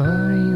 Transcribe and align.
I 0.00 0.49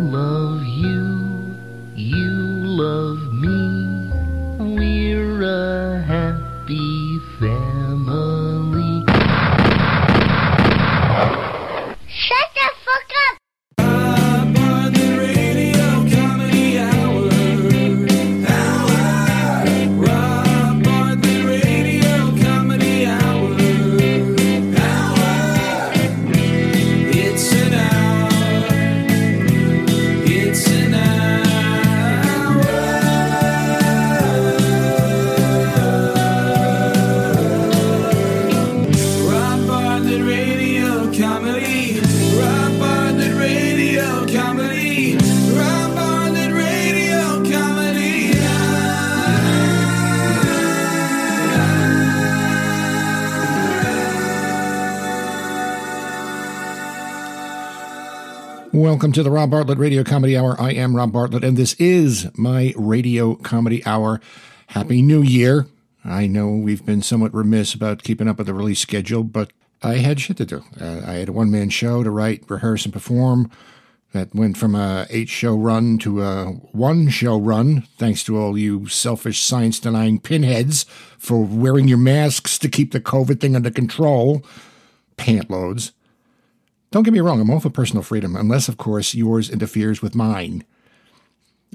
Welcome 58.94 59.10
to 59.10 59.24
the 59.24 59.30
Rob 59.32 59.50
Bartlett 59.50 59.78
Radio 59.78 60.04
Comedy 60.04 60.38
Hour. 60.38 60.54
I 60.60 60.70
am 60.70 60.94
Rob 60.94 61.10
Bartlett, 61.10 61.42
and 61.42 61.56
this 61.56 61.74
is 61.80 62.28
my 62.38 62.72
Radio 62.76 63.34
Comedy 63.34 63.84
Hour. 63.84 64.20
Happy 64.69 65.03
New 65.03 65.20
Year. 65.20 65.67
I 66.05 66.28
know 66.28 66.51
we've 66.51 66.86
been 66.86 67.03
somewhat 67.03 67.34
remiss 67.34 67.75
about 67.75 68.05
keeping 68.05 68.28
up 68.28 68.39
with 68.39 68.47
the 68.47 68.55
release 68.55 68.78
schedule, 68.78 69.25
but 69.25 69.53
I 69.83 69.95
had 69.95 70.20
shit 70.20 70.36
to 70.36 70.47
do. 70.47 70.62
Uh, 70.81 71.01
I 71.05 71.14
had 71.14 71.28
a 71.28 71.33
one 71.33 71.51
man 71.51 71.70
show 71.70 72.05
to 72.05 72.11
write, 72.11 72.48
rehearse, 72.48 72.84
and 72.84 72.92
perform 72.92 73.51
that 74.12 74.33
went 74.33 74.56
from 74.56 74.77
a 74.77 75.08
eight 75.11 75.29
show 75.29 75.56
run 75.56 75.98
to 75.98 76.23
a 76.23 76.45
one 76.70 77.08
show 77.08 77.36
run, 77.36 77.89
thanks 77.98 78.23
to 78.23 78.39
all 78.39 78.56
you 78.56 78.86
selfish 78.86 79.42
science 79.42 79.81
denying 79.81 80.20
pinheads 80.20 80.84
for 81.19 81.42
wearing 81.42 81.89
your 81.89 81.98
masks 81.98 82.61
to 82.61 82.69
keep 82.69 82.92
the 82.92 83.01
COVID 83.01 83.41
thing 83.41 83.56
under 83.56 83.73
control. 83.73 84.45
Pant 85.17 85.51
loads. 85.51 85.94
Don't 86.95 87.03
get 87.03 87.12
me 87.12 87.19
wrong, 87.19 87.41
I'm 87.41 87.50
all 87.50 87.59
for 87.59 87.70
personal 87.70 88.05
freedom, 88.05 88.37
unless, 88.37 88.69
of 88.69 88.77
course, 88.77 89.17
yours 89.17 89.50
interferes 89.50 90.00
with 90.00 90.14
mine. 90.14 90.62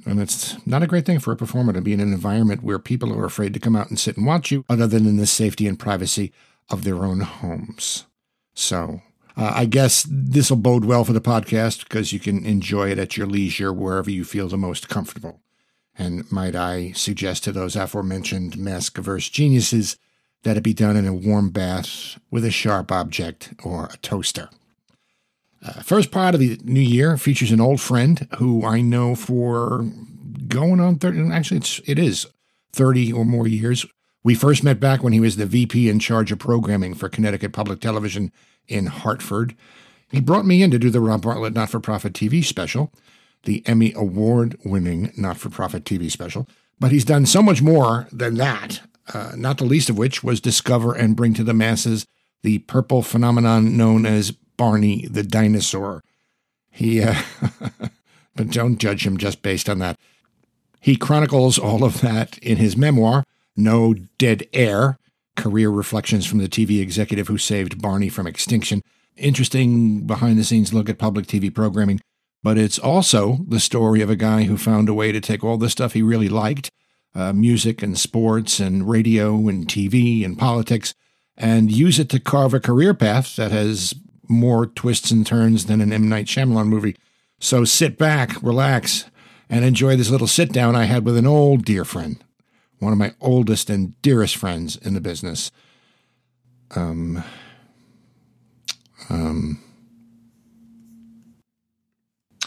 And 0.06 0.18
it's 0.22 0.66
not 0.66 0.82
a 0.82 0.88
great 0.88 1.06
thing 1.06 1.20
for 1.20 1.34
a 1.34 1.36
performer 1.36 1.74
to 1.74 1.82
be 1.82 1.92
in 1.92 2.00
an 2.00 2.14
environment 2.14 2.64
where 2.64 2.80
people 2.80 3.12
are 3.14 3.26
afraid 3.26 3.54
to 3.54 3.60
come 3.60 3.76
out 3.76 3.90
and 3.90 4.00
sit 4.00 4.16
and 4.16 4.26
watch 4.26 4.50
you, 4.50 4.64
other 4.70 4.88
than 4.88 5.06
in 5.06 5.18
the 5.18 5.28
safety 5.28 5.68
and 5.68 5.78
privacy 5.78 6.32
of 6.70 6.86
their 6.86 7.04
own 7.04 7.20
homes. 7.20 8.06
So, 8.54 9.02
uh, 9.36 9.52
I 9.56 9.66
guess 9.66 10.08
this 10.10 10.50
will 10.50 10.56
bode 10.56 10.86
well 10.86 11.04
for 11.04 11.12
the 11.12 11.20
podcast 11.20 11.84
because 11.84 12.14
you 12.14 12.22
can 12.22 12.46
enjoy 12.46 12.90
it 12.90 12.98
at 12.98 13.18
your 13.18 13.28
leisure 13.28 13.74
wherever 13.74 14.10
you 14.10 14.24
feel 14.24 14.48
the 14.48 14.56
most 14.56 14.88
comfortable. 14.88 15.42
And 15.98 16.32
might 16.32 16.56
I 16.56 16.94
suggest 16.94 17.44
to 17.44 17.52
those 17.52 17.76
aforementioned 17.76 18.58
mask 18.58 18.98
averse 18.98 19.28
geniuses 19.28 19.98
that 20.44 20.56
it 20.56 20.64
be 20.64 20.74
done 20.74 20.96
in 20.96 21.06
a 21.06 21.14
warm 21.14 21.50
bath 21.50 22.18
with 22.32 22.46
a 22.46 22.52
sharp 22.52 22.90
object 22.90 23.54
or 23.66 23.90
a 23.92 23.98
toaster. 23.98 24.48
Uh, 25.62 25.82
first 25.82 26.12
part 26.12 26.34
of 26.34 26.40
the 26.40 26.60
new 26.64 26.80
year 26.80 27.18
features 27.18 27.52
an 27.52 27.60
old 27.60 27.82
friend 27.82 28.28
who 28.38 28.66
I 28.66 28.82
know 28.82 29.16
for 29.16 29.86
going 30.48 30.80
on 30.80 30.98
30, 30.98 31.32
actually, 31.32 31.58
it's, 31.58 31.82
it 31.86 32.00
is 32.00 32.26
30 32.74 33.12
or 33.12 33.26
more 33.26 33.48
years. 33.48 33.86
We 34.24 34.36
first 34.36 34.64
met 34.64 34.80
back 34.80 35.04
when 35.04 35.14
he 35.14 35.20
was 35.20 35.36
the 35.36 35.46
VP 35.46 35.90
in 35.90 36.00
charge 36.00 36.32
of 36.32 36.40
programming 36.40 36.94
for 36.94 37.10
Connecticut 37.10 37.54
Public 37.54 37.80
Television 37.80 38.32
in 38.68 38.88
Hartford. 38.88 39.56
He 40.12 40.22
brought 40.22 40.46
me 40.46 40.64
in 40.64 40.72
to 40.72 40.80
do 40.80 40.90
the 40.90 41.02
Rob 41.02 41.22
Bartlett 41.22 41.54
Not 41.54 41.70
for 41.70 41.80
Profit 41.80 42.14
TV 42.14 42.44
special, 42.44 42.92
the 43.44 43.64
Emmy 43.66 43.94
Award 43.96 44.58
winning 44.66 45.12
Not 45.18 45.38
for 45.38 45.50
Profit 45.50 45.84
TV 45.84 46.10
special. 46.10 46.48
But 46.80 46.92
he's 46.92 47.06
done 47.06 47.26
so 47.26 47.42
much 47.42 47.62
more 47.62 48.08
than 48.12 48.36
that, 48.36 48.82
uh, 49.14 49.34
not 49.36 49.58
the 49.58 49.66
least 49.66 49.90
of 49.90 49.98
which 49.98 50.24
was 50.24 50.40
discover 50.40 50.94
and 50.94 51.16
bring 51.16 51.34
to 51.34 51.44
the 51.44 51.54
masses 51.54 52.06
the 52.42 52.60
purple 52.60 53.02
phenomenon 53.02 53.76
known 53.76 54.06
as 54.06 54.34
Barney 54.60 55.08
the 55.08 55.24
dinosaur. 55.24 56.04
He, 56.70 57.02
uh, 57.02 57.16
but 58.36 58.50
don't 58.50 58.78
judge 58.78 59.08
him 59.08 59.18
just 59.18 59.42
based 59.42 59.70
on 59.70 59.80
that. 59.80 59.98
He 60.82 60.98
chronicles 60.98 61.58
all 61.58 61.86
of 61.86 62.02
that 62.02 62.38
in 62.40 62.58
his 62.58 62.76
memoir, 62.76 63.24
No 63.56 63.96
Dead 64.18 64.48
Air 64.52 64.98
Career 65.38 65.70
Reflections 65.70 66.26
from 66.26 66.40
the 66.40 66.50
TV 66.50 66.82
Executive 66.82 67.30
Who 67.30 67.38
Saved 67.38 67.82
Barney 67.82 68.10
from 68.10 68.28
Extinction. 68.28 68.82
Interesting 69.16 70.06
behind 70.06 70.38
the 70.38 70.44
scenes 70.44 70.74
look 70.74 70.90
at 70.90 70.98
public 70.98 71.26
TV 71.26 71.54
programming, 71.54 72.02
but 72.44 72.58
it's 72.58 72.78
also 72.78 73.40
the 73.48 73.62
story 73.62 74.02
of 74.02 74.10
a 74.10 74.18
guy 74.18 74.44
who 74.44 74.58
found 74.58 74.90
a 74.90 74.94
way 74.94 75.14
to 75.14 75.22
take 75.22 75.42
all 75.42 75.58
the 75.58 75.70
stuff 75.70 75.94
he 75.94 76.02
really 76.02 76.30
liked 76.30 76.70
uh, 77.16 77.32
music 77.32 77.82
and 77.82 77.98
sports 77.98 78.60
and 78.60 78.90
radio 78.90 79.48
and 79.48 79.68
TV 79.68 80.26
and 80.26 80.38
politics 80.38 80.94
and 81.38 81.72
use 81.72 81.98
it 81.98 82.10
to 82.10 82.20
carve 82.20 82.54
a 82.54 82.60
career 82.60 82.94
path 82.94 83.38
that 83.38 83.52
has 83.52 83.94
more 84.30 84.68
twists 84.68 85.12
and 85.12 85.26
turns 85.26 85.66
than 85.66 85.82
an 85.82 85.92
M. 85.92 86.08
Night 86.08 86.28
Shyamalan 86.28 86.68
movie. 86.68 86.96
So 87.40 87.66
sit 87.66 87.98
back, 87.98 88.42
relax, 88.44 89.10
and 89.50 89.66
enjoy 89.66 89.96
this 89.96 90.10
little 90.10 90.28
sit 90.28 90.52
down 90.52 90.76
I 90.76 90.86
had 90.86 91.06
with 91.06 91.18
an 91.18 91.26
old 91.28 91.66
dear 91.66 91.84
friend, 91.84 92.24
one 92.78 92.94
of 92.94 93.00
my 93.00 93.14
oldest 93.20 93.70
and 93.70 94.00
dearest 94.02 94.38
friends 94.38 94.76
in 94.78 94.94
the 94.94 95.02
business. 95.02 95.52
Um, 96.76 97.24
um, 99.10 99.60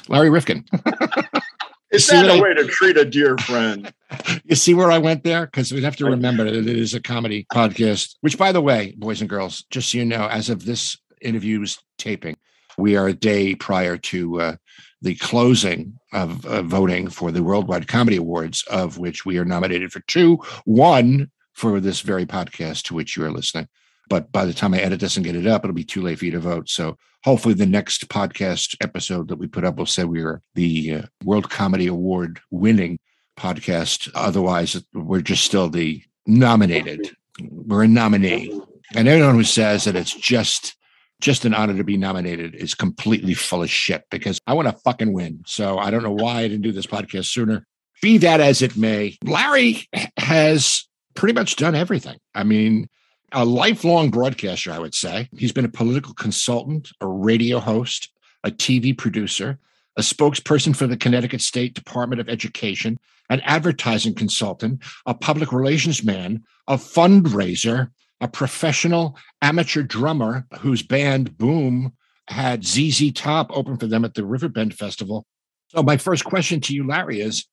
Larry 0.09 0.31
Rifkin. 0.31 0.65
Is 1.91 2.06
that 2.06 2.26
a 2.26 2.32
I- 2.32 2.41
way 2.41 2.54
to 2.54 2.65
treat 2.66 2.97
a 2.97 3.04
dear 3.04 3.37
friend? 3.38 3.92
you 4.44 4.56
see 4.56 4.72
where 4.72 4.91
I 4.91 4.98
went 4.98 5.25
there? 5.25 5.47
Because 5.47 5.72
we 5.72 5.82
have 5.82 5.97
to 5.97 6.06
remember 6.06 6.44
that 6.44 6.54
it 6.54 6.66
is 6.66 6.94
a 6.94 7.00
comedy 7.00 7.47
podcast, 7.53 8.16
which, 8.22 8.38
by 8.38 8.50
the 8.50 8.62
way, 8.62 8.94
boys 8.97 9.21
and 9.21 9.28
girls, 9.28 9.65
just 9.71 9.91
so 9.92 9.98
you 9.98 10.04
know, 10.04 10.26
as 10.28 10.48
of 10.48 10.65
this 10.65 10.97
interview's 11.22 11.78
taping, 11.99 12.37
we 12.78 12.97
are 12.97 13.09
a 13.09 13.15
day 13.15 13.55
prior 13.55 13.97
to 13.99 14.41
uh, 14.41 14.56
the 15.03 15.15
closing 15.16 15.99
of 16.12 16.44
uh, 16.47 16.62
voting 16.62 17.09
for 17.09 17.31
the 17.31 17.43
Worldwide 17.43 17.88
Comedy 17.88 18.16
Awards, 18.16 18.65
of 18.71 18.99
which 18.99 19.25
we 19.25 19.38
are 19.38 19.44
nominated 19.44 19.93
for 19.93 20.00
two, 20.00 20.37
one 20.65 21.31
for 21.53 21.81
this 21.81 22.00
very 22.00 22.25
podcast 22.25 22.84
to 22.84 22.94
which 22.94 23.16
you 23.16 23.25
are 23.25 23.31
listening. 23.31 23.69
But 24.09 24.33
by 24.33 24.44
the 24.44 24.55
time 24.55 24.75
I 24.75 24.78
edit 24.78 25.00
this 25.00 25.16
and 25.16 25.25
get 25.25 25.37
it 25.37 25.47
up, 25.47 25.65
it'll 25.65 25.75
be 25.75 25.84
too 25.84 26.03
late 26.03 26.19
for 26.19 26.25
you 26.25 26.33
to 26.33 26.41
vote. 26.41 26.69
So 26.69 26.97
hopefully, 27.25 27.54
the 27.54 27.66
next 27.66 28.09
podcast 28.09 28.77
episode 28.81 29.28
that 29.28 29.39
we 29.39 29.47
put 29.47 29.65
up 29.65 29.77
will 29.77 29.87
say 29.87 30.04
we 30.04 30.22
are 30.22 30.43
the 30.54 30.94
uh, 30.94 31.03
World 31.25 31.50
Comedy 31.50 31.87
Award 31.87 32.41
winning 32.50 32.99
podcast. 33.39 34.10
Otherwise, 34.15 34.83
we're 34.93 35.21
just 35.21 35.44
still 35.44 35.69
the 35.69 36.03
nominated. 36.27 37.15
We're 37.41 37.84
a 37.84 37.89
nominee. 37.89 38.60
And 38.94 39.09
anyone 39.09 39.34
who 39.34 39.44
says 39.44 39.84
that 39.84 39.97
it's 39.97 40.15
just 40.15 40.77
just 41.22 41.44
an 41.44 41.55
honor 41.55 41.77
to 41.77 41.84
be 41.84 41.97
nominated 41.97 42.55
is 42.55 42.75
completely 42.75 43.33
full 43.33 43.62
of 43.62 43.71
shit 43.71 44.05
because 44.10 44.38
I 44.47 44.53
want 44.53 44.69
to 44.69 44.75
fucking 44.75 45.12
win. 45.12 45.43
So 45.47 45.78
I 45.78 45.91
don't 45.91 46.03
know 46.03 46.12
why 46.12 46.41
I 46.41 46.49
didn't 46.49 46.62
do 46.62 46.72
this 46.72 46.87
podcast 46.87 47.27
sooner. 47.27 47.65
Be 48.03 48.19
that 48.19 48.41
as 48.41 48.60
it 48.60 48.77
may, 48.77 49.16
Larry 49.25 49.88
has 50.19 50.87
pretty 51.15 51.33
much 51.33 51.56
done 51.56 51.77
everything. 51.77 52.19
I 52.34 52.43
mean, 52.43 52.88
a 53.31 53.44
lifelong 53.44 54.10
broadcaster, 54.10 54.72
I 54.72 54.81
would 54.81 54.94
say. 54.94 55.28
He's 55.37 55.53
been 55.53 55.65
a 55.65 55.71
political 55.71 56.12
consultant, 56.12 56.91
a 57.00 57.06
radio 57.06 57.60
host, 57.60 58.10
a 58.43 58.50
TV 58.50 58.97
producer, 58.97 59.60
a 59.97 60.03
spokesperson 60.03 60.75
for 60.75 60.89
the 60.89 60.97
Connecticut 60.97 61.41
State 61.41 61.75
Department 61.75 62.21
of 62.21 62.28
Education, 62.28 62.98
an 63.30 63.41
advertising 63.45 64.15
consultant, 64.15 64.83
a 65.07 65.15
public 65.15 65.53
relations 65.53 66.03
man, 66.03 66.42
a 66.66 66.75
fundraiser, 66.77 67.91
a 68.22 68.28
professional 68.28 69.19
amateur 69.42 69.83
drummer 69.83 70.47
whose 70.60 70.83
band 70.83 71.36
Boom 71.36 71.92
had 72.28 72.65
ZZ 72.65 73.13
Top 73.13 73.51
open 73.54 73.77
for 73.77 73.89
them 73.89 74.04
at 74.04 74.15
the 74.15 74.24
Riverbend 74.24 74.74
Festival. 74.74 75.27
So 75.69 75.83
my 75.83 75.97
first 75.97 76.24
question 76.24 76.60
to 76.63 76.74
you, 76.74 76.86
Larry, 76.86 77.21
is 77.21 77.47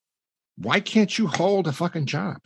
why 0.58 0.80
can't 0.80 1.18
you 1.18 1.26
hold 1.26 1.68
a 1.68 1.72
fucking 1.72 2.06
job? 2.06 2.38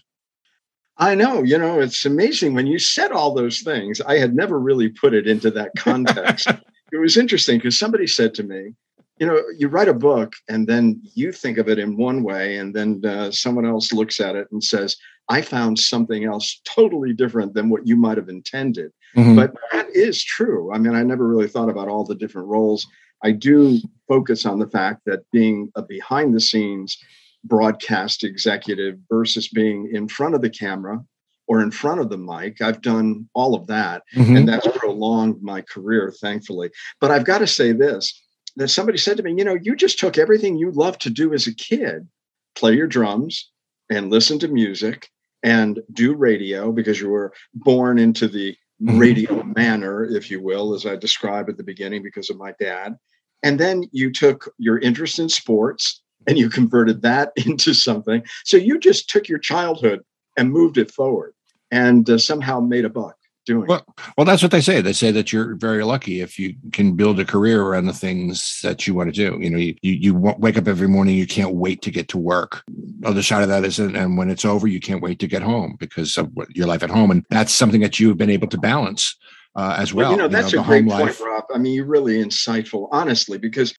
I 0.98 1.16
know, 1.16 1.44
you 1.44 1.58
know, 1.58 1.82
it's 1.82 2.06
amazing 2.06 2.54
when 2.54 2.66
you 2.68 2.80
said 2.80 3.12
all 3.12 3.34
those 3.34 3.62
things. 3.62 4.00
I 4.00 4.20
had 4.20 4.36
never 4.36 4.58
really 4.58 4.90
put 4.90 5.14
it 5.14 5.28
into 5.28 5.52
that 5.52 5.72
context. 5.78 6.48
it 6.48 6.98
was 6.98 7.18
interesting 7.18 7.58
because 7.58 7.78
somebody 7.78 8.08
said 8.08 8.34
to 8.36 8.44
me, 8.44 8.74
you 9.18 9.28
know, 9.28 9.42
you 9.58 9.68
write 9.68 9.90
a 9.90 9.94
book 9.94 10.34
and 10.48 10.66
then 10.66 11.02
you 11.14 11.32
think 11.32 11.58
of 11.58 11.68
it 11.68 11.78
in 11.78 11.98
one 11.98 12.24
way, 12.24 12.58
and 12.58 12.74
then 12.74 13.04
uh, 13.06 13.32
someone 13.32 13.66
else 13.66 13.94
looks 13.94 14.20
at 14.20 14.36
it 14.36 14.48
and 14.52 14.64
says, 14.64 14.98
I 15.30 15.42
found 15.42 15.80
something 15.80 16.26
else 16.26 16.62
totally 16.66 17.14
different 17.14 17.54
than 17.54 17.70
what 17.70 17.88
you 17.88 17.96
might 17.96 18.18
have 18.18 18.30
intended. 18.30 18.92
Mhm. 19.16 19.36
But 19.36 19.56
that 19.72 19.90
is 19.96 20.24
true. 20.24 20.74
I 20.74 20.78
mean, 20.78 20.96
I 20.96 21.04
never 21.04 21.28
really 21.28 21.48
thought 21.48 21.70
about 21.70 21.88
all 21.88 22.04
the 22.04 22.16
different 22.16 22.48
roles. 22.48 22.86
I 23.24 23.32
do 23.32 23.80
focus 24.08 24.46
on 24.46 24.60
the 24.60 24.68
fact 24.68 25.02
that 25.06 25.24
being 25.32 25.72
a 25.76 25.82
behind 25.82 26.34
the 26.34 26.42
scenes 26.42 26.98
broadcast 27.46 28.24
executive 28.24 28.98
versus 29.10 29.48
being 29.48 29.90
in 29.94 30.08
front 30.08 30.36
of 30.36 30.42
the 30.42 30.50
camera 30.50 31.04
or 31.48 31.62
in 31.62 31.72
front 31.72 32.00
of 32.00 32.10
the 32.10 32.18
mic, 32.18 32.62
I've 32.62 32.82
done 32.82 33.30
all 33.34 33.54
of 33.54 33.68
that. 33.68 34.04
Mhm. 34.16 34.38
And 34.40 34.48
that's 34.48 34.68
prolonged 34.78 35.42
my 35.42 35.62
career, 35.62 36.14
thankfully. 36.20 36.70
But 37.00 37.12
I've 37.12 37.26
got 37.26 37.40
to 37.40 37.48
say 37.48 37.72
this 37.72 38.20
that 38.56 38.70
somebody 38.70 38.98
said 38.98 39.18
to 39.18 39.24
me, 39.24 39.34
you 39.38 39.44
know, 39.44 39.58
you 39.62 39.76
just 39.76 40.00
took 40.00 40.18
everything 40.18 40.58
you 40.58 40.72
loved 40.72 41.02
to 41.02 41.10
do 41.10 41.34
as 41.34 41.48
a 41.48 41.56
kid, 41.56 42.08
play 42.56 42.76
your 42.76 42.88
drums 42.88 43.50
and 43.90 44.10
listen 44.10 44.40
to 44.40 44.48
music 44.48 45.10
and 45.44 45.82
do 45.92 46.16
radio 46.16 46.72
because 46.72 47.00
you 47.00 47.10
were 47.10 47.34
born 47.54 48.00
into 48.00 48.28
the 48.28 48.56
Mhm. 48.82 49.00
radio 49.00 49.44
manner, 49.44 50.04
if 50.06 50.32
you 50.32 50.42
will, 50.42 50.74
as 50.74 50.86
I 50.86 50.96
described 50.96 51.50
at 51.50 51.58
the 51.58 51.64
beginning 51.64 52.02
because 52.04 52.30
of 52.30 52.38
my 52.38 52.54
dad. 52.60 52.96
And 53.44 53.60
then 53.60 53.84
you 53.92 54.12
took 54.12 54.54
your 54.58 54.80
interest 54.80 55.20
in 55.20 55.30
sports 55.30 56.02
and 56.28 56.38
you 56.38 56.50
converted 56.50 57.02
that 57.02 57.32
into 57.46 57.74
something. 57.74 58.24
So 58.46 58.58
you 58.58 58.80
just 58.80 59.10
took 59.10 59.28
your 59.28 59.40
childhood 59.40 60.02
and 60.38 60.52
moved 60.52 60.78
it 60.78 60.92
forward 60.92 61.34
and 61.72 62.10
uh, 62.10 62.18
somehow 62.18 62.60
made 62.60 62.86
a 62.86 62.90
buck 62.90 63.18
doing 63.46 63.68
Well, 63.68 63.86
well, 64.18 64.26
that's 64.26 64.42
what 64.42 64.52
they 64.52 64.62
say. 64.62 64.82
They 64.82 64.94
say 64.94 65.12
that 65.12 65.32
you're 65.32 65.56
very 65.56 65.84
lucky 65.84 66.22
if 66.22 66.40
you 66.40 66.56
can 66.72 66.96
build 66.96 67.20
a 67.20 67.26
career 67.26 67.62
around 67.62 67.86
the 67.86 67.94
things 67.94 68.60
that 68.64 68.88
you 68.88 68.94
want 68.94 69.14
to 69.14 69.16
do. 69.16 69.38
You 69.42 69.50
know, 69.50 69.58
you, 69.58 69.76
you, 69.82 69.94
you 69.94 70.14
wake 70.16 70.58
up 70.58 70.68
every 70.68 70.88
morning, 70.88 71.16
you 71.16 71.28
can't 71.28 71.56
wait 71.56 71.82
to 71.84 71.92
get 71.92 72.08
to 72.10 72.18
work. 72.18 72.64
Other 73.04 73.24
side 73.24 73.44
of 73.44 73.50
that 73.50 73.66
is, 73.66 73.80
and 73.80 74.18
when 74.18 74.30
it's 74.30 74.46
over, 74.46 74.68
you 74.68 74.80
can't 74.80 75.02
wait 75.02 75.20
to 75.20 75.28
get 75.28 75.42
home 75.42 75.76
because 75.80 76.18
of 76.18 76.30
what, 76.34 76.56
your 76.56 76.68
life 76.68 76.84
at 76.84 76.90
home. 76.90 77.12
And 77.12 77.26
that's 77.30 77.54
something 77.54 77.82
that 77.82 78.00
you've 78.00 78.18
been 78.18 78.30
able 78.30 78.48
to 78.48 78.58
balance 78.58 79.16
uh, 79.56 79.76
as 79.78 79.94
well. 79.94 80.10
Well, 80.10 80.12
you 80.12 80.18
know, 80.18 80.28
that's 80.28 80.52
the 80.52 80.62
a 80.62 80.64
great 80.64 80.88
point, 80.88 81.06
life. 81.06 81.22
Rob. 81.22 81.46
I 81.54 81.58
mean, 81.58 81.74
you're 81.74 81.86
really 81.86 82.24
insightful, 82.24 82.88
honestly, 82.92 83.38
because, 83.38 83.76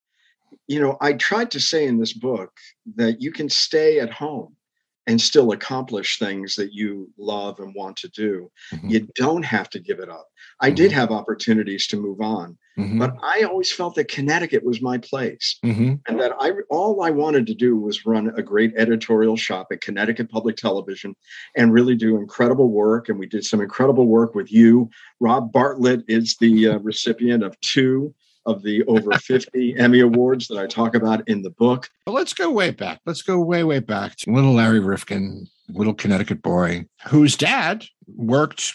you 0.68 0.80
know, 0.80 0.96
I 1.00 1.14
tried 1.14 1.50
to 1.52 1.60
say 1.60 1.86
in 1.86 1.98
this 1.98 2.12
book 2.12 2.52
that 2.96 3.20
you 3.20 3.32
can 3.32 3.48
stay 3.48 4.00
at 4.00 4.10
home 4.10 4.56
and 5.06 5.20
still 5.20 5.52
accomplish 5.52 6.18
things 6.18 6.54
that 6.56 6.72
you 6.72 7.10
love 7.18 7.60
and 7.60 7.74
want 7.74 7.96
to 7.98 8.08
do. 8.08 8.50
Mhm. 8.72 8.90
You 8.90 9.08
don't 9.14 9.44
have 9.44 9.68
to 9.70 9.78
give 9.78 10.00
it 10.00 10.08
up. 10.08 10.28
I 10.60 10.70
did 10.70 10.90
Mhm. 10.90 10.94
have 10.94 11.10
opportunities 11.10 11.86
to 11.88 11.96
move 11.96 12.20
on, 12.20 12.56
Mhm. 12.78 12.98
but 12.98 13.14
I 13.22 13.42
always 13.42 13.70
felt 13.72 13.94
that 13.96 14.08
Connecticut 14.08 14.64
was 14.64 14.80
my 14.80 14.98
place 14.98 15.58
Mhm. 15.64 16.00
and 16.06 16.20
that 16.20 16.32
I 16.40 16.52
all 16.70 17.02
I 17.02 17.10
wanted 17.10 17.46
to 17.48 17.54
do 17.54 17.76
was 17.76 18.06
run 18.06 18.32
a 18.36 18.42
great 18.42 18.72
editorial 18.76 19.36
shop 19.36 19.68
at 19.72 19.80
Connecticut 19.80 20.30
Public 20.30 20.56
Television 20.56 21.14
and 21.56 21.72
really 21.72 21.96
do 21.96 22.16
incredible 22.16 22.70
work. 22.70 23.08
And 23.08 23.18
we 23.18 23.26
did 23.26 23.44
some 23.44 23.60
incredible 23.60 24.06
work 24.06 24.34
with 24.34 24.50
you. 24.52 24.88
Rob 25.20 25.52
Bartlett 25.52 26.02
is 26.08 26.36
the 26.40 26.68
uh, 26.68 26.78
recipient 26.78 27.42
of 27.42 27.58
two 27.60 28.14
of 28.46 28.62
the 28.62 28.84
over 28.84 29.12
50 29.12 29.74
Emmy 29.78 30.00
Awards 30.00 30.48
that 30.48 30.58
I 30.58 30.66
talk 30.66 30.94
about 30.94 31.26
in 31.28 31.42
the 31.42 31.50
book. 31.50 31.88
But 32.06 32.12
let's 32.12 32.32
go 32.34 32.50
way 32.50 32.70
back. 32.70 33.00
Let's 33.06 33.22
go 33.22 33.38
way, 33.40 33.64
way 33.64 33.80
back 33.80 34.16
to 34.16 34.32
little 34.32 34.54
Larry 34.54 34.80
Rifkin, 34.80 35.46
little 35.68 35.94
Connecticut 35.94 36.42
boy, 36.42 36.86
whose 37.08 37.36
dad 37.36 37.84
worked 38.06 38.74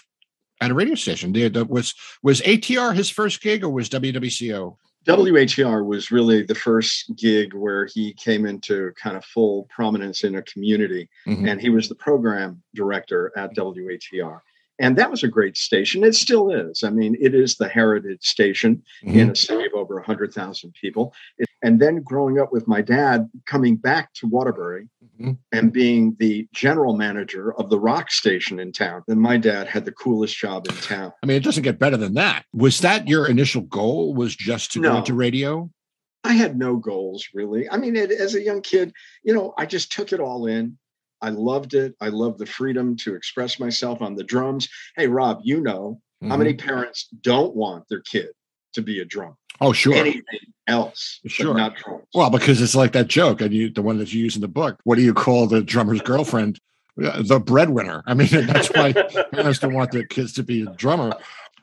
at 0.62 0.71
a 0.71 0.74
radio 0.74 0.95
station. 0.95 1.31
Was 1.69 1.94
was 2.24 2.42
ATR 2.42 2.95
his 2.95 3.10
first 3.10 3.42
gig 3.42 3.63
or 3.63 3.69
was 3.69 3.89
WWCO? 3.89 4.75
WHR 5.06 5.86
was 5.86 6.12
really 6.12 6.44
the 6.44 6.54
first 6.56 7.15
gig 7.15 7.54
where 7.54 7.86
he 7.86 8.13
came 8.13 8.45
into 8.45 8.92
kind 9.01 9.15
of 9.15 9.24
full 9.24 9.65
prominence 9.69 10.24
in 10.24 10.36
a 10.36 10.42
community. 10.44 11.10
Mhm. 11.25 11.50
and 11.50 11.62
he 11.62 11.69
was 11.69 11.88
the 11.88 11.95
program 11.95 12.62
director 12.75 13.31
at 13.38 13.56
WHER. 13.56 14.44
And 14.79 14.97
that 14.97 15.11
was 15.11 15.23
a 15.23 15.27
great 15.27 15.57
station. 15.57 16.03
It 16.03 16.15
still 16.15 16.49
is. 16.49 16.83
I 16.83 16.89
mean, 16.89 17.17
it 17.19 17.35
is 17.35 17.57
the 17.57 17.67
heritage 17.67 18.23
station 18.25 18.81
Mhm. 19.03 19.15
in 19.15 19.29
a 19.31 19.35
city 19.35 19.65
of 19.65 19.73
over 19.73 19.95
100,000 19.99 20.73
people. 20.73 21.13
And 21.61 21.81
then 21.81 22.01
growing 22.01 22.39
up 22.39 22.53
with 22.53 22.67
my 22.67 22.81
dad, 22.81 23.29
coming 23.45 23.75
back 23.75 24.13
to 24.15 24.27
Waterbury 24.27 24.87
Mhm. 25.19 25.37
and 25.51 25.73
being 25.73 26.15
the 26.19 26.47
general 26.53 26.95
manager 26.95 27.53
of 27.55 27.69
the 27.69 27.77
rock 27.79 28.09
station 28.09 28.57
in 28.59 28.71
town. 28.71 29.03
And 29.09 29.19
my 29.19 29.35
dad 29.35 29.67
had 29.67 29.83
the 29.83 29.91
coolest 29.91 30.37
job 30.37 30.65
in 30.69 30.75
town. 30.75 31.11
I 31.21 31.25
mean, 31.25 31.35
it 31.35 31.43
doesn't 31.43 31.63
get 31.63 31.77
better 31.77 31.97
than 31.97 32.13
that. 32.13 32.45
Was 32.53 32.79
that 32.79 33.09
your 33.09 33.27
initial 33.27 33.61
goal? 33.63 34.13
Was 34.13 34.33
just 34.33 34.71
to 34.73 34.81
go 34.81 34.93
No. 34.93 34.97
into 34.99 35.13
radio? 35.13 35.69
I 36.23 36.33
had 36.33 36.57
no 36.57 36.77
goals 36.77 37.27
really. 37.33 37.69
I 37.69 37.75
mean, 37.77 37.95
it, 37.97 38.11
as 38.11 38.35
a 38.35 38.41
young 38.41 38.61
kid, 38.61 38.93
you 39.23 39.33
know, 39.33 39.53
I 39.57 39.65
just 39.65 39.91
took 39.91 40.13
it 40.13 40.19
all 40.21 40.45
in. 40.47 40.77
I 41.21 41.30
loved 41.30 41.74
it. 41.74 41.95
I 42.01 42.10
loved 42.10 42.39
the 42.39 42.45
freedom 42.45 42.95
to 42.98 43.16
express 43.16 43.60
myself 43.60 44.01
on 44.01 44.16
the 44.16 44.24
drums. 44.24 44.68
Hey, 44.95 45.07
Rob, 45.07 45.42
you 45.44 45.62
know, 45.62 46.01
How 46.27 46.36
many 46.36 46.54
Mhm. 46.54 46.60
parents 46.60 47.07
don't 47.21 47.56
want 47.56 47.86
their 47.88 48.01
kid 48.01 48.27
to 48.74 48.81
be 48.81 49.00
a 49.00 49.06
drummer? 49.06 49.36
Oh, 49.62 49.71
sure. 49.71 49.94
Anything 49.95 50.24
else, 50.68 51.21
Sure. 51.27 51.54
not 51.54 51.77
drums. 51.77 52.04
Well, 52.13 52.30
because 52.30 52.62
it's 52.62 52.75
like 52.75 52.92
that 52.92 53.07
joke, 53.07 53.39
and 53.39 53.54
you, 53.54 53.69
the 53.69 53.81
one 53.81 53.98
that 54.00 54.13
you 54.13 54.21
use 54.24 54.36
in 54.36 54.42
the 54.42 54.50
book. 54.50 54.77
What 54.83 54.98
do 54.98 55.01
you 55.01 55.13
call 55.13 55.48
the 55.48 55.62
drummer's 55.62 56.01
girlfriend? 56.01 56.60
Uh, 57.01 57.22
The 57.24 57.39
breadwinner. 57.39 58.04
I 58.06 58.15
mean, 58.15 58.27
that's 58.48 58.68
why 58.74 58.92
parents 59.31 59.60
don't 59.60 59.74
want 59.74 59.92
their 59.94 60.04
kids 60.04 60.33
to 60.33 60.44
be 60.44 60.63
a 60.63 60.65
drummer. 60.75 61.13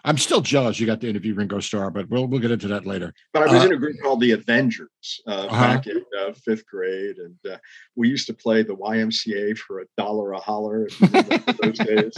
I'm 0.06 0.16
still 0.18 0.40
jealous 0.40 0.78
you 0.78 0.86
got 0.86 1.00
to 1.00 1.10
interview 1.10 1.34
Ringo 1.34 1.58
Starr, 1.58 1.90
but 1.90 2.08
we'll 2.08 2.26
we'll 2.28 2.40
get 2.40 2.52
into 2.52 2.68
that 2.68 2.86
later. 2.86 3.12
but 3.32 3.42
I 3.42 3.52
was 3.52 3.62
uh, 3.64 3.66
in 3.66 3.72
a 3.72 3.76
group 3.76 3.96
called 4.00 4.20
the 4.20 4.30
Avengers 4.30 4.88
uh, 5.26 5.30
Uh-huh. 5.50 5.60
back 5.60 5.86
in 5.88 6.02
uh, 6.18 6.32
fifth 6.44 6.64
grade, 6.66 7.16
and 7.18 7.36
uh, 7.52 7.58
we 7.96 8.08
used 8.08 8.28
to 8.28 8.34
play 8.34 8.62
the 8.62 8.76
YMCA 8.76 9.58
for 9.58 9.80
a 9.80 9.84
dollar 9.98 10.32
a 10.32 10.38
holler 10.38 10.88
those 11.60 11.78
days. 11.78 12.14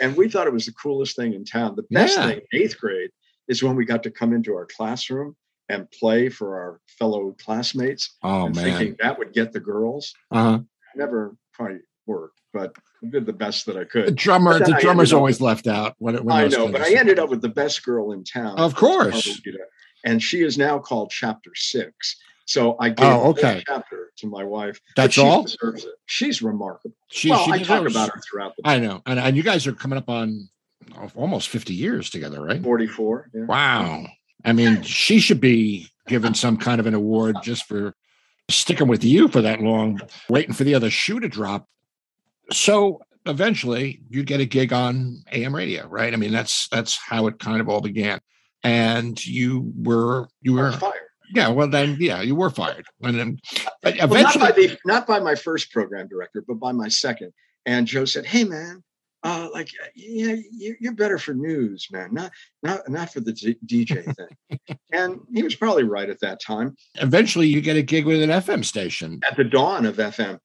And 0.00 0.16
we 0.16 0.28
thought 0.28 0.46
it 0.46 0.52
was 0.52 0.66
the 0.66 0.72
coolest 0.72 1.16
thing 1.16 1.34
in 1.34 1.44
town. 1.44 1.74
The 1.76 1.82
best 1.90 2.16
Yeah. 2.16 2.26
thing 2.28 2.40
in 2.52 2.60
eighth 2.62 2.78
grade 2.78 3.10
is 3.48 3.60
when 3.62 3.74
we 3.74 3.84
got 3.84 4.04
to 4.04 4.10
come 4.10 4.32
into 4.32 4.54
our 4.54 4.66
classroom 4.76 5.34
and 5.68 5.90
play 5.90 6.28
for 6.28 6.56
our 6.60 6.80
fellow 6.98 7.34
classmates, 7.44 8.16
Oh 8.22 8.44
man. 8.50 8.54
thinking 8.54 8.96
that 9.00 9.18
would 9.18 9.32
get 9.32 9.52
the 9.52 9.60
girls. 9.60 10.14
Uh-huh. 10.30 10.60
Never 10.94 11.36
quite 11.56 11.78
worked, 12.06 12.40
but 12.52 12.74
I 13.04 13.08
did 13.10 13.26
the 13.26 13.32
best 13.32 13.66
that 13.66 13.76
I 13.76 13.80
The 13.80 13.86
could. 13.86 14.16
drummer, 14.16 14.58
the 14.58 14.76
I 14.76 14.80
drummer's 14.80 15.12
always 15.12 15.40
left 15.40 15.66
out. 15.66 15.94
When, 15.98 16.14
it- 16.16 16.24
when 16.24 16.36
I 16.36 16.46
know, 16.48 16.68
but 16.68 16.80
I 16.82 16.94
ended 16.94 17.18
up 17.18 17.30
with 17.30 17.42
the 17.42 17.48
best 17.48 17.84
girl 17.84 18.12
in 18.12 18.24
town. 18.24 18.58
Of 18.58 18.74
course. 18.74 19.40
And 20.04 20.22
she 20.22 20.42
is 20.42 20.58
now 20.58 20.78
called 20.78 21.10
Chapter 21.10 21.50
Six. 21.54 22.16
So 22.44 22.76
I 22.80 22.88
gave 22.88 23.06
Oh, 23.06 23.32
the 23.32 23.40
okay. 23.40 23.62
chapter 23.66 24.10
to 24.16 24.26
my 24.26 24.42
wife. 24.42 24.80
That's 24.96 25.14
she 25.14 25.20
all. 25.22 25.44
Deserves 25.44 25.84
it. 25.84 25.94
She's 26.06 26.42
remarkable. 26.42 26.96
She, 27.08 27.30
well, 27.30 27.44
she 27.44 27.52
I 27.52 27.58
talk 27.62 27.88
about 27.88 28.10
her 28.12 28.20
throughout 28.28 28.54
the 28.56 28.68
I 28.68 28.78
know, 28.80 29.00
and 29.06 29.18
and 29.20 29.36
you 29.36 29.44
guys 29.44 29.66
are 29.68 29.72
coming 29.72 29.96
up 29.96 30.08
on 30.08 30.48
almost 31.14 31.48
50 31.50 31.72
years 31.72 32.10
together, 32.10 32.42
right? 32.42 32.60
44. 32.60 33.30
Yeah. 33.32 33.44
Wow. 33.44 34.06
I 34.44 34.52
mean, 34.52 34.82
she 34.82 35.20
should 35.20 35.40
be 35.40 35.86
given 36.08 36.34
some 36.34 36.56
kind 36.56 36.80
of 36.80 36.86
an 36.86 36.94
award 36.94 37.36
just 37.44 37.66
for 37.68 37.94
sticking 38.50 38.88
with 38.88 39.04
you 39.04 39.28
for 39.28 39.40
that 39.42 39.60
long, 39.60 40.00
waiting 40.28 40.52
for 40.52 40.64
the 40.64 40.74
other 40.74 40.90
shoe 40.90 41.20
to 41.20 41.28
drop. 41.28 41.68
So 42.50 43.00
eventually 43.26 44.02
you 44.10 44.22
get 44.24 44.40
a 44.40 44.44
gig 44.44 44.72
on 44.72 45.22
AM 45.32 45.54
radio, 45.54 45.86
right? 45.86 46.12
I 46.12 46.16
mean, 46.16 46.32
that's 46.32 46.68
that's 46.68 46.96
how 46.96 47.26
it 47.26 47.38
kind 47.38 47.60
of 47.60 47.68
all 47.68 47.80
began. 47.80 48.20
And 48.64 49.24
you 49.24 49.72
were 49.76 50.28
you 50.40 50.54
were 50.54 50.72
fired. 50.72 50.94
yeah, 51.34 51.48
well 51.48 51.68
then 51.68 51.96
yeah, 52.00 52.20
you 52.22 52.34
were 52.34 52.50
fired. 52.50 52.84
And 53.02 53.18
then 53.18 53.38
but 53.82 53.96
Well, 53.96 54.22
not 54.22 54.34
eventually 54.36 54.44
by 54.44 54.52
the 54.52 54.78
not 54.84 55.06
by 55.06 55.20
my 55.20 55.34
first 55.34 55.72
program 55.72 56.08
director, 56.08 56.44
but 56.46 56.58
by 56.60 56.72
my 56.72 56.88
second. 56.88 57.32
And 57.66 57.86
Joe 57.86 58.04
said, 58.04 58.26
"Hey, 58.26 58.42
man, 58.44 58.82
uh, 59.22 59.48
like, 59.52 59.68
yeah, 59.94 60.34
you- 60.52 60.76
you're 60.80 60.94
better 60.94 61.16
for 61.18 61.32
news, 61.32 61.86
man, 61.92 62.12
not 62.12 62.32
not 62.62 62.88
not 62.88 63.12
for 63.12 63.20
the 63.20 63.32
DJ 63.66 64.02
thing." 64.02 64.58
and 64.92 65.20
he 65.32 65.42
was 65.44 65.54
probably 65.54 65.84
right 65.84 66.10
at 66.10 66.20
that 66.20 66.40
time. 66.40 66.76
eventually 66.96 67.46
you 67.46 67.60
get 67.60 67.76
a 67.76 67.82
gig 67.82 68.04
with 68.04 68.20
an 68.22 68.30
FM 68.30 68.64
station. 68.64 69.20
At 69.28 69.36
the 69.36 69.44
dawn 69.44 69.86
of 69.86 69.96
FM, 69.96 70.38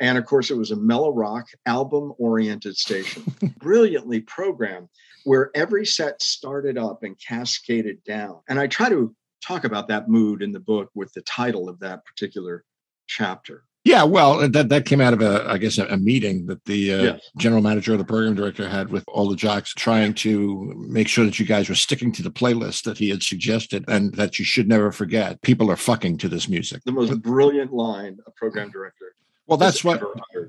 and 0.00 0.16
of 0.18 0.24
course, 0.24 0.50
it 0.50 0.56
was 0.56 0.70
a 0.70 0.76
mellow 0.76 1.12
rock 1.12 1.46
album-oriented 1.66 2.76
station, 2.76 3.22
brilliantly 3.58 4.20
programmed, 4.20 4.88
where 5.24 5.50
every 5.54 5.84
set 5.84 6.20
started 6.22 6.78
up 6.78 7.02
and 7.02 7.16
cascaded 7.20 8.02
down. 8.04 8.40
And 8.48 8.58
I 8.58 8.66
try 8.66 8.88
to 8.88 9.14
talk 9.46 9.64
about 9.64 9.88
that 9.88 10.08
mood 10.08 10.42
in 10.42 10.52
the 10.52 10.60
book 10.60 10.90
with 10.94 11.12
the 11.12 11.22
title 11.22 11.68
of 11.68 11.78
that 11.80 12.04
particular 12.04 12.64
chapter. 13.06 13.64
Yeah, 13.82 14.04
well, 14.04 14.46
that 14.46 14.68
that 14.68 14.84
came 14.84 15.00
out 15.00 15.14
of 15.14 15.22
a, 15.22 15.46
I 15.48 15.56
guess, 15.56 15.78
a, 15.78 15.86
a 15.86 15.96
meeting 15.96 16.44
that 16.46 16.62
the 16.66 16.92
uh, 16.92 17.02
Yes. 17.02 17.30
general 17.38 17.62
manager 17.62 17.94
or 17.94 17.96
the 17.96 18.04
program 18.04 18.34
director 18.34 18.68
had 18.68 18.90
with 18.90 19.02
all 19.08 19.26
the 19.26 19.36
jocks, 19.36 19.72
trying 19.72 20.12
to 20.14 20.74
make 20.76 21.08
sure 21.08 21.24
that 21.24 21.38
you 21.40 21.46
guys 21.46 21.70
were 21.70 21.74
sticking 21.74 22.12
to 22.12 22.22
the 22.22 22.30
playlist 22.30 22.84
that 22.84 22.98
he 22.98 23.08
had 23.08 23.22
suggested, 23.22 23.86
and 23.88 24.14
that 24.16 24.38
you 24.38 24.44
should 24.44 24.68
never 24.68 24.92
forget. 24.92 25.40
People 25.40 25.70
are 25.70 25.76
fucking 25.76 26.18
to 26.18 26.28
this 26.28 26.46
music. 26.46 26.82
the 26.84 26.92
most 26.92 27.22
brilliant 27.22 27.72
line 27.72 28.18
a 28.26 28.30
program 28.32 28.70
director. 28.70 29.09
Well, 29.50 29.56
that's 29.56 29.82
what. 29.82 30.00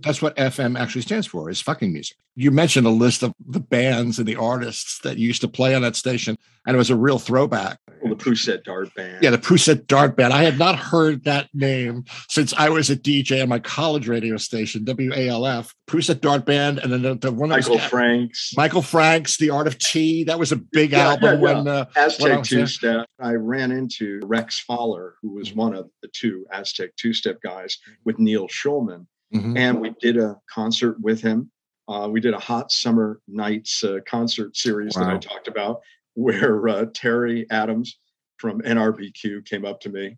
That's 0.03 0.21
what 0.21 0.35
FM 0.35 0.79
actually 0.79 1.01
stands 1.01 1.27
for 1.27 1.49
is 1.49 1.61
fucking 1.61 1.91
music. 1.91 2.17
You 2.35 2.51
mentioned 2.51 2.87
a 2.87 2.91
list 2.91 3.23
of 3.23 3.33
the 3.45 3.59
bands 3.59 4.17
and 4.17 4.27
the 4.27 4.37
artists 4.37 4.99
that 4.99 5.17
used 5.17 5.41
to 5.41 5.47
play 5.47 5.75
on 5.75 5.81
that 5.81 5.95
station, 5.95 6.37
and 6.65 6.75
it 6.75 6.77
was 6.77 6.89
a 6.89 6.95
real 6.95 7.19
throwback. 7.19 7.79
Well, 8.01 8.15
the 8.15 8.23
Pousette 8.23 8.63
Dart 8.63 8.93
Band. 8.95 9.21
Yeah, 9.21 9.29
the 9.31 9.37
Pousette 9.37 9.85
Dart 9.85 10.15
Band. 10.15 10.33
I 10.33 10.43
had 10.43 10.57
not 10.57 10.77
heard 10.77 11.25
that 11.25 11.49
name 11.53 12.05
since 12.29 12.53
I 12.53 12.69
was 12.69 12.89
a 12.89 12.95
DJ 12.95 13.43
on 13.43 13.49
my 13.49 13.59
college 13.59 14.07
radio 14.07 14.37
station, 14.37 14.85
WALF. 14.85 15.73
Pousette 15.87 16.21
Dart 16.21 16.45
Band, 16.45 16.79
and 16.79 16.91
then 16.91 17.01
the, 17.01 17.15
the 17.15 17.31
one 17.31 17.49
Michael 17.49 17.75
was, 17.75 17.83
Franks. 17.83 18.53
Michael 18.55 18.81
Franks, 18.81 19.37
The 19.37 19.49
Art 19.49 19.67
of 19.67 19.77
Tea. 19.77 20.23
That 20.23 20.39
was 20.39 20.51
a 20.51 20.55
big 20.55 20.91
Yeah, 20.91 21.09
album 21.09 21.35
yeah, 21.35 21.39
when 21.41 21.67
uh, 21.67 21.85
I 21.95 21.99
Aztec. 21.99 22.43
Two 22.43 22.65
Step. 22.65 23.05
I 23.19 23.33
ran 23.33 23.71
into 23.71 24.21
Rex 24.23 24.59
Fowler, 24.59 25.15
who 25.21 25.33
was 25.33 25.53
one 25.53 25.75
of 25.75 25.89
the 26.01 26.07
two 26.07 26.45
Aztec 26.51 26.95
Two 26.95 27.13
Step 27.13 27.39
guys 27.43 27.77
with 28.05 28.19
Neal 28.19 28.47
Shulman. 28.47 29.05
Mhm. 29.33 29.57
and 29.57 29.79
we 29.79 29.91
did 30.01 30.17
a 30.17 30.39
concert 30.49 30.99
with 30.99 31.21
him. 31.21 31.51
Uh, 31.87 32.07
we 32.09 32.19
did 32.19 32.33
a 32.33 32.39
hot 32.39 32.71
summer 32.71 33.19
nights 33.27 33.83
uh, 33.83 33.99
concert 34.05 34.55
series 34.55 34.93
that 34.93 35.07
I 35.07 35.17
talked 35.17 35.47
about, 35.47 35.81
where 36.15 36.67
uh, 36.67 36.85
Terry 36.93 37.49
Adams 37.49 37.97
from 38.37 38.61
NRBQ 38.61 39.45
came 39.45 39.65
up 39.65 39.79
to 39.81 39.89
me 39.89 40.17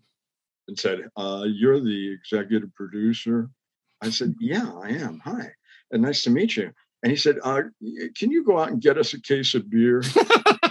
and 0.67 0.77
said, 0.79 1.09
uh, 1.17 1.45
"You're 1.47 1.79
the 1.79 2.11
executive 2.11 2.73
producer." 2.75 3.49
I 4.01 4.09
said, 4.09 4.35
"Yeah, 4.39 4.71
I 4.73 4.89
am. 4.89 5.19
Hi, 5.23 5.51
and 5.91 6.01
nice 6.01 6.23
to 6.23 6.29
meet 6.29 6.55
you." 6.57 6.71
And 7.03 7.11
he 7.11 7.17
said, 7.17 7.37
uh, 7.43 7.63
"Can 8.15 8.31
you 8.31 8.43
go 8.43 8.59
out 8.59 8.69
and 8.69 8.81
get 8.81 8.97
us 8.97 9.13
a 9.13 9.21
case 9.21 9.53
of 9.55 9.69
beer?" 9.69 10.01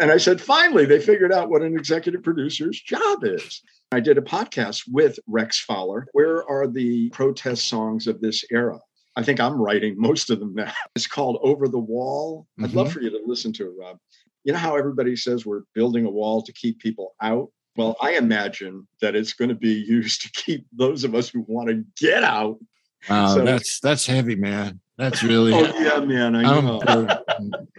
and 0.00 0.10
I 0.10 0.16
said, 0.16 0.40
"Finally, 0.40 0.86
they 0.86 1.00
figured 1.00 1.32
out 1.32 1.50
what 1.50 1.62
an 1.62 1.76
executive 1.76 2.22
producer's 2.22 2.80
job 2.80 3.24
is." 3.24 3.62
I 3.92 4.00
did 4.00 4.18
a 4.18 4.22
podcast 4.22 4.82
with 4.90 5.18
Rex 5.26 5.60
Fowler. 5.60 6.08
Where 6.12 6.48
are 6.48 6.66
the 6.66 7.10
protest 7.10 7.68
songs 7.68 8.06
of 8.06 8.20
this 8.20 8.44
era? 8.50 8.80
I 9.16 9.22
think 9.22 9.40
I'm 9.40 9.60
writing 9.60 9.94
most 9.96 10.30
of 10.30 10.40
them 10.40 10.54
now. 10.54 10.72
It's 10.96 11.06
called 11.06 11.38
Over 11.42 11.68
the 11.68 11.78
Wall. 11.78 12.46
I'd 12.60 12.72
love 12.72 12.88
mm-hmm. 12.88 12.94
for 12.94 13.00
you 13.02 13.10
to 13.10 13.20
listen 13.24 13.52
to 13.54 13.66
it, 13.66 13.72
Rob. 13.78 13.98
You 14.44 14.52
know 14.52 14.58
how 14.58 14.76
everybody 14.76 15.16
says 15.16 15.46
we're 15.46 15.62
building 15.74 16.04
a 16.04 16.10
wall 16.10 16.42
to 16.42 16.52
keep 16.52 16.78
people 16.80 17.14
out? 17.22 17.50
Well, 17.76 17.96
I 18.00 18.12
imagine 18.12 18.86
that 19.00 19.16
it's 19.16 19.32
going 19.32 19.48
to 19.48 19.54
be 19.54 19.72
used 19.88 20.22
to 20.22 20.30
keep 20.30 20.66
those 20.72 21.04
of 21.04 21.14
us 21.14 21.28
who 21.28 21.44
want 21.48 21.68
to 21.68 21.84
get 21.96 22.22
out. 22.24 22.58
Wow, 23.08 23.34
So- 23.34 23.44
that's 23.44 23.80
that's 23.80 24.06
heavy, 24.06 24.34
man. 24.34 24.80
That's 24.96 25.22
really. 25.22 25.52
Oh, 25.52 25.64
yeah, 25.78 26.00
man. 26.04 26.36
I 26.36 26.42
know. 26.42 26.80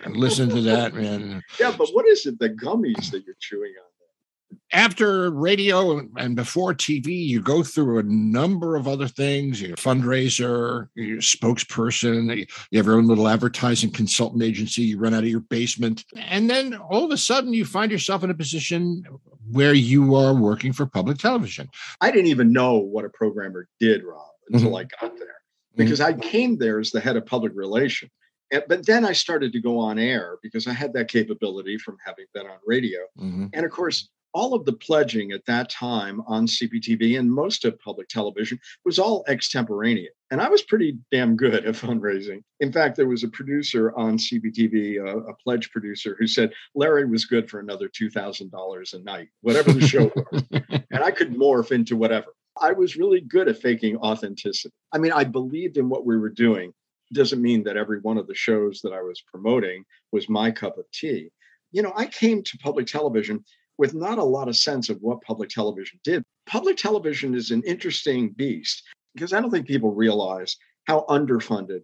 listen 0.10 0.50
to 0.50 0.62
that, 0.62 0.94
man. 0.94 1.42
Yeah, 1.60 1.74
but 1.78 1.90
what 1.90 2.08
is 2.08 2.26
it? 2.26 2.40
The 2.40 2.50
gummies 2.50 3.12
that 3.12 3.26
you're 3.26 3.36
chewing 3.40 3.74
on? 3.80 4.58
After 4.72 5.32
radio 5.32 6.00
and 6.18 6.36
before 6.36 6.74
TV, 6.74 7.08
you 7.08 7.42
go 7.42 7.64
through 7.64 8.00
a 8.00 8.04
number 8.04 8.76
of 8.76 8.88
other 8.88 9.08
things. 9.08 9.62
You're 9.62 9.74
a 9.74 9.78
fundraiser, 9.78 10.90
you're 10.96 11.18
a 11.18 11.22
spokesperson, 11.22 12.36
you 12.72 12.78
have 12.78 12.86
your 12.86 12.98
own 12.98 13.08
little 13.08 13.28
advertising 13.28 13.92
consultant 13.92 14.44
agency, 14.44 14.82
you 14.82 14.98
run 14.98 15.14
out 15.14 15.24
of 15.24 15.30
your 15.30 15.40
basement. 15.42 16.04
And 16.16 16.50
then 16.50 16.76
all 16.76 17.06
of 17.06 17.12
a 17.12 17.18
sudden, 17.18 17.54
you 17.54 17.64
find 17.64 17.92
yourself 17.92 18.24
in 18.24 18.30
a 18.30 18.36
position 18.36 19.04
where 19.50 19.74
you 19.74 20.16
are 20.16 20.34
working 20.34 20.74
for 20.74 20.86
public 20.86 21.20
television. 21.20 21.70
I 22.02 22.12
didn't 22.12 22.28
even 22.28 22.52
know 22.52 22.78
what 22.78 23.06
a 23.06 23.10
programmer 23.10 23.68
did, 23.80 24.04
Rob, 24.04 24.28
until 24.52 24.72
Mhm. 24.72 24.80
I 24.80 24.84
got 25.00 25.18
there 25.18 25.36
because 25.76 26.02
I 26.02 26.14
came 26.14 26.58
there 26.58 26.80
as 26.80 26.92
the 26.92 27.00
head 27.00 27.16
of 27.16 27.26
public 27.26 27.54
relation. 27.56 28.10
But 28.52 28.86
then 28.86 29.04
I 29.06 29.14
started 29.14 29.52
to 29.54 29.60
go 29.60 29.80
on 29.80 29.98
air 29.98 30.38
because 30.44 30.68
I 30.68 30.74
had 30.74 30.94
that 30.94 31.08
capability 31.08 31.78
from 31.78 31.98
having 32.06 32.26
been 32.34 32.46
on 32.46 32.58
radio. 32.66 33.00
Mhm. 33.20 33.50
And 33.54 33.66
of 33.66 33.72
course, 33.72 34.10
all 34.36 34.54
of 34.54 34.66
the 34.66 34.74
pledging 34.74 35.32
at 35.32 35.46
that 35.46 35.70
time 35.70 36.22
on 36.28 36.46
CPTV 36.46 37.18
and 37.18 37.32
most 37.32 37.64
of 37.64 37.80
public 37.80 38.10
television 38.10 38.60
was 38.84 39.00
all 39.00 39.24
extemporaneous. 39.30 40.14
And 40.30 40.42
I 40.42 40.50
was 40.50 40.62
pretty 40.62 40.98
damn 41.10 41.38
good 41.38 41.66
at 41.66 41.74
fundraising. 41.76 42.44
In 42.60 42.70
fact, 42.72 42.98
there 42.98 43.08
was 43.08 43.24
a 43.24 43.30
producer 43.30 43.96
on 43.96 44.18
CPTV, 44.18 45.00
uh, 45.00 45.20
a 45.20 45.34
pledge 45.36 45.72
producer, 45.72 46.18
who 46.20 46.28
said 46.28 46.52
Larry 46.76 47.06
was 47.06 47.24
good 47.24 47.50
for 47.50 47.62
another 47.62 47.88
$2,000 47.88 48.94
a 48.94 49.00
night, 49.04 49.30
whatever 49.40 49.72
the 49.72 49.88
show 49.88 50.12
was. 50.14 50.44
and 50.92 51.04
I 51.04 51.12
could 51.12 51.34
morph 51.34 51.72
into 51.72 51.96
whatever. 51.96 52.35
I 52.62 52.72
was 52.72 52.96
really 52.96 53.22
good 53.22 53.48
at 53.48 53.62
faking 53.62 53.98
authenticity. 53.98 54.74
I 54.92 54.98
mean, 54.98 55.12
I 55.12 55.24
believed 55.24 55.78
in 55.78 55.90
what 55.90 56.06
we 56.06 56.18
were 56.18 56.30
doing. 56.30 56.74
Doesn't 57.14 57.42
mean 57.42 57.64
that 57.64 57.78
every 57.78 58.00
one 58.00 58.18
of 58.18 58.28
the 58.28 58.36
shows 58.36 58.82
that 58.82 58.94
I 58.94 59.02
was 59.02 59.22
promoting 59.22 59.84
was 60.12 60.30
my 60.30 60.52
cup 60.52 60.78
of 60.78 60.90
tea. 60.92 61.30
You 61.72 61.82
know, 61.82 61.94
I 61.96 62.06
came 62.06 62.42
to 62.44 62.58
public 62.58 62.88
television 62.88 63.44
with 63.78 63.94
not 63.94 64.18
a 64.18 64.24
lot 64.24 64.48
of 64.48 64.56
sense 64.56 64.90
of 64.90 65.00
what 65.02 65.22
public 65.22 65.50
television 65.50 66.00
did. 66.04 66.24
Public 66.48 66.78
television 66.78 67.36
is 67.36 67.52
an 67.52 67.62
interesting 67.64 68.30
beast 68.30 68.84
because 69.14 69.34
I 69.34 69.42
don't 69.42 69.52
think 69.52 69.68
people 69.68 69.94
realize 69.94 70.56
how 70.86 71.06
underfunded 71.10 71.82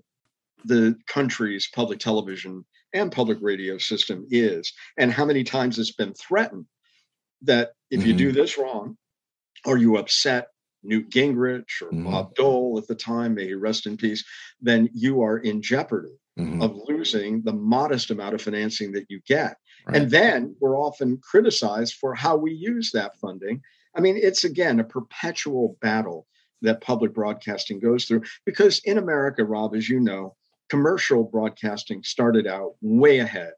the 0.66 0.96
country's 1.08 1.68
public 1.74 2.00
television 2.00 2.66
and 2.94 3.12
public 3.12 3.38
radio 3.42 3.78
system 3.78 4.26
is, 4.30 4.74
and 4.98 5.12
how 5.12 5.26
many 5.26 5.44
times 5.44 5.80
it's 5.80 5.94
been 5.94 6.14
threatened 6.14 6.66
that 7.42 7.72
if 7.90 8.06
you 8.06 8.14
do 8.14 8.30
mm-hmm. 8.30 8.38
this 8.38 8.58
wrong, 8.58 8.98
or 9.66 9.78
you 9.78 9.98
upset 9.98 10.48
Newt 10.84 11.10
Gingrich 11.10 11.82
or 11.82 11.92
Mhm. 11.92 12.06
Bob 12.06 12.36
Dole 12.36 12.78
at 12.78 12.88
the 12.88 12.96
time, 12.96 13.36
may 13.36 13.46
he 13.48 13.54
rest 13.54 13.86
in 13.86 13.98
peace, 13.98 14.24
then 14.60 14.90
you 14.94 15.22
are 15.22 15.38
in 15.38 15.62
jeopardy 15.62 16.18
Mhm. 16.38 16.64
of 16.64 16.76
losing 16.88 17.42
the 17.44 17.54
modest 17.54 18.10
amount 18.10 18.34
of 18.36 18.42
financing 18.42 18.92
that 18.94 19.06
you 19.10 19.20
get. 19.28 19.58
Right. 19.88 19.98
And 20.02 20.12
then 20.12 20.56
we're 20.60 20.78
often 20.80 21.18
criticized 21.18 21.96
for 21.96 22.16
how 22.16 22.38
we 22.38 22.54
use 22.54 22.92
that 22.92 23.18
funding. 23.18 23.62
I 23.96 24.02
mean, 24.02 24.18
it's 24.18 24.44
again 24.44 24.80
a 24.80 24.84
perpetual 24.84 25.78
battle 25.82 26.28
that 26.62 26.82
public 26.82 27.14
broadcasting 27.14 27.80
goes 27.80 28.06
through 28.06 28.22
because 28.46 28.80
in 28.86 28.98
America, 28.98 29.44
Rob, 29.44 29.76
as 29.76 29.90
you 29.90 30.00
know, 30.00 30.36
commercial 30.70 31.24
broadcasting 31.24 32.02
started 32.04 32.48
out 32.48 32.76
way 32.82 33.20
ahead 33.20 33.54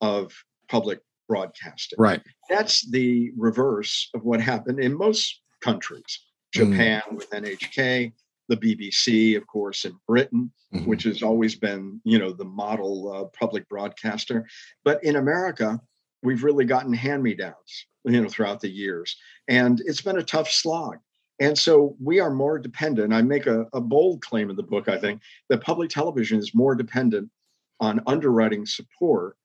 of 0.00 0.32
public 0.68 1.00
broadcasting. 1.28 1.96
Right. 1.98 2.22
That's 2.48 2.90
the 2.90 3.30
reverse 3.36 4.08
of 4.14 4.24
what 4.24 4.40
happened 4.40 4.80
in 4.80 4.94
most 4.96 5.40
countries. 5.60 6.18
Mm. 6.54 6.70
Japan 6.70 7.02
with 7.12 7.30
NHK, 7.30 8.12
the 8.48 8.56
BBC, 8.56 9.36
of 9.36 9.46
course, 9.46 9.84
in 9.84 9.98
Britain, 10.06 10.52
Mhm. 10.74 10.86
which 10.86 11.04
has 11.04 11.22
always 11.22 11.54
been, 11.54 12.00
you 12.04 12.18
know, 12.18 12.32
the 12.32 12.44
model 12.44 13.12
uh, 13.12 13.24
public 13.38 13.68
broadcaster. 13.68 14.46
But 14.84 15.02
in 15.04 15.16
America, 15.16 15.80
we've 16.22 16.44
really 16.44 16.64
gotten 16.64 16.92
hand-me-downs, 16.92 17.86
you 18.04 18.20
know, 18.20 18.28
throughout 18.28 18.60
the 18.60 18.68
years, 18.70 19.16
and 19.48 19.80
it's 19.86 20.02
been 20.02 20.18
a 20.18 20.22
tough 20.22 20.50
slog. 20.50 20.98
And 21.38 21.56
so 21.58 21.96
we 22.00 22.20
are 22.20 22.30
more 22.30 22.58
dependent. 22.58 23.14
I 23.14 23.22
make 23.22 23.46
a, 23.46 23.66
a 23.72 23.80
bold 23.80 24.20
claim 24.20 24.50
in 24.50 24.56
the 24.56 24.62
book, 24.62 24.88
I 24.88 24.98
think, 24.98 25.22
that 25.48 25.62
public 25.62 25.88
television 25.88 26.38
is 26.38 26.54
more 26.54 26.74
dependent 26.74 27.30
on 27.80 28.02
underwriting 28.06 28.66
support 28.66 29.36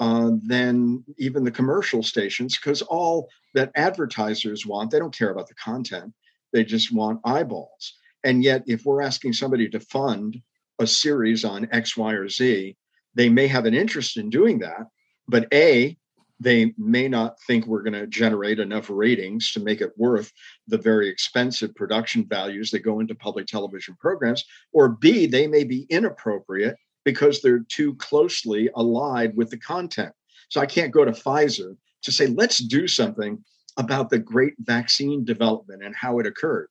uh, 0.00 0.32
than 0.46 1.04
even 1.18 1.44
the 1.44 1.50
commercial 1.50 2.02
stations, 2.02 2.56
because 2.58 2.82
all 2.82 3.28
that 3.54 3.70
advertisers 3.74 4.66
want, 4.66 4.90
they 4.90 4.98
don't 4.98 5.16
care 5.16 5.30
about 5.30 5.48
the 5.48 5.54
content, 5.54 6.12
they 6.52 6.64
just 6.64 6.92
want 6.92 7.20
eyeballs. 7.24 7.94
And 8.24 8.44
yet, 8.44 8.64
if 8.66 8.84
we're 8.84 9.02
asking 9.02 9.32
somebody 9.32 9.68
to 9.70 9.80
fund 9.80 10.40
a 10.78 10.86
series 10.86 11.44
on 11.44 11.68
X, 11.72 11.96
Y, 11.96 12.12
or 12.12 12.28
Z, 12.28 12.76
they 13.14 13.28
may 13.28 13.46
have 13.46 13.66
an 13.66 13.74
interest 13.74 14.16
in 14.16 14.30
doing 14.30 14.58
that, 14.60 14.86
but 15.28 15.48
A, 15.52 15.96
they 16.38 16.72
may 16.78 17.06
not 17.06 17.40
think 17.42 17.66
we're 17.66 17.82
going 17.82 17.92
to 17.92 18.06
generate 18.06 18.58
enough 18.58 18.88
ratings 18.88 19.52
to 19.52 19.60
make 19.60 19.82
it 19.82 19.92
worth 19.98 20.32
the 20.68 20.78
very 20.78 21.08
expensive 21.08 21.74
production 21.74 22.26
values 22.26 22.70
that 22.70 22.80
go 22.80 23.00
into 23.00 23.14
public 23.14 23.46
television 23.46 23.94
programs, 24.00 24.44
or 24.72 24.88
B, 24.88 25.26
they 25.26 25.46
may 25.46 25.64
be 25.64 25.86
inappropriate 25.90 26.76
because 27.04 27.40
they're 27.40 27.64
too 27.68 27.94
closely 27.96 28.70
allied 28.74 29.36
with 29.36 29.50
the 29.50 29.58
content. 29.58 30.12
So 30.48 30.60
I 30.60 30.66
can't 30.66 30.92
go 30.92 31.04
to 31.04 31.12
Pfizer 31.12 31.76
to 32.02 32.12
say, 32.12 32.26
let's 32.28 32.58
do 32.58 32.88
something 32.88 33.44
about 33.80 34.10
the 34.10 34.18
great 34.18 34.54
vaccine 34.58 35.24
development 35.24 35.82
and 35.82 35.96
how 35.96 36.18
it 36.18 36.26
occurred, 36.26 36.68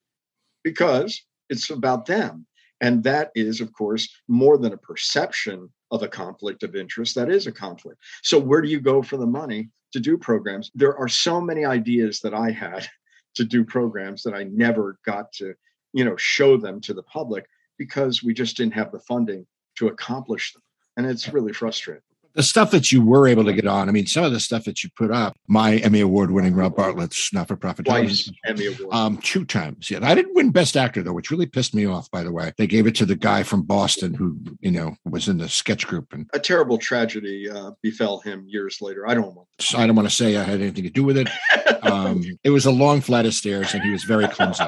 because 0.62 1.22
it's 1.48 1.68
about 1.70 2.06
them. 2.06 2.46
And 2.80 3.02
that 3.02 3.32
is, 3.34 3.60
of 3.60 3.72
course, 3.72 4.08
more 4.28 4.56
than 4.56 4.72
a 4.72 4.78
perception 4.78 5.68
of 5.90 6.04
a 6.04 6.08
conflict 6.08 6.62
of 6.62 6.76
interest. 6.76 7.16
That 7.16 7.28
is 7.28 7.48
a 7.48 7.52
conflict. 7.52 8.00
So, 8.22 8.38
where 8.38 8.62
do 8.62 8.68
you 8.68 8.80
go 8.80 9.02
for 9.02 9.16
the 9.16 9.26
money 9.26 9.70
to 9.92 9.98
do 9.98 10.16
programs? 10.16 10.70
There 10.74 10.96
are 10.96 11.08
so 11.08 11.40
many 11.40 11.64
ideas 11.64 12.20
that 12.20 12.32
I 12.32 12.52
had 12.52 12.88
to 13.34 13.44
do 13.44 13.64
programs 13.64 14.22
that 14.22 14.34
I 14.34 14.44
never 14.44 14.98
got 15.04 15.32
to, 15.34 15.54
you 15.92 16.04
know, 16.04 16.16
show 16.16 16.56
them 16.56 16.80
to 16.82 16.94
the 16.94 17.02
public 17.02 17.44
because 17.76 18.22
we 18.22 18.32
just 18.32 18.56
didn't 18.56 18.74
have 18.74 18.92
the 18.92 19.00
funding 19.00 19.46
to 19.78 19.88
accomplish 19.88 20.52
them. 20.52 20.62
And 20.96 21.06
it's 21.06 21.28
really 21.32 21.52
frustrating. 21.52 22.09
The 22.34 22.42
stuff 22.42 22.70
that 22.70 22.92
you 22.92 23.04
were 23.04 23.26
able 23.26 23.44
to 23.44 23.52
get 23.52 23.66
on, 23.66 23.88
I 23.88 23.92
mean, 23.92 24.06
some 24.06 24.24
of 24.24 24.32
the 24.32 24.40
stuff 24.40 24.64
that 24.64 24.82
you 24.82 24.90
put 24.96 25.10
up, 25.10 25.36
my 25.48 25.76
Emmy 25.76 26.00
Award 26.00 26.30
winning 26.30 26.54
Rob 26.54 26.76
Bartlett's 26.76 27.32
not 27.32 27.48
for 27.48 27.56
profit 27.56 27.86
Twice 27.86 27.96
television. 27.96 28.34
Emmy 28.46 28.66
Award. 28.66 28.94
Um, 28.94 29.18
two 29.18 29.44
times. 29.44 29.90
Yeah. 29.90 29.98
I 30.02 30.14
didn't 30.14 30.34
win 30.34 30.50
Best 30.50 30.76
Actor 30.76 31.02
though, 31.02 31.12
which 31.12 31.30
really 31.30 31.46
pissed 31.46 31.74
me 31.74 31.86
off, 31.86 32.10
by 32.10 32.22
the 32.22 32.32
way. 32.32 32.52
They 32.56 32.66
gave 32.66 32.86
it 32.86 32.94
to 32.96 33.06
the 33.06 33.16
guy 33.16 33.42
from 33.42 33.62
Boston 33.62 34.14
who, 34.14 34.38
you 34.60 34.70
know, 34.70 34.96
was 35.04 35.28
in 35.28 35.38
the 35.38 35.48
sketch 35.48 35.86
group. 35.86 36.12
And 36.12 36.28
a 36.32 36.38
terrible 36.38 36.78
tragedy 36.78 37.50
uh, 37.50 37.72
befell 37.82 38.20
him 38.20 38.44
years 38.46 38.78
later. 38.80 39.08
I 39.08 39.14
don't 39.14 39.34
want 39.34 39.48
so 39.58 39.78
I 39.78 39.86
don't 39.86 39.96
want 39.96 40.08
to 40.08 40.14
say 40.14 40.36
I 40.36 40.42
had 40.42 40.60
anything 40.60 40.84
to 40.84 40.90
do 40.90 41.04
with 41.04 41.16
it. 41.16 41.28
Um, 41.82 42.22
it 42.44 42.50
was 42.50 42.66
a 42.66 42.70
long 42.70 43.00
flight 43.00 43.24
of 43.24 43.32
stairs 43.32 43.72
and 43.72 43.82
he 43.82 43.90
was 43.90 44.04
very 44.04 44.28
clumsy. 44.28 44.64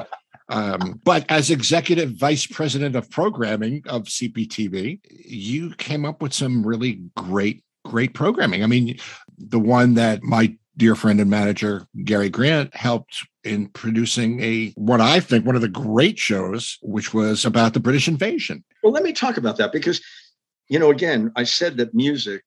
Um, 0.53 1.01
but 1.03 1.25
as 1.29 1.49
executive 1.49 2.11
vice 2.11 2.45
president 2.45 2.95
of 2.95 3.09
programming 3.09 3.81
of 3.87 4.03
CPTV, 4.03 4.99
you 5.25 5.73
came 5.75 6.05
up 6.05 6.21
with 6.21 6.31
some 6.33 6.65
really 6.65 7.01
great, 7.17 7.63
great 7.83 8.13
programming. 8.13 8.63
I 8.63 8.67
mean, 8.67 8.99
the 9.37 9.59
one 9.59 9.95
that 9.95 10.21
my 10.21 10.55
dear 10.77 10.95
friend 10.95 11.19
and 11.19 11.29
manager 11.29 11.87
Gary 12.03 12.29
Grant 12.29 12.75
helped 12.75 13.25
in 13.43 13.67
producing 13.69 14.41
a 14.41 14.69
what 14.75 15.01
I 15.01 15.19
think 15.19 15.45
one 15.45 15.55
of 15.55 15.61
the 15.61 15.67
great 15.67 16.19
shows, 16.19 16.77
which 16.81 17.13
was 17.13 17.45
about 17.45 17.73
the 17.73 17.79
British 17.79 18.07
invasion. 18.07 18.63
Well, 18.83 18.93
let 18.93 19.03
me 19.03 19.11
talk 19.13 19.37
about 19.37 19.57
that 19.57 19.71
because, 19.71 20.01
you 20.69 20.77
know, 20.77 20.91
again, 20.91 21.31
I 21.35 21.43
said 21.43 21.77
that 21.77 21.95
music 21.95 22.43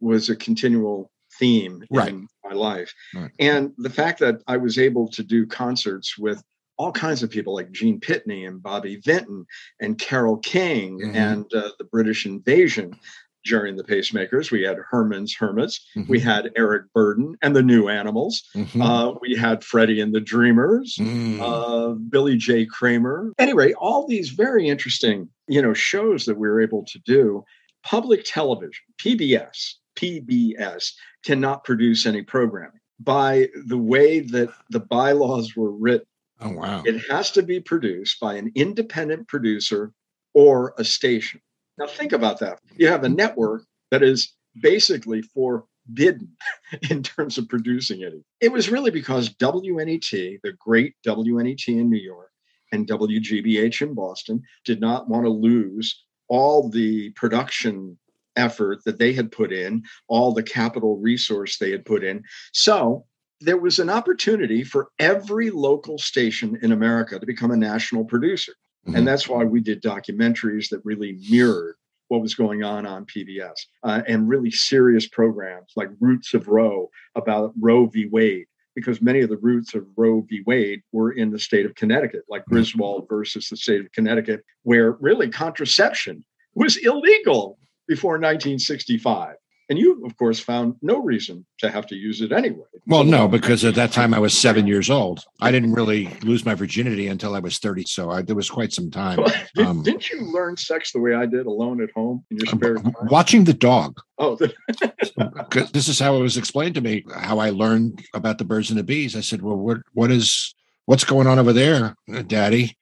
was 0.00 0.28
a 0.28 0.36
continual 0.36 1.10
theme 1.38 1.84
Right. 1.90 2.10
in 2.10 2.28
my 2.44 2.52
life. 2.54 2.92
Right. 3.14 3.30
And 3.38 3.72
the 3.78 3.90
fact 3.90 4.20
that 4.20 4.42
I 4.46 4.56
was 4.58 4.78
able 4.78 5.08
to 5.08 5.22
do 5.22 5.46
concerts 5.46 6.18
with 6.18 6.42
all 6.78 6.92
kinds 6.92 7.22
of 7.22 7.30
people 7.30 7.54
like 7.54 7.72
Gene 7.72 8.00
Pitney 8.00 8.46
and 8.46 8.62
Bobby 8.62 8.96
Vinton 9.04 9.46
and 9.80 9.98
Carole 9.98 10.36
King 10.38 11.00
Mhm. 11.00 11.14
and 11.14 11.54
uh, 11.54 11.70
the 11.78 11.84
British 11.84 12.26
invasion 12.26 12.98
Gerry 13.44 13.70
and 13.70 13.78
the 13.78 13.84
Pacemakers. 13.84 14.50
We 14.50 14.64
had 14.64 14.76
Herman's 14.90 15.32
Hermits, 15.32 15.86
we 16.08 16.18
had 16.18 16.50
Eric 16.56 16.86
Burdon 16.92 17.34
and 17.42 17.54
the 17.54 17.62
New 17.62 17.88
Animals, 17.88 18.42
Mhm. 18.56 18.82
uh, 18.82 19.16
we 19.22 19.36
had 19.36 19.62
Freddie 19.62 20.00
and 20.00 20.12
the 20.12 20.20
Dreamers, 20.20 20.96
Mm. 20.98 21.38
uh, 21.40 21.94
Billy 21.94 22.36
J. 22.36 22.66
Kramer. 22.66 23.32
Anyway, 23.38 23.72
all 23.74 24.04
these 24.08 24.30
very 24.30 24.68
interesting, 24.68 25.28
you 25.46 25.62
know, 25.62 25.72
shows 25.74 26.24
that 26.24 26.36
we 26.36 26.48
were 26.48 26.60
able 26.60 26.84
to 26.86 26.98
do. 27.06 27.44
Public 27.84 28.22
television, 28.24 28.82
PBS, 28.98 29.76
PBS 29.94 30.92
cannot 31.24 31.62
produce 31.62 32.04
any 32.04 32.22
programming. 32.22 32.80
By 32.98 33.48
the 33.66 33.78
way 33.78 34.20
that 34.20 34.48
the 34.70 34.80
bylaws 34.80 35.54
were 35.54 35.70
written, 35.70 36.06
oh 36.40 36.50
wow. 36.50 36.82
it 36.84 37.02
has 37.10 37.30
to 37.32 37.42
be 37.42 37.60
produced 37.60 38.20
by 38.20 38.34
an 38.34 38.52
independent 38.54 39.28
producer 39.28 39.92
or 40.34 40.74
a 40.76 40.84
station. 40.84 41.40
Now, 41.78 41.86
think 41.86 42.12
about 42.12 42.40
that. 42.40 42.60
You 42.76 42.88
have 42.88 43.04
a 43.04 43.08
network 43.08 43.64
that 43.90 44.02
is 44.02 44.34
basically 44.60 45.22
forbidden 45.22 46.36
in 46.90 47.02
terms 47.02 47.38
of 47.38 47.48
producing 47.48 48.02
it. 48.02 48.14
It 48.40 48.52
was 48.52 48.68
really 48.68 48.90
because 48.90 49.30
WNET, 49.30 50.40
the 50.42 50.52
great 50.58 50.94
WNET 51.06 51.68
in 51.68 51.90
New 51.90 52.00
York, 52.00 52.30
and 52.72 52.86
WGBH 52.86 53.82
in 53.82 53.94
Boston 53.94 54.42
did 54.64 54.80
not 54.80 55.08
want 55.08 55.24
to 55.24 55.30
lose 55.30 56.04
all 56.28 56.68
the 56.68 57.10
production 57.10 57.96
effort 58.34 58.84
that 58.84 58.98
they 58.98 59.12
had 59.12 59.32
put 59.32 59.52
in, 59.52 59.82
all 60.08 60.32
the 60.32 60.42
capital 60.42 60.98
resource 60.98 61.56
they 61.56 61.70
had 61.70 61.84
put 61.84 62.04
in. 62.04 62.22
So 62.52 63.06
there 63.40 63.58
was 63.58 63.78
an 63.78 63.90
opportunity 63.90 64.64
for 64.64 64.88
every 64.98 65.50
local 65.50 65.98
station 65.98 66.58
in 66.62 66.72
America 66.72 67.18
to 67.18 67.26
become 67.26 67.50
a 67.50 67.56
national 67.56 68.04
producer. 68.04 68.52
Mhm. 68.86 68.98
And 68.98 69.08
that's 69.08 69.28
why 69.28 69.44
we 69.44 69.60
did 69.60 69.82
documentaries 69.82 70.68
that 70.70 70.84
really 70.84 71.18
mirrored 71.28 71.76
what 72.08 72.22
was 72.22 72.34
going 72.34 72.62
on 72.62 72.86
on 72.86 73.04
PBS 73.04 73.66
uh, 73.82 74.02
and 74.06 74.28
really 74.28 74.50
serious 74.50 75.08
programs 75.08 75.72
like 75.74 75.90
Roots 76.00 76.34
of 76.34 76.46
Roe 76.48 76.88
about 77.16 77.52
Roe 77.60 77.86
v. 77.86 78.06
Wade, 78.06 78.46
because 78.74 79.02
many 79.02 79.20
of 79.20 79.28
the 79.28 79.38
roots 79.38 79.74
of 79.74 79.86
Roe 79.96 80.24
v. 80.28 80.42
Wade 80.46 80.82
were 80.92 81.12
in 81.12 81.30
the 81.30 81.38
state 81.38 81.66
of 81.66 81.74
Connecticut, 81.74 82.22
like 82.28 82.44
Griswold 82.46 83.08
versus 83.08 83.48
the 83.48 83.56
state 83.56 83.80
of 83.80 83.90
Connecticut, 83.92 84.44
where 84.62 84.92
really 84.92 85.28
contraception 85.28 86.24
was 86.54 86.76
illegal 86.76 87.58
before 87.88 88.12
1965. 88.12 89.34
And 89.68 89.78
you, 89.78 90.04
of 90.06 90.16
course, 90.16 90.38
found 90.38 90.76
no 90.80 91.02
reason 91.02 91.44
to 91.58 91.70
have 91.70 91.86
to 91.88 91.96
use 91.96 92.20
it 92.20 92.30
anyway. 92.30 92.66
Well, 92.86 93.02
no, 93.02 93.26
because 93.26 93.64
at 93.64 93.74
that 93.74 93.90
time 93.90 94.14
I 94.14 94.20
was 94.20 94.32
seven 94.32 94.66
years 94.66 94.90
old. 94.90 95.24
I 95.40 95.50
didn't 95.50 95.72
really 95.72 96.06
lose 96.22 96.44
my 96.44 96.54
virginity 96.54 97.08
until 97.08 97.34
I 97.34 97.40
was 97.40 97.58
30. 97.58 97.84
So 97.86 98.10
I, 98.10 98.22
there 98.22 98.36
was 98.36 98.48
quite 98.48 98.72
some 98.72 98.92
time. 98.92 99.18
Did, 99.56 99.66
Um, 99.66 99.82
didn't 99.82 100.08
you 100.08 100.20
learn 100.32 100.56
sex 100.56 100.92
the 100.92 101.00
way 101.00 101.14
I 101.14 101.26
did 101.26 101.46
alone 101.46 101.82
at 101.82 101.90
home 101.92 102.24
in 102.30 102.36
your 102.36 102.46
spare 102.46 102.76
time? 102.76 102.94
Watching 103.10 103.42
the 103.42 103.54
dog. 103.54 103.98
Oh, 104.18 104.36
this 105.72 105.88
is 105.88 105.98
how 105.98 106.16
it 106.16 106.20
was 106.20 106.36
explained 106.36 106.76
to 106.76 106.80
me, 106.80 107.04
how 107.12 107.38
I 107.38 107.50
learned 107.50 108.04
about 108.14 108.38
the 108.38 108.44
birds 108.44 108.70
and 108.70 108.78
the 108.78 108.84
bees. 108.84 109.16
I 109.16 109.20
said, 109.20 109.42
Well, 109.42 109.56
what 109.56 109.78
what 109.94 110.10
is 110.10 110.54
what's 110.84 111.04
going 111.04 111.26
on 111.26 111.38
over 111.38 111.52
there, 111.52 111.96
Daddy? 112.26 112.76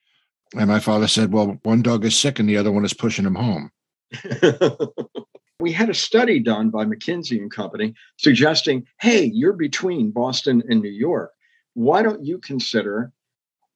And 0.55 0.69
my 0.69 0.81
father 0.81 1.09
said, 1.09 1.33
Well, 1.33 1.59
one 1.63 1.83
dog 1.83 2.05
is 2.05 2.17
sick 2.19 2.39
and 2.39 2.49
the 2.49 2.57
other 2.59 2.71
one 2.71 2.85
is 2.85 2.95
pushing 2.95 3.25
him 3.25 3.35
home. 3.35 3.71
we 5.65 5.73
had 5.73 5.89
a 5.89 5.95
study 5.95 6.41
done 6.41 6.69
by 6.69 6.85
McKinsey 6.85 7.39
and 7.39 7.51
Company 7.51 7.95
suggesting, 8.19 8.87
hey, 9.01 9.31
you're 9.33 9.55
between 9.55 10.11
Boston 10.11 10.63
and 10.69 10.83
New 10.83 10.91
York. 10.91 11.33
Why 11.73 12.03
don't 12.03 12.23
you 12.23 12.37
consider 12.37 13.11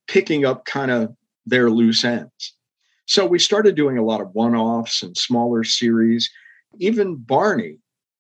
picking 0.07 0.45
up 0.45 0.67
kind 0.67 0.91
of 0.91 1.17
their 1.47 1.71
loose 1.71 2.05
ends? 2.05 2.53
So 3.07 3.25
we 3.25 3.39
started 3.39 3.75
doing 3.75 3.97
a 3.97 4.05
lot 4.05 4.21
of 4.21 4.35
one 4.35 4.55
offs 4.55 5.03
and 5.03 5.17
smaller 5.17 5.65
series. 5.65 6.31
Even 6.79 7.17
Barney 7.17 7.79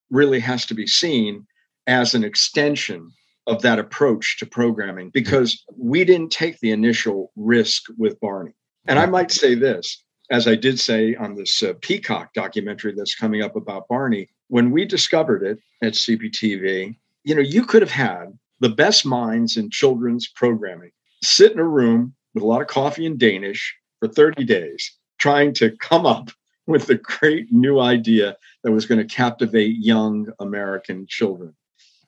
really 0.09 0.41
has 0.41 0.65
to 0.65 0.75
be 0.75 0.87
seen 0.87 1.47
as 1.87 2.15
an 2.15 2.25
extension 2.25 3.13
of 3.47 3.61
that 3.61 3.79
approach 3.79 4.39
to 4.39 4.47
programming 4.47 5.11
because 5.11 5.63
we 5.77 6.07
didn't 6.07 6.33
take 6.33 6.59
the 6.61 6.71
initial 6.71 7.33
risk 7.37 7.83
with 7.99 8.19
Barney. 8.21 8.55
And 8.87 8.99
I 8.99 9.05
might 9.05 9.31
say 9.31 9.55
this 9.55 10.03
as 10.31 10.47
I 10.47 10.55
did 10.55 10.79
say 10.79 11.15
on 11.15 11.35
this 11.35 11.63
uh, 11.63 11.75
Peacock 11.81 12.35
documentary 12.35 12.93
that's 12.95 13.15
coming 13.15 13.43
up 13.43 13.57
about 13.57 13.89
Barney, 13.89 14.29
when 14.49 14.71
we 14.71 14.85
discovered 14.85 15.43
it 15.43 15.59
at 15.83 15.95
CPTV, 15.95 16.97
you 17.25 17.35
know, 17.35 17.41
you 17.41 17.65
could 17.65 17.83
have 17.83 17.91
had 17.91 18.39
the 18.61 18.69
best 18.69 19.07
minds 19.07 19.57
in 19.57 19.71
children's 19.71 20.29
programming 20.29 20.91
sit 21.23 21.53
in 21.53 21.59
a 21.59 21.65
room 21.65 22.15
with 22.35 22.43
a 22.43 22.47
lot 22.47 22.61
of 22.61 22.69
coffee 22.69 23.07
and 23.07 23.19
Danish 23.19 23.75
for 24.01 24.09
30 24.09 24.45
days, 24.45 24.97
trying 25.19 25.53
to 25.55 25.77
come 25.79 26.07
up 26.07 26.31
with 26.67 26.91
a 26.91 26.97
great 26.97 27.51
new 27.51 27.81
idea 27.81 28.37
that 28.63 28.73
was 28.73 28.85
going 28.85 28.99
to 28.99 29.15
captivate 29.15 29.77
young 29.79 30.31
American 30.39 31.07
children. 31.09 31.55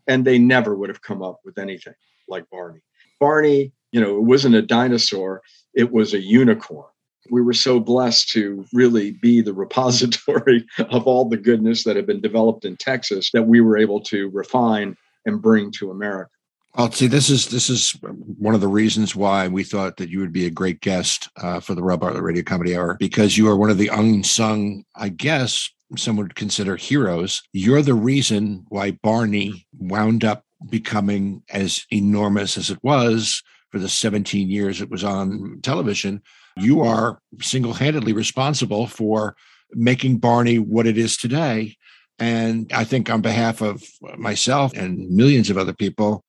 And 0.07 0.25
they 0.25 0.39
never 0.39 0.77
would 0.77 0.91
have 0.91 1.01
come 1.01 1.23
up 1.23 1.41
with 1.45 1.59
anything 1.59 1.95
like 2.29 2.49
Barney. 2.51 2.81
Barney, 3.19 3.73
you 3.91 4.01
know, 4.01 4.19
it 4.19 4.23
wasn't 4.23 4.55
a 4.55 4.63
dinosaur, 4.63 5.43
it 5.75 5.91
was 5.91 6.13
a 6.13 6.21
unicorn 6.21 6.91
we 7.31 7.43
were 7.43 7.53
so 7.53 7.81
blessed 7.81 8.31
to 8.31 8.65
really 8.73 9.13
be 9.13 9.41
the 9.41 9.53
repository 9.53 10.67
of 10.91 11.07
all 11.07 11.29
the 11.29 11.37
goodness 11.37 11.85
that 11.85 11.97
had 11.97 12.07
been 12.07 12.21
developed 12.21 12.65
in 12.65 12.77
Texas 12.77 13.31
that 13.33 13.47
we 13.47 13.61
were 13.61 13.77
able 13.77 14.01
to 14.01 14.31
refine 14.31 14.97
and 15.27 15.43
bring 15.43 15.71
to 15.73 15.91
America. 15.91 16.31
Well, 16.77 16.93
see, 16.93 17.09
this 17.09 17.31
is 17.31 17.49
this 17.49 17.69
is 17.69 17.97
one 18.39 18.55
of 18.55 18.61
the 18.61 18.69
reasons 18.69 19.17
why 19.17 19.49
we 19.49 19.65
thought 19.65 19.97
that 19.97 20.09
you 20.09 20.21
would 20.21 20.33
be 20.33 20.47
a 20.47 20.51
great 20.51 20.81
guest 20.81 21.29
uh, 21.37 21.59
for 21.59 21.75
the 21.75 21.83
Rob 21.83 22.01
Bartlett 22.01 22.23
Radio 22.23 22.45
Comedy 22.45 22.77
Hour 22.77 22.97
because 22.99 23.37
you 23.37 23.49
are 23.49 23.57
one 23.57 23.71
of 23.71 23.79
the 23.79 23.89
unsung, 23.89 24.85
I 24.95 25.09
guess, 25.09 25.69
some 25.97 26.17
would 26.17 26.37
consider 26.37 26.77
heroes. 26.77 27.43
You're 27.53 27.83
the 27.83 27.95
reason 27.95 28.65
why 28.69 28.93
Barney 28.93 29.67
wound 29.77 30.25
up 30.25 30.45
becoming 30.69 31.43
as 31.51 31.87
enormous 31.91 32.57
as 32.57 32.71
it 32.71 32.79
was 32.83 33.43
for 33.71 33.79
the 33.79 33.89
17 33.89 34.49
years 34.49 34.81
it 34.81 34.91
was 34.91 35.03
on 35.03 35.61
television. 35.63 36.23
You 36.57 36.81
are 36.83 37.21
single 37.41 37.75
handedly 37.75 38.13
responsible 38.13 38.87
for 38.87 39.37
making 39.73 40.19
Barney 40.19 40.59
what 40.59 40.87
it 40.87 40.99
is 40.99 41.17
today. 41.17 41.77
And 42.19 42.71
I 42.73 42.85
think 42.85 43.09
on 43.09 43.23
behalf 43.23 43.63
of 43.63 43.83
myself 44.17 44.73
and 44.75 45.09
millions 45.11 45.49
of 45.49 45.57
other 45.57 45.73
people, 45.73 46.25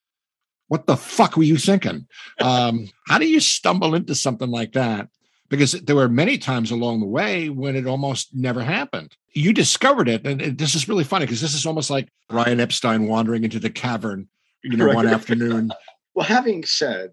what 0.67 0.88
the 0.88 0.95
fuck 0.95 1.36
were 1.36 1.43
you 1.43 1.57
thinking? 1.57 2.07
Um, 2.39 2.89
how 3.07 3.17
do 3.17 3.27
you 3.27 3.41
stumble 3.41 3.93
into 3.93 4.15
something 4.15 4.49
like 4.49 4.71
that? 4.71 5.10
Because 5.49 5.73
there 5.73 5.97
were 5.97 6.07
many 6.07 6.38
times 6.38 6.71
along 6.71 7.01
the 7.01 7.07
way 7.07 7.49
when 7.49 7.75
it 7.75 7.86
almost 7.86 8.34
never 8.34 8.63
happened. 8.63 9.17
You 9.34 9.51
discovered 9.51 10.07
it, 10.07 10.25
and 10.25 10.57
this 10.57 10.75
is 10.75 10.88
really 10.88 11.03
funny 11.03 11.25
because 11.25 11.41
this 11.41 11.53
is 11.53 11.65
almost 11.65 11.89
like 11.89 12.07
Brian 12.29 12.62
Epstein 12.62 13.07
wandering 13.07 13.43
into 13.43 13.60
the 13.60 13.69
cavern, 13.69 14.29
you 14.63 14.77
know, 14.77 14.88
one 14.93 15.07
afternoon. 15.07 15.71
Well, 16.15 16.25
having 16.25 16.63
said 16.63 17.12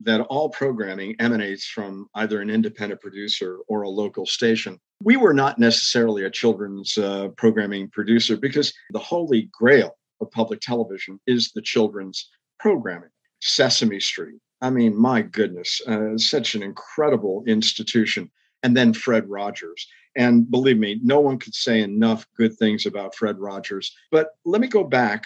that 0.00 0.20
all 0.22 0.48
programming 0.48 1.14
emanates 1.18 1.66
from 1.66 2.08
either 2.14 2.40
an 2.40 2.50
independent 2.50 3.00
producer 3.00 3.58
or 3.68 3.82
a 3.82 3.88
local 3.88 4.26
station, 4.26 4.78
we 5.02 5.16
were 5.16 5.34
not 5.34 5.58
necessarily 5.58 6.24
a 6.24 6.30
children's 6.30 6.96
uh, 6.98 7.28
programming 7.36 7.88
producer 7.90 8.36
because 8.36 8.72
the 8.90 8.98
holy 8.98 9.48
grail 9.52 9.96
of 10.20 10.30
public 10.30 10.60
television 10.60 11.18
is 11.26 11.52
the 11.52 11.62
children's 11.62 12.30
programming. 12.58 13.10
Sesame 13.40 14.00
Street. 14.00 14.38
I 14.60 14.70
mean, 14.70 14.94
my 14.96 15.22
goodness, 15.22 15.80
uh, 15.86 16.18
such 16.18 16.54
an 16.54 16.62
incredible 16.62 17.42
institution. 17.46 18.30
And 18.62 18.76
then 18.76 18.92
Fred 18.92 19.28
Rogers. 19.28 19.86
And 20.16 20.50
believe 20.50 20.78
me, 20.78 21.00
no 21.02 21.20
one 21.20 21.38
could 21.38 21.54
say 21.54 21.80
enough 21.80 22.26
good 22.36 22.56
things 22.58 22.84
about 22.84 23.14
Fred 23.14 23.38
Rogers. 23.38 23.94
But 24.10 24.28
let 24.44 24.60
me 24.60 24.68
go 24.68 24.84
back 24.84 25.24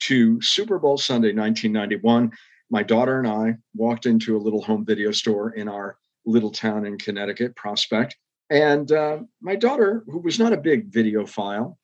to 0.00 0.40
Super 0.42 0.78
Bowl 0.78 0.98
Sunday, 0.98 1.32
1991. 1.32 2.30
My 2.70 2.82
daughter 2.82 3.18
and 3.18 3.26
I 3.26 3.54
walked 3.74 4.06
into 4.06 4.36
a 4.36 4.38
little 4.38 4.62
home 4.62 4.84
video 4.84 5.10
store 5.10 5.50
in 5.50 5.68
our 5.68 5.96
little 6.26 6.50
town 6.50 6.84
in 6.84 6.98
Connecticut, 6.98 7.56
Prospect. 7.56 8.16
And 8.50 8.92
uh, 8.92 9.18
my 9.40 9.56
daughter, 9.56 10.04
who 10.06 10.18
was 10.18 10.38
not 10.38 10.52
a 10.52 10.58
big 10.58 10.90
videophile, 10.90 11.76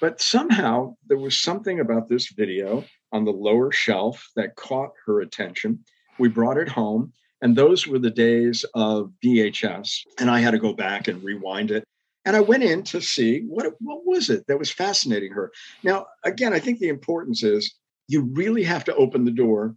but 0.00 0.20
somehow 0.20 0.96
there 1.06 1.18
was 1.18 1.38
something 1.38 1.78
about 1.78 2.08
this 2.08 2.32
video 2.32 2.84
on 3.12 3.24
the 3.24 3.30
lower 3.30 3.70
shelf 3.70 4.28
that 4.34 4.56
caught 4.56 4.90
her 5.06 5.20
attention. 5.20 5.78
We 6.18 6.28
brought 6.28 6.58
it 6.58 6.68
home 6.68 7.12
And 7.40 7.56
those 7.56 7.86
were 7.86 7.98
the 7.98 8.10
days 8.10 8.64
of 8.74 9.12
VHS. 9.24 10.00
And 10.18 10.30
I 10.30 10.40
had 10.40 10.52
to 10.52 10.58
go 10.58 10.72
back 10.72 11.08
and 11.08 11.22
rewind 11.22 11.70
it. 11.70 11.84
And 12.24 12.36
I 12.36 12.40
went 12.40 12.62
in 12.62 12.84
to 12.84 13.00
see 13.00 13.40
what, 13.48 13.74
what 13.80 14.06
was 14.06 14.30
it 14.30 14.46
that 14.46 14.58
was 14.58 14.70
fascinating 14.70 15.32
her. 15.32 15.50
Now, 15.82 16.06
again, 16.24 16.52
I 16.52 16.60
think 16.60 16.78
the 16.78 16.88
importance 16.88 17.42
is 17.42 17.74
you 18.06 18.22
really 18.32 18.62
have 18.62 18.84
to 18.84 18.94
open 18.94 19.24
the 19.24 19.32
door 19.32 19.76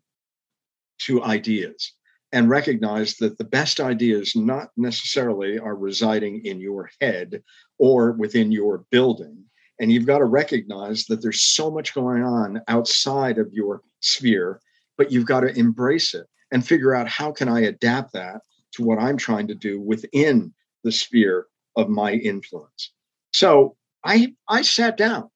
to 0.99 1.23
ideas 1.23 1.93
and 2.31 2.49
recognize 2.49 3.15
that 3.17 3.37
the 3.37 3.43
best 3.43 3.79
ideas 3.79 4.35
not 4.35 4.69
necessarily 4.75 5.57
are 5.57 5.75
residing 5.75 6.45
in 6.45 6.59
your 6.59 6.89
head 6.99 7.41
or 7.77 8.11
within 8.11 8.51
your 8.51 8.85
building. 8.91 9.43
And 9.79 9.91
you've 9.91 10.05
got 10.05 10.19
to 10.19 10.25
recognize 10.25 11.05
that 11.05 11.21
there's 11.21 11.41
so 11.41 11.69
much 11.69 11.93
going 11.93 12.23
on 12.23 12.61
outside 12.67 13.37
of 13.37 13.53
your 13.53 13.81
sphere, 14.01 14.59
but 14.97 15.11
you've 15.11 15.25
got 15.25 15.41
to 15.41 15.57
embrace 15.57 16.13
it 16.13 16.27
and 16.51 16.65
figure 16.65 16.93
out 16.93 17.07
how 17.07 17.31
can 17.31 17.47
I 17.47 17.61
adapt 17.61 18.13
that 18.13 18.41
to 18.73 18.83
what 18.83 18.99
I'm 18.99 19.17
trying 19.17 19.47
to 19.47 19.55
do 19.55 19.79
within 19.79 20.53
the 20.83 20.91
sphere 20.91 21.47
of 21.75 21.89
my 21.89 22.13
influence. 22.13 22.91
So 23.33 23.75
I 24.03 24.33
I 24.47 24.61
sat 24.61 24.97
down, 24.97 25.29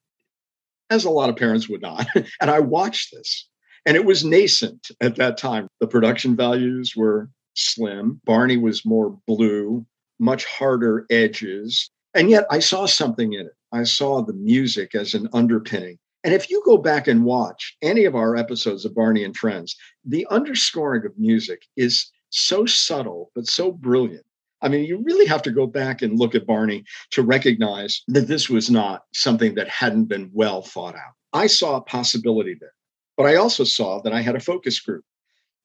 as 0.90 1.06
a 1.06 1.10
lot 1.10 1.30
of 1.30 1.36
parents 1.36 1.68
would 1.70 1.82
not, 1.82 2.08
and 2.42 2.50
I 2.52 2.60
watched 2.60 3.14
this. 3.14 3.48
And 3.86 3.96
it 3.96 4.06
was 4.06 4.24
nascent 4.24 4.92
at 5.02 5.16
that 5.16 5.38
time. 5.38 5.68
The 5.80 5.88
production 5.88 6.36
values 6.36 6.96
were 6.96 7.30
slim. 7.56 8.22
Barney 8.26 8.58
was 8.58 8.86
more 8.86 9.18
blue, 9.28 9.86
much 10.20 10.46
harder 10.46 11.06
edges. 11.10 11.90
And 12.14 12.30
yet 12.30 12.46
I 12.50 12.60
saw 12.60 12.86
something 12.86 13.34
in 13.34 13.46
it. 13.48 13.56
I 13.72 13.84
saw 13.84 14.22
the 14.22 14.34
music 14.34 14.96
as 14.96 15.14
an 15.14 15.30
underpinning. 15.34 15.98
And 16.24 16.34
if 16.34 16.50
you 16.50 16.62
go 16.66 16.78
back 16.78 17.08
and 17.08 17.24
watch 17.24 17.78
any 17.82 18.06
of 18.06 18.16
our 18.16 18.36
episodes 18.36 18.84
of 18.84 18.96
Barney 18.96 19.24
and 19.24 19.36
Friends, 19.36 19.76
the 20.04 20.28
underscoring 20.30 21.06
of 21.06 21.18
music 21.18 21.66
is 21.78 22.12
so 22.30 22.66
subtle, 22.66 23.32
but 23.36 23.48
so 23.48 23.72
brilliant. 23.72 24.26
I 24.62 24.68
mean, 24.68 24.84
you 24.84 25.02
really 25.02 25.26
have 25.28 25.42
to 25.44 25.52
go 25.52 25.66
back 25.66 26.02
and 26.02 26.20
look 26.20 26.36
at 26.36 26.46
Barney 26.46 26.84
to 27.12 27.24
recognize 27.24 28.04
that 28.10 28.28
this 28.28 28.50
was 28.50 28.70
not 28.70 29.04
something 29.14 29.56
that 29.56 29.70
hadn't 29.70 30.06
been 30.06 30.30
well 30.34 30.62
thought 30.62 30.96
out. 30.96 31.14
I 31.32 31.48
saw 31.48 31.78
a 31.78 31.82
possibility 31.82 32.56
there, 32.60 32.74
but 33.20 33.28
I 33.28 33.36
also 33.36 33.66
saw 33.66 34.00
that 34.04 34.14
I 34.14 34.22
had 34.22 34.38
a 34.38 34.40
focus 34.40 34.80
group 34.80 35.04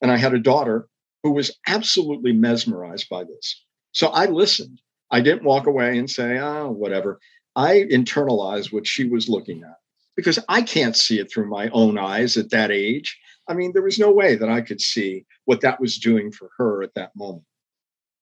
and 0.03 0.11
I 0.11 0.17
had 0.17 0.35
a 0.35 0.41
daughter 0.41 0.89
who 1.23 1.31
was 1.31 1.57
absolutely 1.69 2.33
mesmerized 2.33 3.09
by 3.09 3.23
this. 3.23 3.65
So 3.93 4.09
I 4.09 4.27
listened. 4.27 4.81
I 5.13 5.21
didn't 5.21 5.45
walk 5.45 5.69
away 5.69 5.97
and 5.97 6.11
say, 6.11 6.37
oh, 6.41 6.73
whatever. 6.73 7.21
I 7.55 7.85
internalized 7.93 8.73
what 8.73 8.89
she 8.89 9.05
was 9.05 9.29
looking 9.29 9.63
at 9.63 9.77
because 10.17 10.41
I 10.49 10.63
can't 10.63 10.97
see 10.97 11.21
it 11.21 11.31
through 11.31 11.49
my 11.49 11.69
own 11.69 11.97
eyes 11.97 12.37
at 12.37 12.51
that 12.51 12.73
age. 12.73 13.17
I 13.47 13.55
mean, 13.55 13.71
there 13.73 13.83
was 13.83 14.01
no 14.01 14.11
way 14.11 14.35
that 14.35 14.49
I 14.49 14.61
could 14.61 14.81
see 14.81 15.25
what 15.45 15.61
that 15.61 15.81
was 15.81 15.97
doing 15.97 16.33
for 16.33 16.51
her 16.59 16.83
at 16.83 16.95
that 16.95 17.15
moment. 17.15 17.45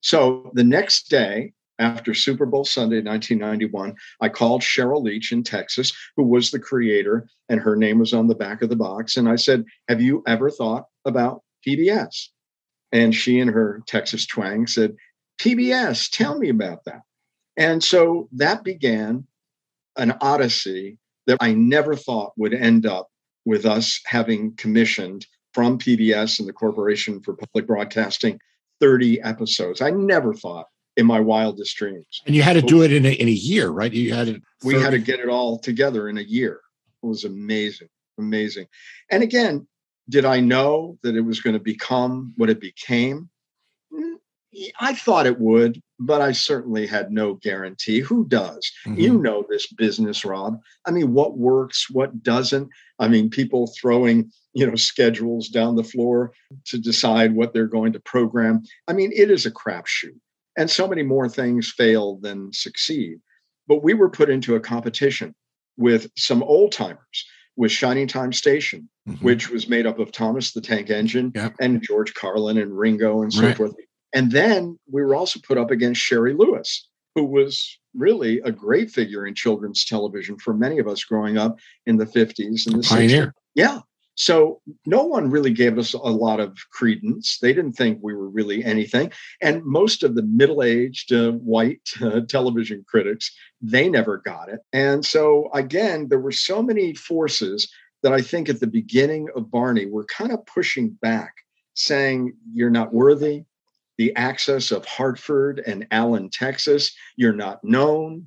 So 0.02 0.50
the 0.52 0.62
next 0.62 1.08
day, 1.08 1.54
after 1.78 2.14
Super 2.14 2.46
Bowl 2.46 2.64
Sunday 2.64 3.00
1991, 3.00 3.94
I 4.20 4.28
called 4.28 4.62
Sheryl 4.62 5.02
Leach 5.02 5.32
in 5.32 5.42
Texas, 5.42 5.92
who 6.16 6.22
was 6.22 6.50
the 6.50 6.58
creator, 6.58 7.26
and 7.48 7.60
her 7.60 7.76
name 7.76 7.98
was 7.98 8.12
on 8.12 8.28
the 8.28 8.34
back 8.34 8.62
of 8.62 8.68
the 8.68 8.76
box. 8.76 9.16
And 9.16 9.28
I 9.28 9.36
said, 9.36 9.64
Have 9.88 10.00
you 10.00 10.22
ever 10.26 10.50
thought 10.50 10.86
about 11.04 11.42
PBS? 11.66 12.28
And 12.92 13.14
she, 13.14 13.38
in 13.38 13.48
her 13.48 13.82
Texas 13.86 14.26
twang, 14.26 14.66
said, 14.66 14.94
PBS, 15.40 16.10
tell 16.10 16.38
me 16.38 16.50
about 16.50 16.84
that. 16.84 17.00
And 17.56 17.82
so 17.82 18.28
that 18.32 18.64
began 18.64 19.26
an 19.96 20.14
odyssey 20.20 20.98
that 21.26 21.38
I 21.40 21.52
never 21.52 21.96
thought 21.96 22.32
would 22.36 22.54
end 22.54 22.86
up 22.86 23.08
with 23.44 23.66
us 23.66 24.00
having 24.06 24.54
commissioned 24.56 25.26
from 25.52 25.78
PBS 25.78 26.38
and 26.38 26.48
the 26.48 26.52
Corporation 26.52 27.20
for 27.20 27.34
Public 27.34 27.66
Broadcasting 27.66 28.38
30 28.80 29.20
episodes. 29.22 29.80
I 29.80 29.90
never 29.90 30.34
thought 30.34 30.66
in 30.96 31.06
my 31.06 31.20
wildest 31.20 31.76
dreams. 31.76 32.22
And 32.26 32.34
you 32.34 32.42
had 32.42 32.54
to 32.54 32.62
do 32.62 32.82
it 32.82 32.92
in 32.92 33.06
a, 33.06 33.12
in 33.12 33.28
a 33.28 33.32
year, 33.32 33.70
right? 33.70 33.92
You 33.92 34.12
had 34.14 34.26
to. 34.28 34.40
We 34.64 34.74
had 34.74 34.90
to 34.90 34.98
get 34.98 35.20
it 35.20 35.28
all 35.28 35.58
together 35.58 36.08
in 36.08 36.18
a 36.18 36.22
year. 36.22 36.60
It 37.02 37.06
was 37.06 37.24
amazing, 37.24 37.88
amazing. 38.18 38.66
And 39.10 39.22
again, 39.22 39.66
did 40.08 40.24
I 40.24 40.40
know 40.40 40.98
that 41.02 41.16
it 41.16 41.22
was 41.22 41.40
going 41.40 41.54
to 41.54 41.60
become 41.60 42.32
what 42.36 42.50
it 42.50 42.60
became? 42.60 43.28
Mm, 43.92 44.16
I 44.80 44.94
thought 44.94 45.26
it 45.26 45.40
would, 45.40 45.80
but 45.98 46.20
I 46.20 46.32
certainly 46.32 46.86
had 46.86 47.10
no 47.10 47.34
guarantee. 47.34 48.00
Who 48.00 48.26
does? 48.26 48.70
Mhm. 48.86 48.98
You 48.98 49.18
know 49.18 49.44
this 49.48 49.66
business, 49.72 50.24
Rob. 50.24 50.60
I 50.86 50.90
mean, 50.90 51.12
what 51.12 51.38
works, 51.38 51.88
what 51.90 52.22
doesn't? 52.22 52.68
I 52.98 53.08
mean, 53.08 53.30
people 53.30 53.72
throwing, 53.80 54.30
you 54.52 54.66
know, 54.66 54.76
schedules 54.76 55.48
down 55.48 55.76
the 55.76 55.84
floor 55.84 56.32
to 56.66 56.78
decide 56.78 57.34
what 57.34 57.52
they're 57.52 57.66
going 57.66 57.92
to 57.94 58.00
program. 58.00 58.62
I 58.86 58.92
mean, 58.92 59.12
it 59.14 59.30
is 59.30 59.46
a 59.46 59.50
crapshoot. 59.50 60.18
And 60.56 60.70
so 60.70 60.86
many 60.86 61.02
more 61.02 61.28
things 61.28 61.70
fail 61.70 62.16
than 62.20 62.52
succeed. 62.52 63.18
But 63.66 63.82
we 63.82 63.94
were 63.94 64.10
put 64.10 64.28
into 64.30 64.54
a 64.54 64.60
competition 64.60 65.34
with 65.76 66.10
some 66.16 66.42
old 66.42 66.72
timers 66.72 67.24
with 67.56 67.70
Shining 67.70 68.06
Time 68.08 68.32
Station, 68.32 68.88
Mhm. 69.08 69.22
which 69.22 69.50
was 69.50 69.68
made 69.68 69.86
up 69.86 69.98
of 69.98 70.12
Thomas 70.12 70.52
the 70.52 70.60
Tank 70.60 70.90
Engine 70.90 71.32
Yep. 71.34 71.54
and 71.60 71.82
George 71.82 72.14
Carlin 72.14 72.58
and 72.58 72.76
Ringo 72.76 73.22
and 73.22 73.32
so 73.32 73.42
Right. 73.42 73.56
forth. 73.56 73.72
And 74.14 74.30
then 74.32 74.78
we 74.90 75.02
were 75.02 75.14
also 75.14 75.40
put 75.46 75.58
up 75.58 75.70
against 75.70 76.00
Shari 76.00 76.34
Lewis, 76.34 76.88
who 77.14 77.24
was 77.24 77.78
really 77.94 78.40
a 78.40 78.50
great 78.52 78.90
figure 78.90 79.26
in 79.26 79.34
children's 79.34 79.84
television 79.84 80.38
for 80.38 80.54
many 80.54 80.78
of 80.78 80.88
us 80.88 81.04
growing 81.04 81.36
up 81.38 81.58
in 81.86 81.96
the 81.96 82.06
50s 82.06 82.66
and 82.66 82.76
the 82.76 82.82
60s. 82.82 83.12
pioneer. 83.12 83.34
Yeah. 83.54 83.80
So 84.14 84.60
no 84.84 85.04
one 85.04 85.30
really 85.30 85.52
gave 85.52 85.78
us 85.78 85.94
a 85.94 85.98
lot 85.98 86.38
of 86.38 86.56
credence. 86.70 87.38
They 87.38 87.52
didn't 87.52 87.72
think 87.72 87.98
we 88.02 88.14
were 88.14 88.28
really 88.28 88.62
anything. 88.62 89.10
And 89.40 89.64
most 89.64 90.02
of 90.02 90.14
the 90.14 90.22
middle-aged 90.22 91.12
uh, 91.12 91.32
white 91.32 91.88
uh, 92.02 92.20
television 92.28 92.84
critics, 92.86 93.34
they 93.60 93.88
never 93.88 94.18
got 94.18 94.48
it. 94.48 94.60
And 94.72 95.04
so 95.04 95.50
again, 95.54 96.08
there 96.08 96.20
were 96.20 96.32
so 96.32 96.62
many 96.62 96.94
forces 96.94 97.72
that 98.02 98.12
I 98.12 98.20
think 98.20 98.48
at 98.48 98.60
the 98.60 98.66
beginning 98.66 99.28
of 99.34 99.50
Barney 99.50 99.86
were 99.86 100.04
kind 100.04 100.32
of 100.32 100.44
pushing 100.46 100.90
back, 101.00 101.32
saying 101.74 102.34
you're 102.52 102.70
not 102.70 102.92
worthy. 102.92 103.44
The 103.98 104.14
access 104.16 104.72
of 104.72 104.84
Hartford 104.84 105.62
and 105.66 105.86
Allen, 105.90 106.28
Texas, 106.30 106.92
you're 107.16 107.34
not 107.34 107.62
known, 107.62 108.26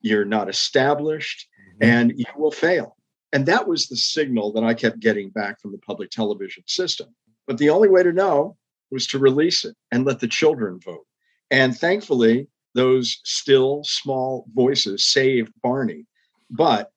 you're 0.00 0.24
not 0.24 0.48
established, 0.48 1.46
and 1.80 2.12
you 2.16 2.24
will 2.36 2.50
fail. 2.50 2.96
And 3.32 3.46
that 3.46 3.66
was 3.66 3.88
the 3.88 3.96
signal 3.96 4.52
that 4.52 4.64
I 4.64 4.74
kept 4.74 5.00
getting 5.00 5.30
back 5.30 5.60
from 5.60 5.72
the 5.72 5.78
public 5.78 6.10
television 6.10 6.64
system. 6.66 7.08
But 7.46 7.58
the 7.58 7.70
only 7.70 7.88
way 7.88 8.02
to 8.02 8.12
know 8.12 8.56
was 8.90 9.06
to 9.08 9.18
release 9.18 9.64
it 9.64 9.74
and 9.90 10.04
let 10.04 10.20
the 10.20 10.28
children 10.28 10.78
vote. 10.84 11.06
And 11.50 11.76
thankfully, 11.76 12.48
those 12.74 13.20
still 13.24 13.82
small 13.84 14.46
voices 14.54 15.04
saved 15.04 15.52
Barney. 15.62 16.06
But 16.50 16.90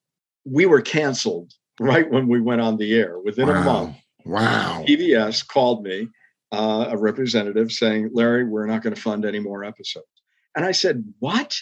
we 0.44 0.66
were 0.66 0.82
canceled 0.82 1.52
right 1.80 2.10
when 2.10 2.28
we 2.28 2.40
went 2.40 2.60
on 2.60 2.76
the 2.76 2.94
air. 2.94 3.18
Within 3.18 3.48
a 3.48 3.60
month, 3.60 3.96
Wow. 4.24 4.84
PBS 4.86 5.46
called 5.46 5.84
me, 5.84 6.08
uh, 6.50 6.88
a 6.90 6.96
representative, 6.96 7.70
saying, 7.70 8.10
Larry, 8.12 8.44
we're 8.44 8.66
not 8.66 8.82
going 8.82 8.94
to 8.94 9.00
fund 9.00 9.24
any 9.24 9.38
more 9.38 9.64
episodes. 9.64 10.06
And 10.56 10.64
I 10.64 10.72
said, 10.72 11.04
What? 11.20 11.56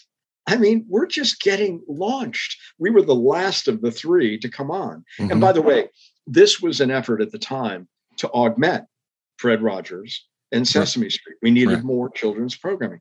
I 0.47 0.57
mean, 0.57 0.85
we're 0.89 1.07
just 1.07 1.41
getting 1.41 1.83
launched. 1.89 2.59
We 2.79 2.91
were 2.91 3.03
the 3.03 3.15
last 3.15 3.67
of 3.69 3.81
the 3.81 3.91
three 3.91 4.39
to 4.39 4.49
come 4.49 4.71
on. 4.71 5.05
Mhm. 5.19 5.33
And 5.33 5.41
by 5.41 5.53
the 5.53 5.63
way, 5.63 5.89
this 6.27 6.61
was 6.61 6.81
an 6.81 6.91
effort 6.91 7.21
at 7.23 7.31
the 7.33 7.39
time 7.39 7.89
to 8.19 8.29
augment 8.31 8.85
Fred 9.39 9.63
Rogers 9.63 10.27
and 10.53 10.69
Sesame 10.69 11.11
Street. 11.11 11.37
We 11.43 11.51
needed 11.51 11.75
Right. 11.77 11.85
more 11.85 12.11
children's 12.11 12.57
programming. 12.57 13.01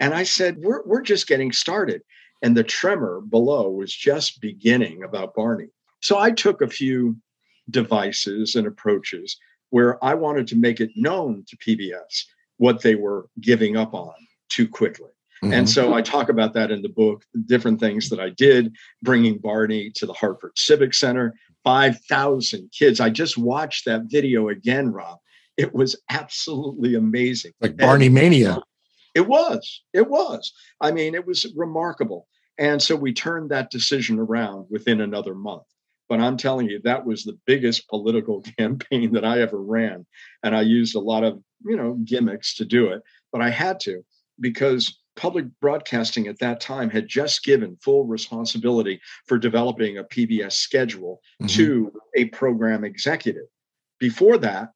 And 0.00 0.14
I 0.14 0.24
said, 0.24 0.58
we're, 0.58 0.82
we're 0.84 1.02
just 1.02 1.26
getting 1.28 1.52
started. 1.52 2.02
And 2.42 2.56
the 2.56 2.64
tremor 2.64 3.20
below 3.20 3.70
was 3.70 3.94
just 3.94 4.40
beginning 4.40 5.02
about 5.04 5.34
Barney. 5.34 5.68
So 6.00 6.18
I 6.18 6.30
took 6.30 6.60
a 6.62 6.68
few 6.68 7.16
devices 7.70 8.54
and 8.56 8.66
approaches 8.66 9.36
where 9.70 10.02
I 10.04 10.14
wanted 10.14 10.46
to 10.48 10.56
make 10.56 10.80
it 10.80 10.90
known 10.96 11.44
to 11.48 11.56
PBS 11.58 12.24
what 12.56 12.82
they 12.82 12.94
were 12.96 13.28
giving 13.40 13.76
up 13.76 13.94
on 13.94 14.14
too 14.48 14.66
quickly. 14.68 15.10
Mhm. 15.42 15.52
And 15.52 15.70
so 15.70 15.94
I 15.94 16.02
talk 16.02 16.28
about 16.28 16.52
that 16.54 16.70
in 16.70 16.82
the 16.82 16.88
book, 16.88 17.24
different 17.46 17.80
things 17.80 18.08
that 18.10 18.20
I 18.20 18.30
did, 18.30 18.74
bringing 19.02 19.38
Barney 19.38 19.90
to 19.94 20.06
the 20.06 20.12
Hartford 20.12 20.52
Civic 20.56 20.92
Center, 20.92 21.34
5,000 21.64 22.70
kids. 22.72 23.00
I 23.00 23.10
just 23.10 23.38
watched 23.38 23.84
that 23.86 24.02
video 24.06 24.48
again, 24.48 24.92
Rob. 24.92 25.18
It 25.56 25.74
was 25.74 26.00
absolutely 26.10 26.94
amazing. 26.94 27.52
like 27.60 27.76
Barney 27.76 28.08
Mania. 28.08 28.62
It 29.14 29.26
was. 29.26 29.82
It 29.92 30.08
was. 30.08 30.52
I 30.80 30.92
mean, 30.92 31.14
it 31.14 31.26
was 31.26 31.52
remarkable. 31.56 32.28
And 32.58 32.80
so 32.80 32.94
we 32.94 33.12
turned 33.12 33.50
that 33.50 33.70
decision 33.70 34.18
around 34.18 34.66
within 34.70 35.00
another 35.00 35.34
month. 35.34 35.64
But 36.08 36.20
I'm 36.20 36.36
telling 36.36 36.68
you, 36.68 36.80
that 36.84 37.06
was 37.06 37.24
the 37.24 37.38
biggest 37.46 37.88
political 37.88 38.42
campaign 38.58 39.12
that 39.12 39.24
I 39.24 39.40
ever 39.40 39.60
ran. 39.60 40.06
And 40.42 40.54
I 40.54 40.62
used 40.62 40.94
a 40.96 41.00
lot 41.00 41.24
of, 41.24 41.40
you 41.64 41.76
know, 41.76 41.94
gimmicks 42.04 42.54
to 42.56 42.64
do 42.64 42.88
it. 42.88 43.02
But 43.32 43.40
I 43.42 43.50
had 43.50 43.80
to 43.80 44.04
because 44.40 44.98
public 45.20 45.44
broadcasting 45.60 46.28
at 46.28 46.38
that 46.38 46.62
time 46.62 46.88
had 46.88 47.06
just 47.06 47.44
given 47.44 47.76
full 47.82 48.06
responsibility 48.06 48.98
for 49.26 49.36
developing 49.36 49.98
a 49.98 50.04
PBS 50.04 50.54
schedule 50.54 51.20
Mhm. 51.42 51.48
to 51.50 51.92
a 52.16 52.24
program 52.26 52.84
executive. 52.84 53.44
Before 53.98 54.38
that, 54.38 54.70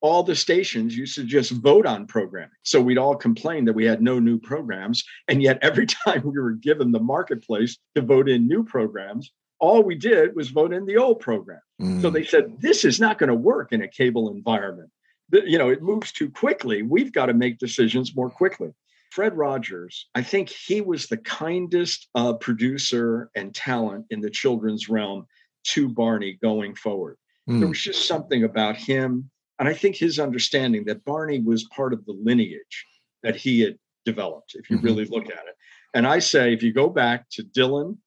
all 0.00 0.22
the 0.22 0.36
stations 0.36 0.96
used 0.96 1.16
to 1.16 1.24
just 1.24 1.50
vote 1.50 1.86
on 1.86 2.06
programming. 2.06 2.54
So 2.62 2.80
we'd 2.80 2.98
all 2.98 3.16
complain 3.16 3.64
that 3.64 3.72
we 3.72 3.84
had 3.84 4.00
no 4.00 4.20
new 4.20 4.38
programs. 4.38 5.02
And 5.26 5.42
yet, 5.42 5.58
every 5.60 5.86
time 6.04 6.22
we 6.24 6.38
were 6.38 6.52
given 6.52 6.92
the 6.92 7.00
marketplace 7.00 7.76
to 7.96 8.00
vote 8.00 8.28
in 8.28 8.46
new 8.46 8.62
programs, 8.62 9.32
all 9.58 9.82
we 9.82 9.96
did 9.96 10.36
was 10.36 10.50
vote 10.50 10.72
in 10.72 10.86
the 10.86 10.98
old 10.98 11.18
program. 11.18 11.60
Mm. 11.82 12.00
So 12.00 12.10
they 12.10 12.24
said, 12.24 12.60
this 12.60 12.84
is 12.84 13.00
not 13.00 13.18
going 13.18 13.28
to 13.28 13.34
work 13.34 13.72
in 13.72 13.82
a 13.82 13.88
cable 13.88 14.30
environment. 14.30 14.90
You 15.32 15.58
know, 15.58 15.68
it 15.68 15.82
moves 15.82 16.12
too 16.12 16.30
quickly. 16.30 16.82
We've 16.82 17.12
got 17.12 17.26
to 17.26 17.34
make 17.34 17.58
decisions 17.58 18.14
more 18.14 18.30
quickly. 18.30 18.70
Fred 19.10 19.36
Rogers, 19.36 20.08
I 20.14 20.22
think 20.22 20.48
he 20.48 20.80
was 20.80 21.06
the 21.06 21.16
kindest 21.18 22.08
uh, 22.14 22.34
producer 22.34 23.30
and 23.34 23.54
talent 23.54 24.06
in 24.10 24.20
the 24.20 24.30
children's 24.30 24.88
realm 24.88 25.26
to 25.64 25.88
Barney 25.88 26.38
going 26.40 26.74
forward. 26.74 27.16
There 27.46 27.66
Mm. 27.66 27.70
was 27.70 27.80
just 27.82 28.06
something 28.06 28.44
about 28.44 28.76
him. 28.76 29.30
And 29.58 29.68
I 29.68 29.74
think 29.74 29.96
his 29.96 30.18
understanding 30.20 30.84
that 30.86 31.04
Barney 31.04 31.40
was 31.40 31.64
part 31.64 31.92
of 31.92 32.04
the 32.06 32.12
lineage 32.12 32.86
that 33.22 33.36
he 33.36 33.60
had 33.60 33.76
developed, 34.04 34.54
if 34.54 34.70
you 34.70 34.78
Mhm. 34.78 34.82
really 34.84 35.04
look 35.06 35.24
at 35.26 35.46
it. 35.46 35.56
And 35.92 36.06
I 36.06 36.20
say, 36.20 36.54
if 36.54 36.62
you 36.62 36.72
go 36.72 36.88
back 36.88 37.28
to 37.30 37.42
Dylan 37.42 37.98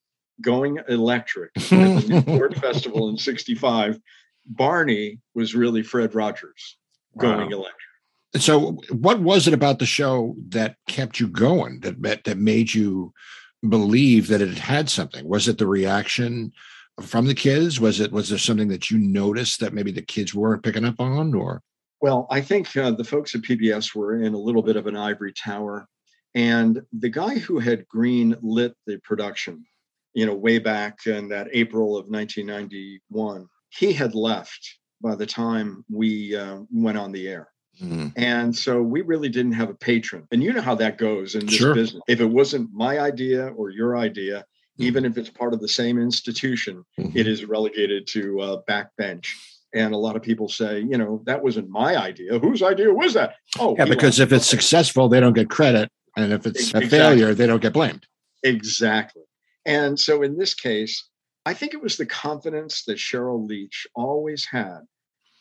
going 0.41 0.79
electric 0.87 1.51
at 1.55 1.95
the 1.95 2.05
Newport 2.07 2.55
Festival 2.63 3.09
in 3.09 3.17
65, 3.17 3.99
Barney 4.45 5.19
was 5.35 5.53
really 5.53 5.83
Fred 5.83 6.15
Rogers 6.15 6.77
going 7.17 7.51
Wow. 7.51 7.57
electric. 7.59 7.92
So, 8.37 8.77
what 8.89 9.19
was 9.19 9.47
it 9.47 9.53
about 9.53 9.79
the 9.79 9.85
show 9.85 10.35
that 10.49 10.77
kept 10.87 11.19
you 11.19 11.27
going? 11.27 11.81
That 11.81 12.23
that 12.25 12.37
made 12.37 12.73
you 12.73 13.13
believe 13.67 14.27
that 14.27 14.41
it 14.41 14.57
had 14.57 14.89
something? 14.89 15.27
Was 15.27 15.47
it 15.47 15.57
the 15.57 15.67
reaction 15.67 16.51
from 17.01 17.27
the 17.27 17.35
kids? 17.35 17.79
Was 17.79 17.99
it 17.99 18.11
was 18.11 18.29
there 18.29 18.39
something 18.39 18.69
that 18.69 18.89
you 18.89 18.97
noticed 18.97 19.59
that 19.59 19.73
maybe 19.73 19.91
the 19.91 20.01
kids 20.01 20.33
weren't 20.33 20.63
picking 20.63 20.85
up 20.85 20.99
on? 20.99 21.33
Or 21.35 21.61
Well, 22.01 22.27
I 22.29 22.41
think 22.41 22.75
uh, 22.75 22.91
the 22.91 23.03
folks 23.03 23.35
at 23.35 23.41
PBS 23.41 23.95
were 23.95 24.21
in 24.21 24.33
a 24.33 24.37
little 24.37 24.63
bit 24.63 24.75
of 24.75 24.87
an 24.87 24.97
ivory 24.97 25.31
tower. 25.31 25.87
And 26.35 26.81
the 26.91 27.09
guy 27.09 27.37
who 27.37 27.59
had 27.59 27.87
green 27.87 28.35
lit 28.41 28.73
the 28.87 28.97
production, 29.03 29.63
you 30.13 30.25
know, 30.25 30.33
way 30.33 30.57
back 30.57 31.05
in 31.05 31.29
that 31.29 31.47
April 31.53 31.95
of 31.95 32.07
1991, 32.07 33.47
he 33.69 33.93
had 33.93 34.15
left 34.15 34.79
by 35.01 35.15
the 35.15 35.25
time 35.25 35.85
we 35.89 36.35
uh, 36.35 36.59
went 36.71 36.97
on 36.97 37.11
the 37.11 37.27
air. 37.27 37.52
Mm. 37.81 38.13
And 38.15 38.55
so 38.55 38.81
we 38.81 39.01
really 39.01 39.29
didn't 39.29 39.53
have 39.53 39.69
a 39.69 39.73
patron. 39.73 40.27
And 40.31 40.43
you 40.43 40.53
know 40.53 40.61
how 40.61 40.75
that 40.75 40.97
goes 40.97 41.35
in 41.35 41.45
this 41.45 41.55
Sure. 41.55 41.73
business. 41.73 42.03
If 42.07 42.19
it 42.21 42.25
wasn't 42.25 42.71
my 42.73 42.99
idea 42.99 43.47
or 43.47 43.69
your 43.69 43.97
idea, 43.97 44.45
even 44.77 45.05
if 45.05 45.17
it's 45.17 45.29
part 45.29 45.53
of 45.53 45.59
the 45.61 45.67
same 45.67 45.99
institution, 45.99 46.83
Mhm. 46.99 47.15
it 47.15 47.27
is 47.27 47.45
relegated 47.45 48.07
to 48.07 48.41
uh, 48.41 48.61
backbench. 48.67 49.27
And 49.73 49.93
a 49.93 49.97
lot 49.97 50.15
of 50.15 50.21
people 50.21 50.47
say, 50.47 50.81
you 50.81 50.97
know, 50.97 51.23
that 51.25 51.43
wasn't 51.43 51.69
my 51.69 51.95
idea. 51.97 52.37
Whose 52.37 52.61
idea 52.61 52.93
was 52.93 53.13
that? 53.15 53.35
Oh, 53.59 53.75
yeah, 53.77 53.85
because 53.85 54.19
if 54.19 54.31
it's 54.31 54.45
successful, 54.45 55.09
they 55.09 55.19
don't 55.19 55.33
get 55.33 55.49
credit, 55.49 55.89
and 56.15 56.31
if 56.31 56.45
it's 56.45 56.73
a 56.75 56.81
failure, 56.81 57.33
they 57.33 57.47
don't 57.47 57.61
get 57.61 57.73
blamed. 57.73 58.05
Exactly. 58.43 59.23
And 59.65 59.99
so 59.99 60.21
in 60.21 60.37
this 60.37 60.53
case, 60.53 61.07
I 61.45 61.53
think 61.53 61.73
it 61.73 61.81
was 61.81 61.97
the 61.97 62.05
confidence 62.05 62.83
that 62.85 62.97
Sheryl 62.97 63.47
Leach 63.47 63.87
always 63.95 64.45
had 64.45 64.81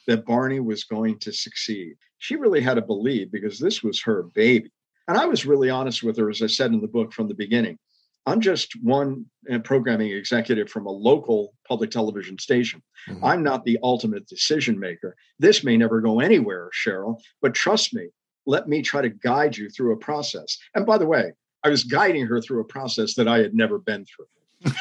that 0.06 0.24
Barney 0.26 0.60
was 0.60 0.84
going 0.84 1.18
to 1.20 1.32
succeed. 1.32 1.94
She 2.18 2.36
really 2.36 2.60
had 2.60 2.74
to 2.74 2.82
believe 2.82 3.32
because 3.32 3.58
this 3.58 3.82
was 3.82 4.00
her 4.02 4.24
baby. 4.34 4.70
And 5.08 5.18
I 5.18 5.26
was 5.26 5.46
really 5.46 5.70
honest 5.70 6.02
with 6.02 6.16
her, 6.18 6.30
as 6.30 6.42
I 6.42 6.46
said 6.46 6.72
in 6.72 6.80
the 6.80 6.88
book 6.88 7.12
from 7.12 7.28
the 7.28 7.34
beginning. 7.34 7.78
I'm 8.24 8.40
just 8.40 8.80
one 8.82 9.26
uh, 9.52 9.58
programming 9.58 10.12
executive 10.12 10.70
from 10.70 10.86
a 10.86 10.90
local 10.90 11.54
public 11.66 11.90
television 11.90 12.38
station. 12.38 12.80
Mhm. 13.08 13.18
I'm 13.22 13.42
not 13.42 13.64
the 13.64 13.78
ultimate 13.82 14.28
decision 14.28 14.78
maker. 14.78 15.16
This 15.40 15.64
may 15.64 15.76
never 15.76 16.00
go 16.00 16.20
anywhere, 16.20 16.70
Sheryl, 16.72 17.20
but 17.40 17.54
trust 17.54 17.92
me, 17.92 18.08
let 18.46 18.68
me 18.68 18.80
try 18.80 19.02
to 19.02 19.10
guide 19.10 19.56
you 19.56 19.68
through 19.68 19.92
a 19.92 19.96
process. 19.96 20.56
And 20.76 20.86
by 20.86 20.98
the 20.98 21.06
way, 21.06 21.32
I 21.64 21.68
was 21.68 21.82
guiding 21.82 22.26
her 22.26 22.40
through 22.40 22.60
a 22.60 22.64
process 22.64 23.14
that 23.14 23.26
I 23.26 23.38
had 23.38 23.54
never 23.54 23.78
been 23.78 24.04
through. 24.04 24.26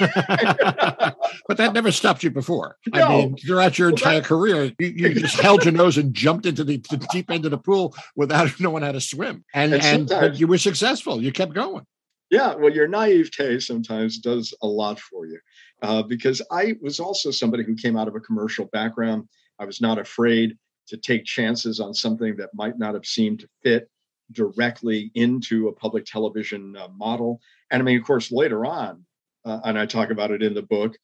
but 1.48 1.58
that 1.58 1.74
never 1.74 1.92
stopped 1.92 2.24
you 2.24 2.32
before. 2.32 2.78
I 2.94 3.08
mean, 3.08 3.38
throughout 3.38 3.78
your 3.78 3.90
Well, 3.90 3.96
entire 3.96 4.20
that- 4.20 4.26
career, 4.26 4.72
you, 4.80 4.88
you 4.88 5.14
just 5.20 5.40
held 5.40 5.64
your 5.64 5.74
nose 5.74 5.98
and 5.98 6.14
jumped 6.14 6.46
into 6.46 6.64
the, 6.64 6.78
the 6.90 7.06
deep 7.12 7.30
end 7.32 7.46
of 7.46 7.52
the 7.52 7.58
pool 7.58 7.96
without 8.16 8.50
knowing 8.60 8.84
how 8.84 8.92
to 8.92 9.02
swim, 9.02 9.44
and 9.54 9.74
And 9.74 10.12
and, 10.12 10.40
you 10.40 10.48
were 10.48 10.58
successful. 10.58 11.22
You 11.22 11.32
kept 11.32 11.54
going. 11.54 11.86
Yeah, 12.30 12.56
well, 12.56 12.72
your 12.72 12.88
naivete 12.88 13.60
sometimes 13.60 14.18
does 14.20 14.54
a 14.62 14.68
lot 14.68 15.00
for 15.00 15.26
you 15.26 15.40
uh, 15.82 16.02
because 16.04 16.42
I 16.50 16.76
was 16.82 17.00
also 17.00 17.30
somebody 17.30 17.64
who 17.66 17.76
came 17.76 17.98
out 17.98 18.08
of 18.08 18.16
a 18.16 18.22
commercial 18.22 18.66
background. 18.72 19.28
I 19.60 19.66
was 19.66 19.82
not 19.82 20.00
afraid 20.00 20.58
to 20.88 20.98
take 20.98 21.26
chances 21.26 21.80
on 21.82 21.94
something 21.94 22.38
that 22.38 22.50
might 22.54 22.80
not 22.80 22.94
have 22.94 23.06
seemed 23.06 23.42
to 23.42 23.50
fit 23.64 23.90
directly 24.32 25.12
into 25.14 25.68
a 25.68 25.74
public 25.74 26.06
television 26.06 26.76
uh, 26.78 26.88
model. 26.96 27.42
And 27.70 27.82
I 27.82 27.86
mean, 27.86 28.00
of 28.00 28.06
course, 28.06 28.32
later 28.32 28.66
on, 28.66 29.06
uh, 29.46 29.60
and 29.64 29.78
I 29.78 29.86
talk 29.86 30.12
about 30.12 30.32
it 30.32 30.44
in 30.44 30.54
the 30.54 30.62
book, 30.62 30.98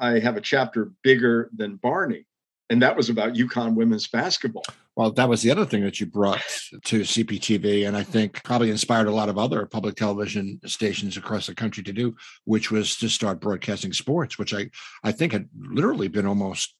I 0.00 0.18
have 0.18 0.36
a 0.36 0.40
chapter 0.40 0.92
bigger 1.02 1.50
than 1.54 1.76
Barney. 1.76 2.26
And 2.70 2.80
that 2.82 2.96
was 2.96 3.10
about 3.10 3.34
UConn 3.34 3.74
women's 3.74 4.08
basketball. 4.08 4.64
Well, 4.96 5.10
that 5.12 5.28
was 5.28 5.42
the 5.42 5.50
other 5.50 5.66
thing 5.66 5.82
that 5.84 6.00
you 6.00 6.06
brought 6.06 6.42
to 6.84 7.00
CPTV, 7.00 7.86
and 7.86 7.96
I 7.96 8.02
think 8.02 8.42
probably 8.42 8.70
inspired 8.70 9.06
a 9.06 9.12
lot 9.12 9.28
of 9.28 9.36
other 9.36 9.66
public 9.66 9.96
television 9.96 10.60
stations 10.64 11.16
across 11.16 11.46
the 11.46 11.54
country 11.54 11.82
to 11.82 11.92
do, 11.92 12.16
which 12.44 12.70
was 12.70 12.96
to 12.96 13.08
start 13.08 13.40
broadcasting 13.40 13.92
sports, 13.92 14.38
which 14.38 14.54
I 14.54 14.70
I 15.02 15.12
think 15.12 15.32
had 15.32 15.48
literally 15.58 16.08
been 16.08 16.26
almost 16.26 16.74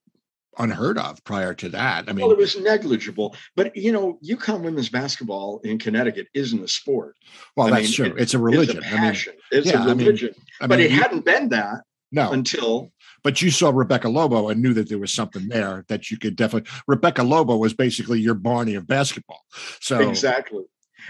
unheard 0.58 0.98
of 0.98 1.22
prior 1.24 1.54
to 1.54 1.68
that. 1.70 2.08
I 2.08 2.12
mean, 2.12 2.24
well, 2.24 2.32
it 2.32 2.38
was 2.38 2.58
negligible, 2.58 3.34
but 3.56 3.76
you 3.76 3.92
know, 3.92 4.18
UConn 4.24 4.62
women's 4.62 4.88
basketball 4.88 5.60
in 5.64 5.78
Connecticut 5.78 6.28
isn't 6.34 6.62
a 6.62 6.68
sport. 6.68 7.16
well, 7.56 7.68
I 7.68 7.80
that's 7.80 7.98
mean, 7.98 8.10
true. 8.10 8.18
it's 8.20 8.34
a 8.34 8.38
religion. 8.38 8.78
It's 8.78 8.86
a 8.86 8.88
I 8.88 8.92
mean, 8.92 9.00
passion. 9.00 9.34
it's 9.52 9.66
yeah, 9.66 9.78
a 9.78 9.82
I 9.82 9.94
mean, 9.94 9.98
religion. 9.98 10.34
I 10.60 10.66
but 10.66 10.78
mean, 10.78 10.86
it 10.86 10.92
you- 10.92 11.00
hadn't 11.02 11.24
been 11.24 11.48
that 11.50 11.82
no, 12.12 12.32
until 12.32 12.92
but 13.22 13.40
you 13.42 13.50
saw 13.50 13.70
Rebecca 13.70 14.08
Lobo 14.08 14.48
and 14.50 14.62
knew 14.62 14.74
that 14.74 14.88
there 14.88 14.98
was 14.98 15.12
something 15.12 15.48
there 15.48 15.84
that 15.88 16.10
you 16.10 16.18
could 16.18 16.36
definitely. 16.36 16.70
Rebecca 16.86 17.22
Lobo 17.22 17.56
was 17.56 17.74
basically 17.74 18.20
your 18.20 18.34
Barney 18.34 18.74
of 18.74 18.86
basketball. 18.86 19.40
So 19.80 20.08
exactly. 20.08 20.64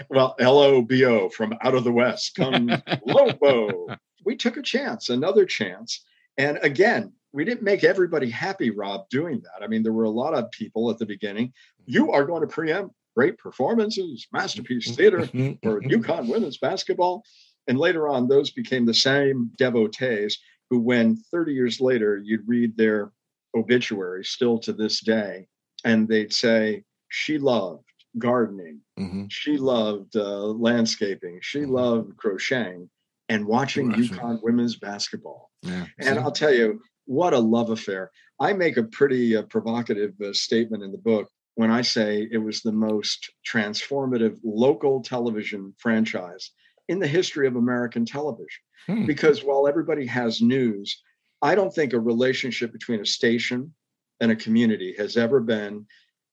Well, 0.09 0.35
L 0.39 0.59
O 0.59 0.81
B 0.81 1.05
O 1.05 1.29
from 1.29 1.53
out 1.61 1.75
of 1.75 1.83
the 1.83 1.91
West 1.91 2.35
comes 2.35 2.71
Lobo. 3.05 3.87
We 4.25 4.35
took 4.35 4.57
a 4.57 4.61
chance, 4.61 5.09
another 5.09 5.45
chance. 5.45 6.03
And 6.37 6.57
again, 6.63 7.13
we 7.35 7.43
didn't 7.43 7.63
make 7.63 7.83
everybody 7.83 8.29
happy, 8.29 8.69
Rob, 8.71 9.09
doing 9.09 9.41
that. 9.41 9.61
I 9.61 9.67
mean, 9.67 9.83
there 9.83 9.91
were 9.91 10.05
a 10.05 10.09
lot 10.09 10.33
of 10.33 10.49
people 10.51 10.89
at 10.89 10.97
the 10.97 11.05
beginning. 11.05 11.51
You 11.85 12.11
are 12.13 12.23
going 12.23 12.41
to 12.41 12.47
preempt 12.47 12.95
great 13.13 13.37
performances, 13.37 14.25
masterpiece 14.31 14.95
theater 14.95 15.25
for 15.61 15.81
UConn 15.81 16.29
women's 16.29 16.57
basketball. 16.57 17.23
And 17.67 17.77
later 17.77 18.07
on, 18.07 18.29
those 18.29 18.51
became 18.51 18.85
the 18.85 18.93
same 18.93 19.51
devotees 19.57 20.37
who, 20.69 20.79
when 20.79 21.17
30 21.29 21.53
years 21.53 21.81
later, 21.81 22.21
you'd 22.23 22.47
read 22.47 22.77
their 22.77 23.11
obituary 23.53 24.23
still 24.23 24.57
to 24.59 24.71
this 24.71 25.01
day, 25.01 25.47
and 25.83 26.07
they'd 26.07 26.33
say, 26.33 26.83
She 27.09 27.37
loved 27.37 27.83
gardening, 28.17 28.79
Mhm. 28.97 29.27
she 29.29 29.57
loved 29.57 30.15
uh, 30.15 30.45
landscaping, 30.47 31.39
she 31.41 31.59
Mhm. 31.59 31.69
loved 31.69 32.17
crocheting, 32.17 32.89
and 33.29 33.45
watching. 33.45 33.91
UConn 33.91 34.41
women's 34.41 34.77
basketball. 34.77 35.51
Yeah. 35.61 35.85
And 35.99 36.17
I'll 36.19 36.31
tell 36.31 36.53
you, 36.53 36.81
what 37.05 37.33
a 37.33 37.39
love 37.39 37.69
affair. 37.69 38.11
I 38.39 38.53
make 38.53 38.77
a 38.77 38.83
pretty 38.83 39.35
uh, 39.35 39.43
provocative 39.43 40.13
uh, 40.21 40.33
statement 40.33 40.83
in 40.83 40.91
the 40.91 40.97
book 40.97 41.29
when 41.55 41.71
I 41.71 41.81
say 41.81 42.27
it 42.31 42.37
was 42.37 42.61
the 42.61 42.71
most 42.71 43.31
transformative 43.49 44.37
local 44.43 45.01
television 45.01 45.73
franchise 45.77 46.51
in 46.87 46.99
the 46.99 47.07
history 47.07 47.47
of 47.47 47.55
American 47.55 48.05
television. 48.05 48.61
Hmm. 48.87 49.05
Because 49.05 49.43
while 49.43 49.67
everybody 49.67 50.05
has 50.07 50.41
news, 50.41 51.01
I 51.41 51.55
don't 51.55 51.73
think 51.73 51.93
a 51.93 51.99
relationship 51.99 52.71
between 52.73 53.01
a 53.01 53.05
station 53.05 53.73
and 54.19 54.31
a 54.31 54.35
community 54.35 54.95
has 54.97 55.17
ever 55.17 55.39
been 55.39 55.85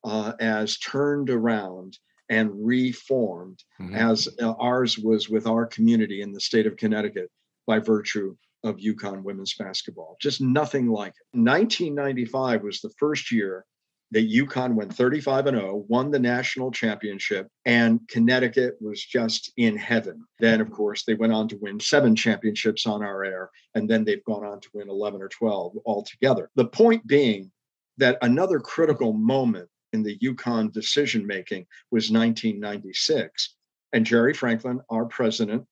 uh, 0.04 0.32
as 0.40 0.78
turned 0.78 1.30
around 1.30 1.98
and 2.28 2.50
reformed 2.66 3.62
Mhm. 3.80 3.94
as 3.94 4.28
uh, 4.40 4.52
ours 4.58 4.98
was 4.98 5.28
with 5.28 5.46
our 5.46 5.66
community 5.66 6.22
in 6.22 6.32
the 6.32 6.40
state 6.40 6.66
of 6.66 6.76
Connecticut 6.76 7.30
by 7.66 7.78
virtue 7.78 8.36
of 8.64 8.76
UConn 8.76 9.22
women's 9.22 9.54
basketball. 9.54 10.16
Just 10.20 10.40
nothing 10.40 10.88
like 10.88 11.12
it. 11.12 11.38
1995 11.38 12.62
was 12.62 12.80
the 12.80 12.92
first 12.98 13.32
year 13.32 13.64
that 14.12 14.30
UConn 14.30 14.74
went 14.74 14.94
35 14.94 15.46
and 15.46 15.56
0, 15.56 15.84
won 15.88 16.10
the 16.10 16.18
national 16.18 16.70
championship, 16.70 17.48
and 17.64 17.98
Connecticut 18.08 18.74
was 18.80 19.02
just 19.02 19.50
in 19.56 19.76
heaven. 19.76 20.22
Then, 20.38 20.60
of 20.60 20.70
course, 20.70 21.04
they 21.04 21.14
went 21.14 21.32
on 21.32 21.48
to 21.48 21.58
win 21.62 21.80
seven 21.80 22.14
championships 22.14 22.86
on 22.86 23.02
our 23.02 23.24
air, 23.24 23.50
and 23.74 23.88
then 23.88 24.04
they've 24.04 24.24
gone 24.24 24.44
on 24.44 24.60
to 24.60 24.68
win 24.74 24.90
11 24.90 25.22
or 25.22 25.28
12 25.28 25.78
altogether. 25.86 26.50
The 26.56 26.66
point 26.66 27.06
being 27.06 27.50
that 27.96 28.18
another 28.20 28.60
critical 28.60 29.14
moment 29.14 29.68
in 29.94 30.02
the 30.02 30.18
UConn 30.18 30.72
decision 30.72 31.26
making 31.26 31.66
was 31.90 32.10
1996. 32.10 33.56
And 33.94 34.04
Jerry 34.04 34.34
Franklin, 34.34 34.80
our 34.90 35.06
president, 35.06 35.66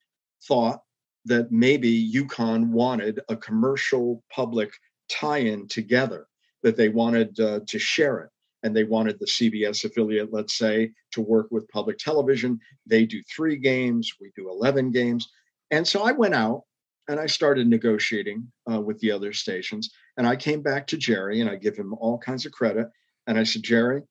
thought 0.45 0.81
that 1.27 1.53
maybe 1.53 2.13
UConn 2.13 2.69
wanted 2.69 3.21
a 3.29 3.37
commercial 3.37 4.23
public 4.33 4.73
tie 5.09 5.39
in 5.39 5.69
together, 5.69 6.27
that 6.63 6.77
they 6.77 6.89
wanted 6.89 7.39
uh, 7.41 7.61
to 7.67 7.79
share 7.79 8.21
it. 8.21 8.31
and 8.63 8.77
they 8.77 8.85
wanted 8.85 9.19
the 9.19 9.27
CBS 9.27 9.85
affiliate, 9.85 10.33
let's 10.33 10.59
say, 10.59 10.93
to 11.13 11.23
work 11.23 11.49
with 11.51 11.69
public 11.69 11.97
television. 11.97 12.61
They 12.87 13.07
do 13.07 13.23
three 13.23 13.57
games, 13.57 14.13
we 14.21 14.31
do 14.37 14.51
11 14.51 14.91
games. 14.91 15.31
And 15.71 15.87
so 15.87 16.03
I 16.03 16.13
went 16.13 16.35
out 16.35 16.65
and 17.09 17.19
I 17.19 17.27
started 17.27 17.67
negotiating 17.67 18.51
uh, 18.71 18.81
with 18.81 18.99
the 19.01 19.13
other 19.13 19.33
stations. 19.33 19.91
And 20.17 20.27
I 20.27 20.37
came 20.37 20.63
back 20.63 20.87
to 20.89 20.99
Jerry 20.99 21.41
and 21.41 21.49
I 21.49 21.57
give 21.57 21.77
him 21.77 21.95
all 21.95 22.19
kinds 22.19 22.45
of 22.45 22.53
credit. 22.53 22.89
And 23.27 23.39
I 23.39 23.45
said, 23.45 23.63
Jerry, 23.63 24.03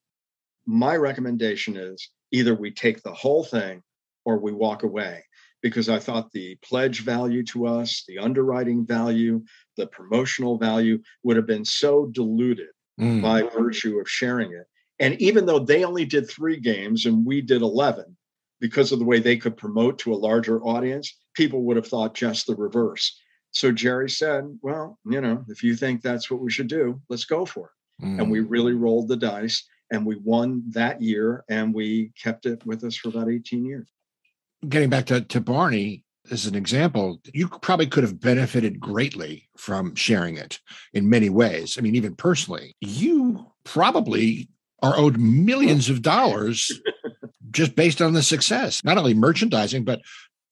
my 0.66 0.96
recommendation 0.96 1.78
is 1.78 2.10
either 2.32 2.56
we 2.56 2.72
take 2.72 3.02
the 3.02 3.14
whole 3.14 3.44
thing 3.44 3.84
or 4.26 4.38
we 4.38 4.52
walk 4.52 4.84
away 4.84 5.24
because 5.62 5.90
I 5.90 6.00
thought 6.00 6.32
the 6.32 6.58
pledge 6.64 7.02
value 7.02 7.44
to 7.46 7.68
us, 7.68 8.04
the 8.08 8.18
underwriting 8.18 8.86
value, 8.86 9.44
the 9.78 9.88
promotional 9.88 10.58
value 10.58 11.02
would 11.24 11.36
have 11.36 11.48
been 11.48 11.66
so 11.66 12.06
diluted 12.08 12.70
Mm. 13.00 13.22
by 13.22 13.44
virtue 13.44 13.98
of 14.00 14.10
sharing 14.10 14.52
it. 14.52 14.68
And 15.00 15.20
even 15.22 15.46
though 15.46 15.60
they 15.60 15.86
only 15.86 16.04
did 16.04 16.30
three 16.30 16.60
games 16.60 17.06
and 17.06 17.26
we 17.26 17.40
did 17.42 17.62
11, 17.62 18.18
because 18.60 18.92
of 18.92 19.00
the 19.00 19.06
way 19.06 19.20
they 19.20 19.38
could 19.38 19.56
promote 19.56 19.98
to 20.00 20.14
a 20.14 20.20
larger 20.20 20.62
audience, 20.64 21.18
people 21.34 21.64
would 21.64 21.78
have 21.78 21.88
thought 21.88 22.14
just 22.14 22.46
the 22.46 22.56
reverse. 22.56 23.18
So 23.52 23.72
Jerry 23.72 24.10
said, 24.10 24.60
Well, 24.62 25.00
you 25.06 25.22
know, 25.22 25.46
if 25.48 25.64
you 25.64 25.76
think 25.76 26.02
that's 26.02 26.30
what 26.30 26.42
we 26.42 26.52
should 26.52 26.68
do, 26.68 27.02
let's 27.08 27.24
go 27.24 27.46
for 27.46 27.72
it. 28.02 28.06
Mm. 28.06 28.22
And 28.22 28.32
we 28.32 28.42
really 28.42 28.74
rolled 28.74 29.08
the 29.08 29.16
dice 29.16 29.66
and 29.92 30.06
we 30.06 30.18
won 30.18 30.64
that 30.72 31.02
year 31.02 31.46
and 31.50 31.74
we 31.74 32.12
kept 32.22 32.46
it 32.46 32.66
with 32.66 32.84
us 32.84 32.98
for 32.98 33.10
about 33.10 33.32
18 33.32 33.66
years. 33.66 33.90
Getting 34.68 34.90
back 34.90 35.06
to, 35.08 35.22
to 35.22 35.42
Barney 35.42 36.04
as 36.32 36.46
an 36.46 36.56
example, 36.56 37.20
you 37.34 37.48
probably 37.48 37.88
could 37.88 38.04
have 38.04 38.20
benefited 38.20 38.80
greatly 38.80 39.50
from 39.58 39.96
sharing 39.96 40.38
it 40.38 40.60
in 40.94 41.10
many 41.10 41.30
ways. 41.30 41.78
I 41.78 41.82
mean, 41.82 41.96
even 41.96 42.16
personally, 42.16 42.76
you 42.82 43.52
probably 43.64 44.50
are 44.82 44.98
owed 44.98 45.18
millions 45.18 45.90
of 45.90 46.02
dollars 46.02 46.72
just 47.52 47.76
based 47.76 48.02
on 48.02 48.14
the 48.14 48.24
success, 48.24 48.84
not 48.84 48.98
only 48.98 49.14
merchandising, 49.14 49.84
but 49.84 50.02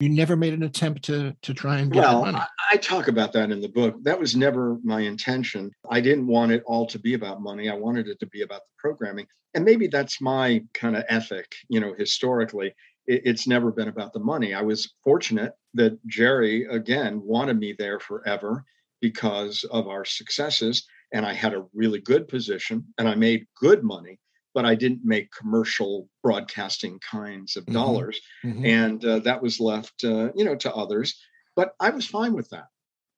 you 0.00 0.08
never 0.08 0.36
made 0.36 0.54
an 0.54 0.62
attempt 0.62 1.02
to 1.04 1.34
to 1.42 1.52
try 1.52 1.78
and 1.78 1.92
get 1.92 2.00
Well, 2.00 2.24
money. 2.24 2.38
I, 2.38 2.46
I 2.72 2.76
talk 2.76 3.08
about 3.08 3.32
that 3.32 3.50
in 3.50 3.60
the 3.60 3.68
book. 3.68 3.96
That 4.02 4.18
was 4.18 4.36
never 4.36 4.78
my 4.84 5.00
intention. 5.00 5.72
I 5.90 6.00
didn't 6.00 6.26
want 6.26 6.52
it 6.52 6.62
all 6.66 6.86
to 6.86 6.98
be 6.98 7.14
about 7.14 7.42
money. 7.42 7.68
I 7.68 7.74
wanted 7.74 8.06
it 8.06 8.20
to 8.20 8.26
be 8.26 8.42
about 8.42 8.60
the 8.60 8.72
programming. 8.78 9.26
And 9.54 9.64
maybe 9.64 9.88
that's 9.88 10.20
my 10.20 10.62
kind 10.74 10.96
of 10.96 11.04
ethic, 11.08 11.52
you 11.68 11.80
know, 11.80 11.94
historically. 11.98 12.74
It, 13.08 13.22
it's 13.24 13.46
never 13.48 13.72
been 13.72 13.88
about 13.88 14.12
the 14.12 14.20
money. 14.20 14.54
I 14.54 14.62
was 14.62 14.94
fortunate 15.02 15.54
that 15.74 15.98
Jerry, 16.06 16.66
again, 16.66 17.20
wanted 17.24 17.58
me 17.58 17.74
there 17.76 17.98
forever 17.98 18.64
because 19.00 19.64
of 19.64 19.88
our 19.88 20.04
successes. 20.04 20.86
And 21.12 21.24
I 21.26 21.32
had 21.32 21.54
a 21.54 21.64
really 21.74 22.00
good 22.00 22.28
position 22.28 22.84
and 22.98 23.08
I 23.08 23.14
made 23.16 23.46
good 23.60 23.82
money, 23.82 24.20
but 24.54 24.64
I 24.66 24.74
didn't 24.74 25.00
make 25.04 25.30
commercial 25.32 26.08
broadcasting 26.22 26.98
kinds 27.00 27.56
of 27.56 27.64
Mhm. 27.66 27.72
dollars 27.72 28.20
Mhm. 28.44 28.66
and 28.66 29.04
uh, 29.04 29.18
that 29.20 29.42
was 29.42 29.58
left 29.60 30.04
uh, 30.04 30.30
you 30.34 30.44
know 30.44 30.56
to 30.56 30.74
others 30.74 31.14
but 31.56 31.72
i 31.80 31.90
was 31.90 32.06
fine 32.06 32.34
with 32.34 32.48
that 32.50 32.66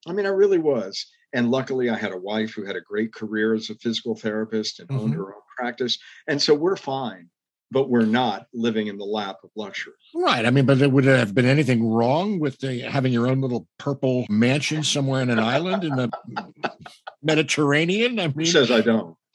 i 0.07 0.13
mean 0.13 0.27
i 0.27 0.29
really 0.29 0.59
was 0.59 1.07
and 1.33 1.51
luckily 1.51 1.89
i 1.91 1.97
had 1.97 2.13
a 2.13 2.19
wife 2.19 2.53
who 2.55 2.65
had 2.65 2.77
a 2.77 2.81
great 2.81 3.13
career 3.13 3.55
as 3.55 3.69
a 3.71 3.75
physical 3.77 4.15
therapist 4.15 4.81
and 4.81 4.91
owned 4.93 5.13
Mhm. 5.15 5.17
her 5.17 5.35
own 5.35 5.43
practice 5.57 5.99
and 6.29 6.41
so 6.41 6.55
we're 6.55 6.77
fine 6.77 7.29
but 7.71 7.89
we're 7.89 8.05
not 8.05 8.47
living 8.53 8.89
in 8.89 8.99
the 8.99 9.05
lap 9.05 9.37
of 9.45 9.51
luxury 9.57 9.95
Right. 10.15 10.45
I 10.45 10.51
mean, 10.51 10.67
but 10.67 10.79
there 10.79 10.89
would 10.89 11.05
there 11.05 11.17
have 11.19 11.35
been 11.35 11.47
anything 11.47 11.89
wrong 11.89 12.41
with 12.41 12.59
the, 12.59 12.81
having 12.81 13.13
your 13.13 13.29
own 13.29 13.41
little 13.41 13.67
purple 13.79 14.27
mansion 14.29 14.83
somewhere 14.83 15.23
in 15.23 15.31
an 15.31 15.39
island 15.39 15.85
in 15.85 15.95
the 15.97 16.11
Mediterranean? 17.23 18.19
I 18.19 18.29
who 18.29 18.39
mean, 18.39 18.47
says 18.47 18.71
i 18.71 18.81
don't 18.81 19.17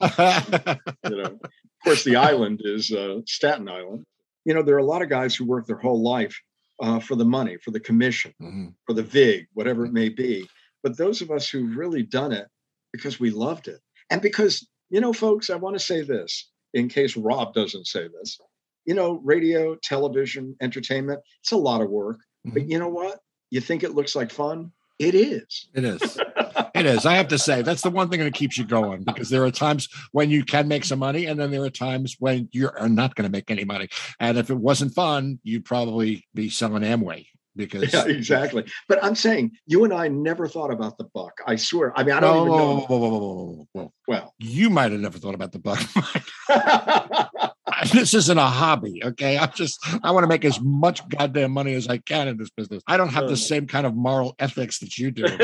you 1.10 1.16
know 1.16 1.38
of 1.40 1.40
course 1.84 2.04
the 2.04 2.16
island 2.16 2.60
is 2.64 2.92
uh, 2.92 3.20
staten 3.26 3.68
island 3.68 4.04
you 4.44 4.52
know 4.54 4.62
there 4.62 4.74
are 4.74 4.78
a 4.78 4.84
lot 4.84 5.02
of 5.02 5.08
guys 5.08 5.34
who 5.34 5.44
work 5.46 5.66
their 5.66 5.78
whole 5.78 6.02
life 6.02 6.38
uh, 6.82 7.00
for 7.00 7.14
the 7.16 7.24
money 7.24 7.56
for 7.64 7.70
the 7.70 7.80
commission 7.80 8.34
Mhm. 8.42 8.74
for 8.86 8.92
the 8.92 9.02
VIG, 9.02 9.46
whatever 9.54 9.86
it 9.86 9.92
may 9.94 10.10
be. 10.10 10.46
But 10.82 10.98
those 10.98 11.22
of 11.22 11.30
us 11.30 11.48
who've 11.48 11.74
really 11.76 12.02
done 12.02 12.32
it 12.32 12.46
because 12.92 13.18
we 13.18 13.30
loved 13.30 13.66
it. 13.66 13.80
And 14.10 14.20
because, 14.20 14.68
you 14.90 15.00
know, 15.00 15.12
folks, 15.14 15.48
I 15.50 15.56
want 15.56 15.74
to 15.76 15.80
say 15.84 16.02
this 16.02 16.50
in 16.76 16.88
case 16.88 17.16
Rob 17.16 17.54
doesn't 17.54 17.86
say 17.86 18.06
this. 18.08 18.38
You 18.84 18.94
know, 18.94 19.14
radio, 19.24 19.74
television, 19.76 20.54
entertainment, 20.60 21.20
it's 21.40 21.52
a 21.52 21.56
lot 21.56 21.80
of 21.80 21.90
work. 21.90 22.18
But 22.44 22.62
Mhm. 22.64 22.70
you 22.70 22.78
know 22.78 22.88
what? 22.88 23.18
You 23.50 23.60
think 23.60 23.82
it 23.82 23.94
looks 23.94 24.14
like 24.14 24.30
fun? 24.30 24.72
It 24.98 25.14
is. 25.14 25.68
It 25.74 25.84
is. 25.84 26.18
It 26.74 26.84
is. 26.84 27.06
I 27.06 27.14
have 27.14 27.28
to 27.28 27.38
say 27.38 27.62
that's 27.62 27.80
the 27.80 27.90
one 27.90 28.10
thing 28.10 28.20
that 28.20 28.34
keeps 28.34 28.58
you 28.58 28.64
going 28.64 29.02
because 29.02 29.30
there 29.30 29.42
are 29.44 29.50
times 29.50 29.88
when 30.12 30.28
you 30.28 30.44
can 30.44 30.68
make 30.68 30.84
some 30.84 30.98
money, 30.98 31.24
and 31.24 31.40
then 31.40 31.50
there 31.50 31.62
are 31.64 31.70
times 31.70 32.16
when 32.18 32.50
you 32.52 32.68
are 32.68 32.88
not 32.88 33.14
going 33.14 33.24
to 33.26 33.32
make 33.32 33.50
any 33.50 33.64
money. 33.64 33.88
And 34.20 34.36
if 34.36 34.50
it 34.50 34.58
wasn't 34.58 34.92
fun, 34.92 35.38
you'd 35.42 35.64
probably 35.64 36.26
be 36.34 36.50
selling 36.50 36.82
Amway 36.82 37.28
because 37.56 37.92
Yeah, 37.92 38.06
exactly. 38.06 38.64
But 38.88 39.02
I'm 39.02 39.14
saying 39.14 39.52
you 39.66 39.84
and 39.84 39.92
I 39.92 40.08
never 40.08 40.46
thought 40.48 40.70
about 40.70 40.98
the 40.98 41.04
buck. 41.14 41.32
I 41.46 41.56
swear. 41.56 41.92
I 41.98 42.02
mean, 42.04 42.14
I 42.14 42.20
don't 42.20 42.36
Whoa, 42.36 42.42
even 42.46 42.58
know. 42.58 42.80
whoa, 42.86 42.98
whoa, 42.98 43.66
whoa. 43.72 43.92
Well, 44.06 44.34
You 44.38 44.70
might 44.70 44.92
have 44.92 45.00
never 45.00 45.18
thought 45.18 45.34
about 45.34 45.52
the 45.52 45.58
buck. 45.58 45.80
this 47.92 48.14
isn't 48.14 48.38
a 48.38 48.46
hobby, 48.46 49.02
okay? 49.04 49.36
I'm 49.38 49.50
just 49.52 49.78
I 50.02 50.10
want 50.12 50.24
to 50.24 50.28
make 50.28 50.44
as 50.44 50.60
much 50.60 51.06
goddamn 51.08 51.50
money 51.52 51.74
as 51.74 51.88
I 51.88 51.98
can 51.98 52.28
in 52.28 52.36
this 52.36 52.50
business. 52.50 52.82
I 52.86 52.96
don't 52.96 53.08
have 53.10 53.24
Uh. 53.24 53.28
the 53.28 53.36
same 53.36 53.66
kind 53.66 53.86
of 53.86 53.94
moral 53.94 54.34
ethics 54.38 54.78
that 54.80 54.96
you 54.98 55.10
do. 55.10 55.24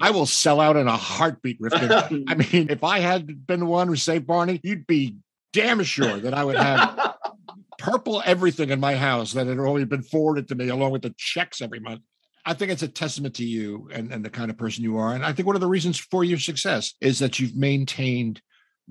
I 0.00 0.10
will 0.10 0.26
sell 0.26 0.60
out 0.60 0.76
in 0.76 0.88
a 0.88 0.96
heartbeat, 0.96 1.56
Rifkin. 1.60 2.24
I 2.28 2.34
mean, 2.34 2.68
if 2.70 2.84
I 2.84 2.98
had 3.00 3.46
been 3.46 3.60
the 3.60 3.66
one 3.66 3.88
who 3.88 3.96
saved 3.96 4.26
Barney, 4.26 4.60
you'd 4.62 4.86
be 4.86 5.16
damn 5.52 5.82
sure 5.82 6.18
that 6.18 6.34
I 6.34 6.44
would 6.44 6.56
have 6.56 7.05
purple 7.86 8.20
everything 8.26 8.70
in 8.70 8.80
my 8.80 8.96
house 8.96 9.32
that 9.32 9.46
had 9.46 9.60
already 9.60 9.84
been 9.84 10.02
forwarded 10.02 10.48
to 10.48 10.56
me 10.56 10.68
along 10.68 10.90
with 10.90 11.02
the 11.02 11.14
checks 11.16 11.62
every 11.62 11.78
month. 11.78 12.00
I 12.44 12.52
think 12.52 12.72
it's 12.72 12.82
a 12.82 12.88
testament 12.88 13.36
to 13.36 13.44
you 13.44 13.88
and, 13.92 14.12
and 14.12 14.24
the 14.24 14.30
kind 14.30 14.50
of 14.50 14.58
person 14.58 14.82
you 14.82 14.96
are. 14.96 15.14
And 15.14 15.24
I 15.24 15.32
think 15.32 15.46
one 15.46 15.54
of 15.54 15.60
the 15.60 15.68
reasons 15.68 15.96
for 15.96 16.24
your 16.24 16.38
success 16.38 16.94
is 17.00 17.20
that 17.20 17.38
you've 17.38 17.54
maintained 17.54 18.42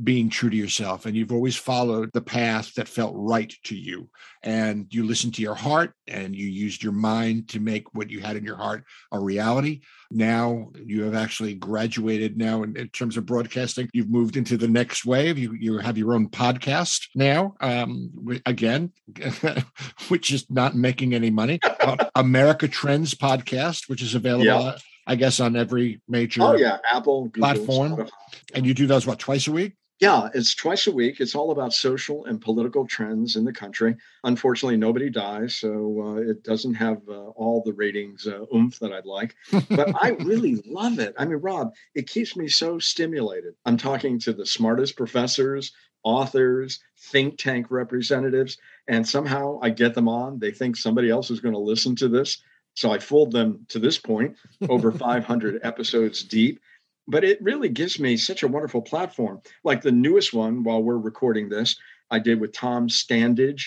being 0.04 0.30
true 0.30 0.50
to 0.50 0.58
yourself 0.58 1.06
and 1.06 1.16
you've 1.16 1.32
always 1.32 1.56
followed 1.56 2.10
the 2.14 2.22
path 2.22 2.74
that 2.74 2.88
felt 2.88 3.14
right 3.16 3.54
to 3.64 3.76
you. 3.76 4.10
And 4.44 4.88
you 4.94 5.06
listened 5.06 5.34
to 5.36 5.42
your 5.42 5.56
heart 5.56 5.94
and 6.08 6.36
you 6.36 6.48
used 6.48 6.84
your 6.84 6.92
mind 6.92 7.48
to 7.50 7.60
make 7.62 7.94
what 7.96 8.10
you 8.10 8.20
had 8.20 8.36
in 8.36 8.44
your 8.44 8.58
heart 8.58 8.84
a 9.14 9.20
reality. 9.20 9.82
Now 10.12 10.72
you 10.76 11.04
have 11.04 11.16
actually 11.16 11.54
graduated 11.56 12.38
now 12.38 12.64
in, 12.64 12.76
in 12.76 12.90
terms 12.90 13.16
of 13.16 13.26
broadcasting. 13.26 13.90
You've 13.94 14.10
moved 14.10 14.36
into 14.36 14.58
the 14.58 14.68
next 14.68 15.06
wave. 15.06 15.38
You 15.38 15.54
you 15.54 15.78
have 15.78 15.98
your 15.98 16.14
own 16.14 16.28
podcast 16.30 17.08
now. 17.16 17.56
Um, 17.62 18.12
again, 18.46 18.92
which 20.10 20.32
is 20.32 20.46
not 20.50 20.76
making 20.76 21.14
any 21.14 21.30
money. 21.30 21.60
Uh, 21.64 22.06
America 22.16 22.68
Trends 22.68 23.14
podcast, 23.16 23.90
which 23.90 24.02
is 24.02 24.14
available, 24.16 24.46
Yeah. 24.46 24.78
I 25.08 25.16
guess, 25.16 25.40
on 25.40 25.56
every 25.56 26.02
major. 26.08 26.42
oh, 26.44 26.56
yeah. 26.56 26.78
Apple, 26.92 27.26
Google, 27.26 27.42
Platform. 27.42 27.92
Spotify. 27.94 28.10
And 28.56 28.66
you 28.66 28.74
do 28.74 28.88
those 28.88 29.06
what 29.08 29.20
twice 29.20 29.48
a 29.48 29.52
week? 29.52 29.74
Yeah, 30.02 30.28
it's 30.34 30.54
twice 30.54 30.88
a 30.88 30.92
week. 30.92 31.22
It's 31.22 31.36
all 31.36 31.52
about 31.52 31.74
social 31.74 32.26
and 32.26 32.42
political 32.42 32.86
trends 32.86 33.38
in 33.38 33.46
the 33.46 33.54
country. 33.54 33.96
Unfortunately, 34.26 34.76
nobody 34.76 35.10
dies, 35.10 35.56
so 35.56 36.02
uh, 36.02 36.16
it 36.16 36.44
doesn't 36.44 36.74
have 36.74 37.02
uh, 37.08 37.30
all 37.30 37.64
the 37.64 37.72
ratings 37.72 38.28
uh, 38.28 38.46
oomph 38.54 38.78
that 38.80 38.92
I'd 38.92 39.06
like. 39.06 39.36
But 39.70 39.96
I 40.04 40.10
really 40.20 40.56
love 40.66 41.00
it. 41.00 41.16
I 41.18 41.24
mean, 41.24 41.38
Rob, 41.38 41.74
it 41.94 42.10
keeps 42.10 42.36
me 42.36 42.50
so 42.50 42.78
stimulated. 42.78 43.54
I'm 43.66 43.78
talking 43.78 44.20
to 44.20 44.34
the 44.34 44.46
smartest 44.46 44.98
professors, 44.98 45.72
authors, 46.04 46.80
think 46.98 47.38
tank 47.38 47.68
representatives, 47.72 48.58
and 48.90 49.08
somehow 49.08 49.60
I 49.62 49.70
get 49.70 49.94
them 49.94 50.10
on. 50.10 50.40
They 50.40 50.52
think 50.52 50.76
somebody 50.76 51.10
else 51.10 51.32
is 51.32 51.40
going 51.40 51.56
to 51.56 51.60
listen 51.60 51.96
to 51.98 52.10
this. 52.10 52.44
So 52.74 52.92
I 52.92 53.00
fooled 53.00 53.32
them 53.32 53.66
to 53.70 53.80
this 53.80 53.98
point, 53.98 54.36
over 54.68 54.92
500 54.92 55.62
episodes 55.64 56.22
deep 56.22 56.60
but 57.08 57.24
it 57.24 57.42
really 57.42 57.70
gives 57.70 58.00
me 58.00 58.18
such 58.18 58.44
a 58.44 58.48
wonderful 58.48 58.82
platform. 58.82 59.42
Like 59.64 59.82
the 59.82 59.92
newest 59.92 60.34
one, 60.34 60.64
while 60.64 60.82
we're 60.82 60.98
recording 60.98 61.50
this, 61.50 61.78
I 62.12 62.20
did 62.20 62.40
with 62.40 62.54
Tom 62.54 62.88
Standage, 62.88 63.66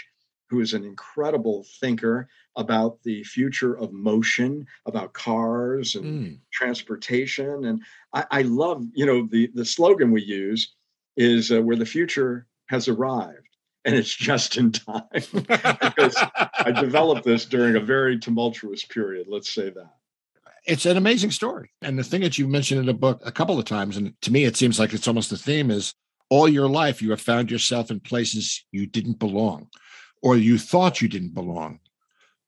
who 0.51 0.61
is 0.61 0.73
an 0.75 0.85
incredible 0.85 1.67
thinker 1.81 2.29
about 2.57 3.03
the 3.03 3.23
future 3.25 3.75
of 3.77 3.93
motion, 3.93 4.67
about 4.87 5.13
cars 5.13 5.95
and 5.95 6.05
Mm. 6.05 6.39
transportation. 6.53 7.65
And 7.67 7.83
I, 8.15 8.25
I 8.31 8.43
love, 8.43 8.85
you 8.95 9.07
know, 9.07 9.29
the 9.31 9.49
the 9.55 9.65
slogan 9.65 10.11
we 10.11 10.23
use 10.23 10.75
is 11.17 11.53
uh, 11.53 11.61
where 11.63 11.77
the 11.77 11.87
future 11.87 12.47
has 12.67 12.89
arrived, 12.89 13.49
and 13.85 13.95
it's 13.95 14.15
just 14.31 14.57
in 14.57 14.73
time. 14.73 15.09
because 15.33 16.17
I 16.55 16.73
developed 16.73 17.25
this 17.25 17.45
during 17.45 17.77
a 17.77 17.81
very 17.81 18.19
tumultuous 18.19 18.85
period. 18.85 19.27
Let's 19.29 19.51
say 19.51 19.71
that. 19.71 19.98
It's 20.69 20.87
an 20.87 20.99
amazing 20.99 21.31
story. 21.31 21.71
And 21.83 21.99
the 21.99 22.05
thing 22.05 22.21
that 22.21 22.39
you 22.39 22.47
mentioned 22.47 22.79
in 22.79 22.87
the 22.87 22.95
book 22.95 23.23
a 23.25 23.33
couple 23.33 23.59
of 23.59 23.65
times, 23.65 23.97
and 23.97 24.13
to 24.21 24.31
me, 24.31 24.45
it 24.45 24.57
seems 24.57 24.79
like 24.79 24.93
it's 24.93 25.09
almost 25.09 25.31
the 25.31 25.39
theme 25.39 25.71
is 25.71 25.95
all 26.29 26.47
your 26.47 26.69
life 26.69 27.01
you 27.01 27.11
have 27.11 27.23
found 27.23 27.51
yourself 27.51 27.91
in 27.91 28.01
places 28.01 28.65
you 28.71 28.87
didn't 28.87 29.19
belong 29.19 29.69
or 30.23 30.37
you 30.37 30.59
thought 30.59 31.01
you 31.01 31.09
didn't 31.09 31.33
belong. 31.33 31.81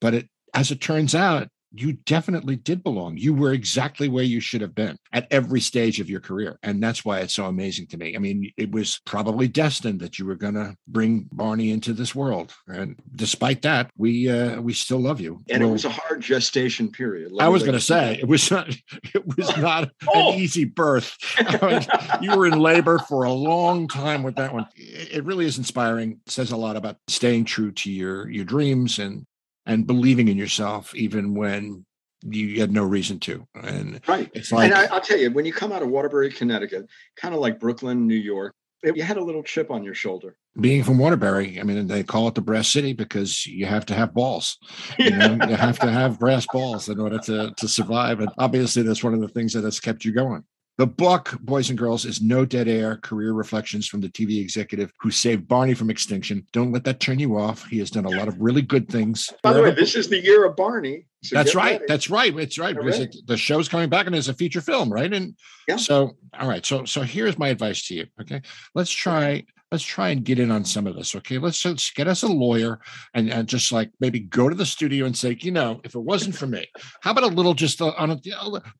But 0.00 0.14
it, 0.14 0.28
as 0.54 0.70
it 0.70 0.82
turns 0.82 1.14
out, 1.14 1.48
you 1.72 1.92
definitely 1.92 2.56
did 2.56 2.82
belong. 2.82 3.16
You 3.16 3.34
were 3.34 3.52
exactly 3.52 4.08
where 4.08 4.24
you 4.24 4.40
should 4.40 4.60
have 4.60 4.74
been 4.74 4.96
at 5.12 5.26
every 5.30 5.60
stage 5.60 6.00
of 6.00 6.10
your 6.10 6.20
career. 6.20 6.58
And 6.62 6.82
that's 6.82 7.04
why 7.04 7.20
it's 7.20 7.34
so 7.34 7.46
amazing 7.46 7.86
to 7.88 7.96
me. 7.96 8.16
I 8.16 8.18
mean, 8.18 8.50
it 8.56 8.72
was 8.72 9.00
probably 9.06 9.46
destined 9.46 10.00
that 10.00 10.18
you 10.18 10.26
were 10.26 10.34
going 10.34 10.54
to 10.54 10.74
bring 10.88 11.28
Barney 11.32 11.70
into 11.70 11.92
this 11.92 12.14
world. 12.14 12.52
And 12.66 12.96
despite 13.14 13.62
that, 13.62 13.90
we 13.96 14.28
uh, 14.28 14.60
we 14.60 14.72
still 14.72 14.98
love 14.98 15.20
you. 15.20 15.40
And 15.48 15.62
Well, 15.62 15.70
it 15.70 15.72
was 15.72 15.84
a 15.84 15.90
hard 15.90 16.22
gestation 16.22 16.90
period. 16.90 17.32
I 17.38 17.48
was 17.48 17.62
going 17.62 17.74
to 17.74 17.80
say 17.80 18.18
it 18.18 18.28
was 18.28 18.50
not 18.50 18.68
it 19.14 19.36
was 19.36 19.56
not 19.56 19.90
Oh! 20.08 20.32
an 20.32 20.40
easy 20.40 20.64
birth. 20.64 21.16
I 21.38 21.66
mean, 21.68 22.22
you 22.22 22.36
were 22.36 22.46
in 22.46 22.58
labor 22.58 22.98
for 22.98 23.24
a 23.24 23.32
long 23.32 23.86
time 23.86 24.22
with 24.22 24.36
that 24.36 24.52
one. 24.52 24.66
It 24.76 25.20
it 25.20 25.24
really 25.24 25.44
is 25.44 25.58
inspiring. 25.58 26.12
It 26.26 26.32
says 26.32 26.50
a 26.50 26.56
lot 26.56 26.76
about 26.76 26.96
staying 27.06 27.44
true 27.44 27.72
to 27.72 27.92
your 27.92 28.28
your 28.30 28.44
dreams 28.44 28.98
and 28.98 29.26
and 29.66 29.86
believing 29.86 30.28
in 30.28 30.36
yourself 30.36 30.94
even 30.94 31.34
when 31.34 31.84
you 32.22 32.60
had 32.60 32.70
no 32.70 32.84
reason 32.84 33.18
to. 33.20 33.46
And 33.54 34.00
Right. 34.06 34.30
it's 34.34 34.52
like 34.52 34.66
and 34.70 34.74
I, 34.74 34.86
I'll 34.94 35.00
tell 35.00 35.18
you, 35.18 35.30
when 35.30 35.44
you 35.46 35.52
come 35.52 35.72
out 35.72 35.82
of 35.82 35.88
Waterbury, 35.88 36.30
Connecticut, 36.30 36.86
kind 37.16 37.34
of 37.34 37.40
like 37.40 37.58
Brooklyn, 37.58 38.06
New 38.06 38.14
York, 38.14 38.54
it- 38.82 38.96
you 38.96 39.02
had 39.02 39.16
a 39.16 39.24
little 39.24 39.42
chip 39.42 39.70
on 39.70 39.82
your 39.84 39.94
shoulder. 39.94 40.36
being 40.60 40.82
from 40.82 40.98
Waterbury, 40.98 41.60
I 41.60 41.62
mean, 41.62 41.86
they 41.86 42.02
call 42.02 42.28
it 42.28 42.34
the 42.34 42.40
brass 42.42 42.68
city 42.68 42.92
because 42.92 43.46
you 43.46 43.64
have 43.66 43.86
to 43.86 43.94
have 43.94 44.12
balls. 44.12 44.58
You 44.98 45.10
know, 45.10 45.38
you 45.48 45.54
have 45.54 45.78
to 45.80 45.90
have 45.90 46.18
brass 46.18 46.46
balls 46.52 46.88
in 46.88 46.98
order 46.98 47.18
to 47.20 47.52
to 47.56 47.68
survive. 47.68 48.20
And 48.20 48.30
obviously, 48.38 48.82
that's 48.82 49.04
one 49.04 49.14
of 49.14 49.20
the 49.20 49.28
things 49.28 49.52
that 49.52 49.64
has 49.64 49.80
kept 49.80 50.04
you 50.04 50.12
going. 50.12 50.44
The 50.80 50.86
book, 50.86 51.36
Boys 51.42 51.68
and 51.68 51.78
Girls, 51.78 52.06
is 52.06 52.22
no 52.22 52.46
dead 52.46 52.66
air 52.66 52.96
career 52.96 53.34
reflections 53.34 53.86
from 53.86 54.00
the 54.00 54.08
TV 54.08 54.40
executive 54.40 54.90
who 54.98 55.10
saved 55.10 55.46
Barney 55.46 55.74
from 55.74 55.90
extinction. 55.90 56.46
Don't 56.54 56.72
let 56.72 56.84
that 56.84 57.00
turn 57.00 57.18
you 57.18 57.38
off. 57.38 57.66
He 57.66 57.78
has 57.80 57.90
done 57.90 58.06
a 58.06 58.08
lot 58.08 58.28
of 58.28 58.40
really 58.40 58.62
good 58.62 58.88
things. 58.88 59.28
By 59.42 59.52
the 59.52 59.60
way, 59.62 59.72
this 59.72 59.94
is 59.94 60.08
the 60.08 60.18
year 60.24 60.46
of 60.46 60.56
Barney. 60.56 61.04
so 61.22 61.36
that's 61.36 61.54
right. 61.54 61.72
ready. 61.72 61.84
That's 61.86 62.08
right. 62.08 62.34
It's 62.34 62.58
right 62.58 62.74
Get 62.74 62.82
because 62.82 62.98
ready. 63.00 63.18
it, 63.18 63.26
the 63.26 63.36
show's 63.36 63.68
coming 63.68 63.90
back 63.90 64.06
and 64.06 64.16
it's 64.16 64.28
a 64.28 64.32
feature 64.32 64.62
film, 64.62 64.90
right? 64.90 65.12
And 65.12 65.36
Yeah. 65.68 65.76
so, 65.76 66.16
all 66.40 66.48
right. 66.48 66.64
So, 66.64 66.86
so 66.86 67.02
here's 67.02 67.38
my 67.38 67.48
advice 67.48 67.86
to 67.88 67.94
you. 67.96 68.06
Okay, 68.22 68.40
let's 68.74 68.90
try. 68.90 69.44
Let's 69.70 69.84
try 69.84 70.08
and 70.08 70.24
get 70.24 70.38
in 70.38 70.50
on 70.50 70.64
some 70.64 70.86
of 70.86 70.96
this. 70.96 71.14
Okay, 71.14 71.38
let's, 71.38 71.64
let's 71.64 71.90
get 71.92 72.08
us 72.08 72.22
a 72.22 72.28
lawyer 72.28 72.80
and, 73.14 73.30
and 73.30 73.48
just 73.48 73.70
like 73.70 73.90
maybe 74.00 74.20
go 74.20 74.48
to 74.48 74.54
the 74.54 74.66
studio 74.66 75.06
and 75.06 75.16
say, 75.16 75.36
you 75.40 75.52
know, 75.52 75.80
if 75.84 75.94
it 75.94 76.00
wasn't 76.00 76.34
for 76.34 76.46
me, 76.46 76.66
how 77.02 77.12
about 77.12 77.24
a 77.24 77.28
little 77.28 77.54
just 77.54 77.80
on 77.80 78.10
a 78.10 78.20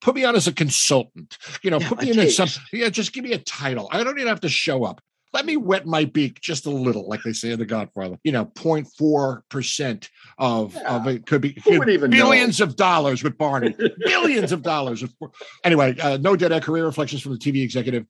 put 0.00 0.14
me 0.14 0.24
on 0.24 0.34
as 0.34 0.48
a 0.48 0.52
consultant. 0.52 1.38
You 1.62 1.70
know, 1.70 1.78
Yeah, 1.78 1.88
put 1.88 2.02
me 2.02 2.10
in 2.10 2.18
as 2.18 2.36
some. 2.36 2.48
Yeah, 2.72 2.88
just 2.88 3.12
give 3.12 3.24
me 3.24 3.32
a 3.32 3.38
title. 3.38 3.88
I 3.92 4.02
don't 4.02 4.18
even 4.18 4.28
have 4.28 4.40
to 4.40 4.48
show 4.48 4.84
up. 4.84 5.00
Let 5.32 5.46
me 5.46 5.56
wet 5.56 5.86
my 5.86 6.06
beak 6.06 6.40
just 6.40 6.66
a 6.66 6.70
little, 6.70 7.08
like 7.08 7.22
they 7.22 7.32
say 7.32 7.52
in 7.52 7.58
The 7.60 7.64
Godfather. 7.64 8.18
You 8.24 8.32
know, 8.32 8.46
0.4 8.46 9.42
percent 9.48 10.10
of 10.38 10.76
of 10.78 11.06
it 11.06 11.24
could 11.26 11.40
be 11.40 11.56
would 11.66 11.88
even 11.88 12.10
know? 12.10 12.16
billions 12.16 12.60
of 12.60 12.74
dollars 12.74 13.22
with 13.22 13.38
Barney, 13.38 13.76
billions 14.04 14.50
of 14.50 14.62
dollars. 14.62 15.02
With, 15.02 15.12
anyway, 15.62 15.96
uh, 16.00 16.18
no 16.20 16.34
dead 16.34 16.50
air 16.50 16.60
career 16.60 16.84
reflections 16.84 17.22
from 17.22 17.32
the 17.32 17.38
TV 17.38 17.62
executive 17.62 18.06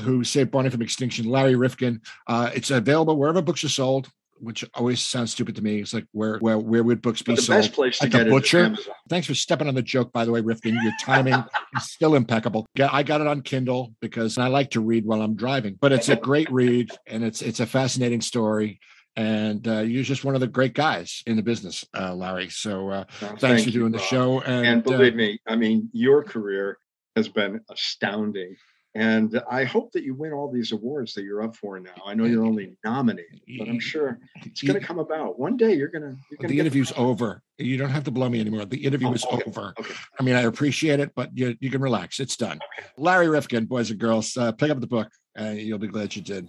who 0.00 0.24
saved 0.24 0.50
Barney 0.50 0.70
from 0.70 0.82
extinction, 0.82 1.26
Larry 1.26 1.56
Rifkin. 1.56 2.00
Uh, 2.26 2.50
it's 2.54 2.70
available 2.70 3.16
wherever 3.16 3.42
books 3.42 3.64
are 3.64 3.68
sold, 3.68 4.08
which 4.38 4.64
always 4.74 5.00
sounds 5.00 5.30
stupid 5.32 5.54
to 5.56 5.62
me. 5.62 5.80
It's 5.80 5.94
like 5.94 6.06
where 6.12 6.38
where 6.38 6.58
where 6.58 6.82
would 6.82 7.00
books 7.02 7.22
be 7.22 7.34
the 7.36 7.42
sold? 7.42 7.58
best 7.62 7.72
place 7.72 7.98
to 7.98 8.06
At 8.06 8.12
the 8.12 8.18
get 8.18 8.26
it 8.26 8.30
is 8.30 8.32
butcher? 8.34 8.76
Thanks 9.08 9.26
for 9.26 9.34
stepping 9.34 9.68
on 9.68 9.74
the 9.74 9.82
joke, 9.82 10.12
by 10.12 10.24
the 10.24 10.32
way, 10.32 10.40
Rifkin. 10.40 10.74
Your 10.82 10.92
timing 11.00 11.42
is 11.76 11.90
still 11.90 12.14
impeccable. 12.14 12.66
Yeah, 12.74 12.88
I 12.92 13.02
got 13.02 13.20
it 13.20 13.26
on 13.26 13.42
Kindle 13.42 13.94
because 14.00 14.36
I 14.38 14.48
like 14.48 14.70
to 14.72 14.80
read 14.80 15.04
while 15.06 15.22
I'm 15.22 15.34
driving, 15.36 15.78
but 15.80 15.92
it's 15.92 16.08
a 16.08 16.16
great 16.16 16.50
read 16.50 16.90
and 17.06 17.22
it's 17.24 17.40
it's 17.42 17.60
a 17.60 17.66
fascinating 17.66 18.20
story. 18.20 18.80
And 19.16 19.68
uh, 19.68 19.78
you're 19.82 20.02
just 20.02 20.24
one 20.24 20.34
of 20.34 20.40
the 20.40 20.48
great 20.48 20.74
guys 20.74 21.22
in 21.28 21.36
the 21.36 21.42
business, 21.42 21.84
uh, 21.96 22.12
Larry. 22.16 22.48
So 22.48 22.88
uh, 22.90 23.04
thanks 23.20 23.40
thank 23.40 23.60
for 23.60 23.66
you, 23.66 23.70
doing 23.70 23.92
the 23.92 23.98
Rob. 23.98 24.06
show. 24.08 24.40
And, 24.40 24.66
And 24.66 24.78
uh, 24.88 24.90
believe 24.90 25.14
me, 25.14 25.38
I 25.46 25.54
mean, 25.54 25.88
your 25.92 26.24
career 26.24 26.78
has 27.14 27.28
been 27.28 27.60
astounding. 27.70 28.56
And 28.96 29.42
I 29.50 29.64
hope 29.64 29.90
that 29.92 30.04
you 30.04 30.14
win 30.14 30.32
all 30.32 30.48
these 30.50 30.70
awards 30.70 31.14
that 31.14 31.24
you're 31.24 31.42
up 31.42 31.56
for 31.56 31.80
now. 31.80 31.90
I 32.06 32.14
know 32.14 32.24
you're 32.26 32.44
only 32.44 32.76
nominated, 32.84 33.40
but 33.58 33.68
I'm 33.68 33.80
sure 33.80 34.20
it's 34.44 34.62
going 34.62 34.78
to 34.78 34.86
come 34.86 35.00
about. 35.00 35.36
One 35.36 35.56
day 35.56 35.74
you're 35.74 35.88
going 35.88 36.02
to. 36.02 36.16
You're 36.30 36.36
gonna 36.38 36.48
the 36.48 36.54
get 36.54 36.60
interview's 36.60 36.92
over. 36.96 37.42
You 37.58 37.76
don't 37.76 37.90
have 37.90 38.04
to 38.04 38.12
blow 38.12 38.28
me 38.28 38.38
anymore. 38.40 38.64
The 38.66 38.84
interview 38.84 39.08
Oh, 39.08 39.12
is 39.14 39.24
okay, 39.24 39.42
over. 39.48 39.74
okay. 39.80 39.94
I 40.20 40.22
mean, 40.22 40.36
I 40.36 40.42
appreciate 40.42 41.00
it, 41.00 41.10
but 41.16 41.36
you, 41.36 41.56
you 41.58 41.70
can 41.70 41.80
relax. 41.80 42.20
It's 42.20 42.36
done. 42.36 42.60
Larry 42.96 43.28
Rifkin, 43.28 43.64
boys 43.64 43.90
and 43.90 43.98
girls, 43.98 44.36
uh, 44.36 44.52
pick 44.52 44.70
up 44.70 44.78
the 44.80 44.86
book, 44.86 45.08
and 45.34 45.58
you'll 45.58 45.78
be 45.78 45.88
glad 45.88 46.14
you 46.14 46.22
did. 46.22 46.48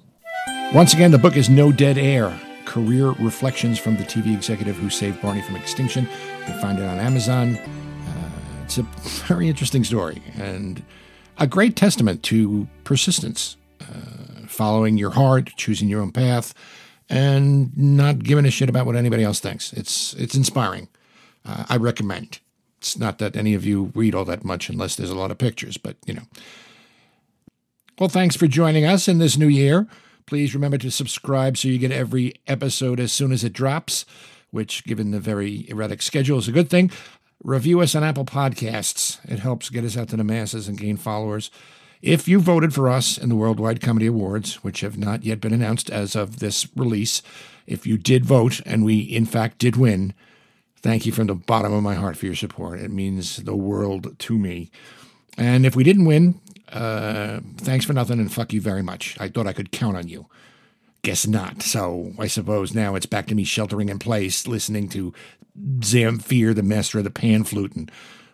Once 0.73 0.93
again, 0.93 1.09
the 1.09 1.17
book 1.17 1.37
is 1.37 1.49
No 1.49 1.71
Dead 1.71 1.97
Air 1.97 2.39
Career 2.65 3.09
Reflections 3.13 3.79
from 3.79 3.95
the 3.97 4.03
TV 4.03 4.35
Executive 4.35 4.75
Who 4.75 4.91
Saved 4.91 5.19
Barney 5.21 5.41
from 5.41 5.55
Extinction. 5.55 6.03
You 6.03 6.45
can 6.45 6.61
find 6.61 6.77
it 6.77 6.85
on 6.85 6.99
Amazon. 6.99 7.55
Uh, 7.57 8.29
it's 8.63 8.77
a 8.77 8.83
very 9.27 9.47
interesting 9.47 9.83
story 9.83 10.21
and 10.35 10.83
a 11.37 11.47
great 11.47 11.75
testament 11.75 12.23
to 12.23 12.67
persistence, 12.83 13.57
uh, 13.81 14.47
following 14.47 14.97
your 14.97 15.11
heart, 15.11 15.51
choosing 15.57 15.89
your 15.89 16.01
own 16.01 16.11
path, 16.11 16.53
and 17.09 17.75
not 17.77 18.19
giving 18.19 18.45
a 18.45 18.51
shit 18.51 18.69
about 18.69 18.85
what 18.85 18.95
anybody 18.95 19.23
else 19.23 19.39
thinks. 19.39 19.73
It's 19.73 20.13
it's 20.13 20.35
inspiring. 20.35 20.87
Uh, 21.45 21.65
I 21.69 21.77
recommend. 21.77 22.39
It's 22.79 22.97
not 22.97 23.19
that 23.19 23.35
any 23.35 23.53
of 23.53 23.65
you 23.65 23.91
read 23.95 24.15
all 24.15 24.25
that 24.25 24.43
much 24.43 24.69
unless 24.69 24.95
there's 24.95 25.09
a 25.09 25.15
lot 25.15 25.31
of 25.31 25.37
pictures, 25.37 25.77
but 25.77 25.97
you 26.05 26.13
know. 26.13 26.23
Well, 27.99 28.09
thanks 28.09 28.35
for 28.35 28.47
joining 28.47 28.85
us 28.85 29.07
in 29.07 29.19
this 29.19 29.37
new 29.37 29.47
year. 29.47 29.87
Please 30.25 30.53
remember 30.53 30.77
to 30.79 30.91
subscribe 30.91 31.57
so 31.57 31.67
you 31.67 31.77
get 31.77 31.91
every 31.91 32.33
episode 32.47 32.99
as 32.99 33.13
soon 33.13 33.31
as 33.31 33.43
it 33.43 33.53
drops, 33.53 34.05
which, 34.51 34.83
given 34.85 35.11
the 35.11 35.19
very 35.19 35.69
erratic 35.69 36.01
schedule, 36.01 36.37
is 36.37 36.47
a 36.47 36.51
good 36.51 36.69
thing. 36.69 36.91
Review 37.43 37.81
us 37.81 37.95
on 37.95 38.03
Apple 38.03 38.25
Podcasts. 38.25 39.19
It 39.29 39.39
helps 39.39 39.69
get 39.69 39.83
us 39.83 39.97
out 39.97 40.09
to 40.09 40.17
the 40.17 40.23
masses 40.23 40.67
and 40.67 40.77
gain 40.77 40.97
followers. 40.97 41.51
If 42.01 42.27
you 42.27 42.39
voted 42.39 42.73
for 42.73 42.89
us 42.89 43.17
in 43.17 43.29
the 43.29 43.35
Worldwide 43.35 43.81
Comedy 43.81 44.07
Awards, 44.07 44.63
which 44.63 44.81
have 44.81 44.97
not 44.97 45.23
yet 45.23 45.41
been 45.41 45.53
announced 45.53 45.89
as 45.89 46.15
of 46.15 46.39
this 46.39 46.67
release, 46.75 47.21
if 47.67 47.85
you 47.87 47.97
did 47.97 48.25
vote 48.25 48.61
and 48.65 48.85
we, 48.85 48.99
in 48.99 49.25
fact, 49.25 49.57
did 49.57 49.75
win, 49.75 50.13
thank 50.81 51.05
you 51.05 51.11
from 51.11 51.27
the 51.27 51.35
bottom 51.35 51.73
of 51.73 51.83
my 51.83 51.95
heart 51.95 52.17
for 52.17 52.25
your 52.25 52.35
support. 52.35 52.79
It 52.79 52.91
means 52.91 53.37
the 53.37 53.55
world 53.55 54.17
to 54.19 54.37
me. 54.37 54.69
And 55.37 55.65
if 55.65 55.75
we 55.75 55.83
didn't 55.83 56.05
win, 56.05 56.39
uh, 56.71 57.41
thanks 57.57 57.85
for 57.85 57.93
nothing 57.93 58.19
and 58.19 58.31
fuck 58.31 58.53
you 58.53 58.61
very 58.61 58.83
much. 58.83 59.17
I 59.19 59.27
thought 59.27 59.47
I 59.47 59.53
could 59.53 59.71
count 59.71 59.97
on 59.97 60.07
you. 60.07 60.27
Guess 61.01 61.27
not. 61.27 61.61
So 61.61 62.13
I 62.17 62.27
suppose 62.27 62.73
now 62.73 62.95
it's 62.95 63.05
back 63.05 63.27
to 63.27 63.35
me 63.35 63.43
sheltering 63.43 63.89
in 63.89 63.99
place, 63.99 64.47
listening 64.47 64.89
to 64.89 65.13
Zamfir, 65.79 66.53
the 66.53 66.63
master 66.63 66.97
of 66.97 67.03
the 67.03 67.11
pan 67.11 67.43
flute, 67.43 67.73
and 67.75 67.91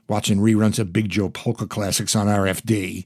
watching 0.08 0.40
reruns 0.40 0.80
of 0.80 0.94
Big 0.94 1.10
Joe 1.10 1.30
polka 1.30 1.68
classics 1.68 2.16
on 2.16 2.28
RFD. 2.28 3.06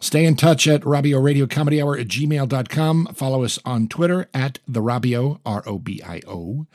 Stay 0.00 0.24
in 0.24 0.36
touch 0.36 0.68
at 0.68 0.82
Robio 0.82 1.22
Radio 1.22 1.46
Comedy 1.46 1.82
Hour 1.82 1.98
at 1.98 2.06
gmail.com. 2.06 3.06
Follow 3.14 3.42
us 3.42 3.58
on 3.64 3.88
Twitter 3.88 4.28
at 4.32 4.60
the 4.68 4.80
Robio, 4.80 5.40
R 5.44 5.62
O 5.66 5.78
B 5.78 6.00
I 6.06 6.20
O. 6.26 6.66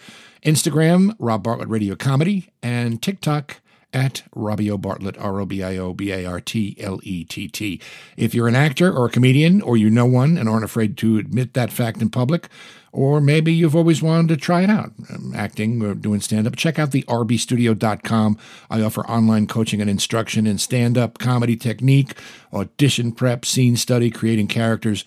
Instagram, 0.46 1.16
Rob 1.20 1.42
Bartlett 1.44 1.70
Radio 1.70 1.96
Comedy, 1.96 2.50
and 2.62 3.02
TikTok 3.02 3.62
at 3.94 4.24
Robio 4.36 4.80
Bartlett, 4.80 5.18
R 5.18 5.40
O 5.40 5.46
B 5.46 5.64
I 5.64 5.78
O 5.78 5.94
B 5.94 6.12
A 6.12 6.26
R 6.26 6.42
T 6.42 6.76
L 6.80 7.00
E 7.04 7.24
T 7.24 7.48
T. 7.48 7.80
If 8.18 8.34
you're 8.34 8.48
an 8.48 8.56
actor 8.56 8.92
or 8.92 9.06
a 9.06 9.10
comedian, 9.10 9.62
or 9.62 9.78
you 9.78 9.90
know 9.90 10.06
one 10.06 10.38
and 10.38 10.50
aren't 10.50 10.66
afraid 10.66 10.98
to 10.98 11.18
admit 11.18 11.54
that 11.54 11.72
fact 11.72 12.02
in 12.02 12.10
public, 12.10 12.50
or 12.92 13.22
maybe 13.22 13.54
you've 13.54 13.76
always 13.76 14.02
wanted 14.02 14.28
to 14.30 14.38
try 14.38 14.62
it 14.62 14.70
out, 14.70 14.92
um, 15.14 15.34
acting 15.36 15.82
or 15.84 15.96
doing 15.96 16.22
stand 16.22 16.48
up, 16.48 16.56
check 16.56 16.78
out 16.78 16.92
the 16.92 17.04
rbstudio.com. 17.04 18.38
I 18.70 18.82
offer 18.82 19.06
online 19.08 19.48
coaching 19.48 19.82
and 19.82 19.90
instruction 19.90 20.46
in 20.46 20.58
stand 20.58 20.98
up 20.98 21.18
comedy 21.18 21.56
technique, 21.56 22.16
audition 22.52 23.12
prep, 23.12 23.46
scene 23.46 23.78
study, 23.78 24.10
creating 24.10 24.48
characters 24.48 25.06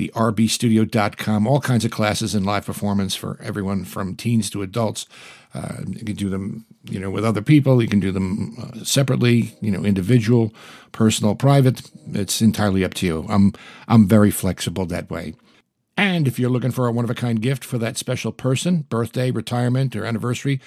the 0.00 0.10
rbstudio.com, 0.14 1.46
all 1.46 1.60
kinds 1.60 1.84
of 1.84 1.90
classes 1.90 2.34
and 2.34 2.46
live 2.46 2.64
performance 2.64 3.14
for 3.14 3.38
everyone 3.42 3.84
from 3.84 4.16
teens 4.16 4.48
to 4.48 4.62
adults. 4.62 5.06
Uh, 5.52 5.82
you 5.86 6.02
can 6.06 6.16
do 6.16 6.30
them, 6.30 6.64
you 6.84 6.98
know, 6.98 7.10
with 7.10 7.24
other 7.24 7.42
people. 7.42 7.82
You 7.82 7.88
can 7.88 8.00
do 8.00 8.12
them 8.12 8.56
uh, 8.58 8.84
separately, 8.84 9.54
you 9.60 9.70
know, 9.70 9.84
individual, 9.84 10.52
personal, 10.92 11.34
private. 11.34 11.82
It's 12.12 12.40
entirely 12.40 12.84
up 12.84 12.94
to 12.94 13.06
you. 13.06 13.26
I'm 13.28 13.52
I'm 13.88 14.08
very 14.08 14.30
flexible 14.30 14.86
that 14.86 15.10
way. 15.10 15.34
And 15.96 16.26
if 16.26 16.38
you're 16.38 16.50
looking 16.50 16.70
for 16.70 16.86
a 16.86 16.92
one 16.92 17.04
of 17.04 17.10
a 17.10 17.14
kind 17.14 17.42
gift 17.42 17.64
for 17.64 17.78
that 17.78 17.96
special 17.96 18.32
person, 18.32 18.86
birthday, 18.88 19.30
retirement, 19.30 19.94
or 19.94 20.04
anniversary, 20.04 20.60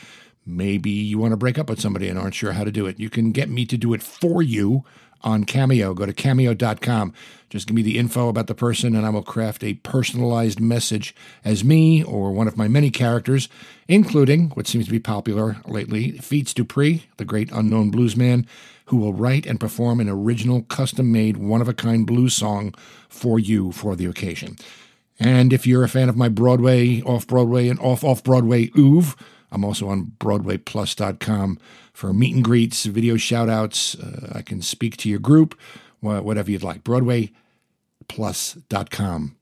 maybe 0.46 0.92
you 0.92 1.18
want 1.18 1.32
to 1.32 1.38
break 1.38 1.58
up 1.58 1.70
with 1.70 1.82
somebody 1.82 2.08
and 2.08 2.20
aren't 2.20 2.36
sure 2.36 2.52
how 2.52 2.64
to 2.64 2.72
do 2.72 2.86
it. 2.86 3.00
You 3.00 3.10
can 3.10 3.32
get 3.32 3.50
me 3.50 3.66
to 3.66 3.78
do 3.78 3.94
it 3.94 4.04
for 4.04 4.42
you 4.42 4.84
on 5.22 5.46
Cameo. 5.46 5.94
Go 5.94 6.06
to 6.06 6.14
cameo.com. 6.14 7.14
Just 7.54 7.68
give 7.68 7.76
me 7.76 7.84
the 7.84 8.00
info 8.00 8.30
about 8.30 8.48
the 8.48 8.56
person, 8.56 8.96
and 8.96 9.06
I 9.06 9.12
will 9.12 9.22
craft 9.22 9.64
a 9.64 9.76
personalized 9.76 10.60
message 10.60 11.14
as 11.46 11.64
me 11.64 12.04
or 12.04 12.32
one 12.32 12.48
of 12.48 12.58
my 12.58 12.68
many 12.68 12.90
characters, 12.90 13.48
including 13.88 14.50
what 14.56 14.66
seems 14.66 14.86
to 14.86 14.92
be 14.92 14.98
popular 14.98 15.58
lately 15.68 16.14
Feats 16.14 16.52
Dupree, 16.52 17.06
the 17.18 17.26
great 17.26 17.52
unknown 17.52 17.92
blues 17.92 18.18
man, 18.18 18.48
who 18.86 18.98
will 18.98 19.14
write 19.14 19.46
and 19.46 19.60
perform 19.60 20.00
an 20.00 20.10
original, 20.10 20.64
custom 20.64 21.12
made, 21.12 21.38
one 21.38 21.62
of 21.62 21.70
a 21.70 21.76
kind 21.76 22.08
blues 22.08 22.34
song 22.34 22.74
for 23.08 23.38
you 23.38 23.72
for 23.72 23.96
the 23.96 24.08
occasion. 24.08 24.56
And 25.20 25.54
if 25.54 25.68
you're 25.68 25.84
a 25.84 25.90
fan 25.90 26.10
of 26.10 26.18
my 26.18 26.30
Broadway, 26.30 27.04
off 27.04 27.28
Broadway, 27.28 27.68
and 27.70 27.80
off 27.82 28.04
off 28.04 28.24
Broadway 28.24 28.72
oeuvre, 28.76 29.16
I'm 29.52 29.64
also 29.64 29.90
on 29.90 30.14
BroadwayPlus.com 30.18 31.60
for 31.94 32.14
meet 32.14 32.34
and 32.34 32.44
greets, 32.44 32.86
video 32.86 33.16
shout 33.16 33.48
outs. 33.48 33.94
Uh, 33.94 34.32
I 34.34 34.42
can 34.42 34.64
speak 34.64 34.98
to 34.98 35.08
your 35.08 35.20
group, 35.20 35.54
whatever 36.00 36.50
you'd 36.50 36.64
like. 36.64 36.84
BroadwayPlus.com. 38.08 39.36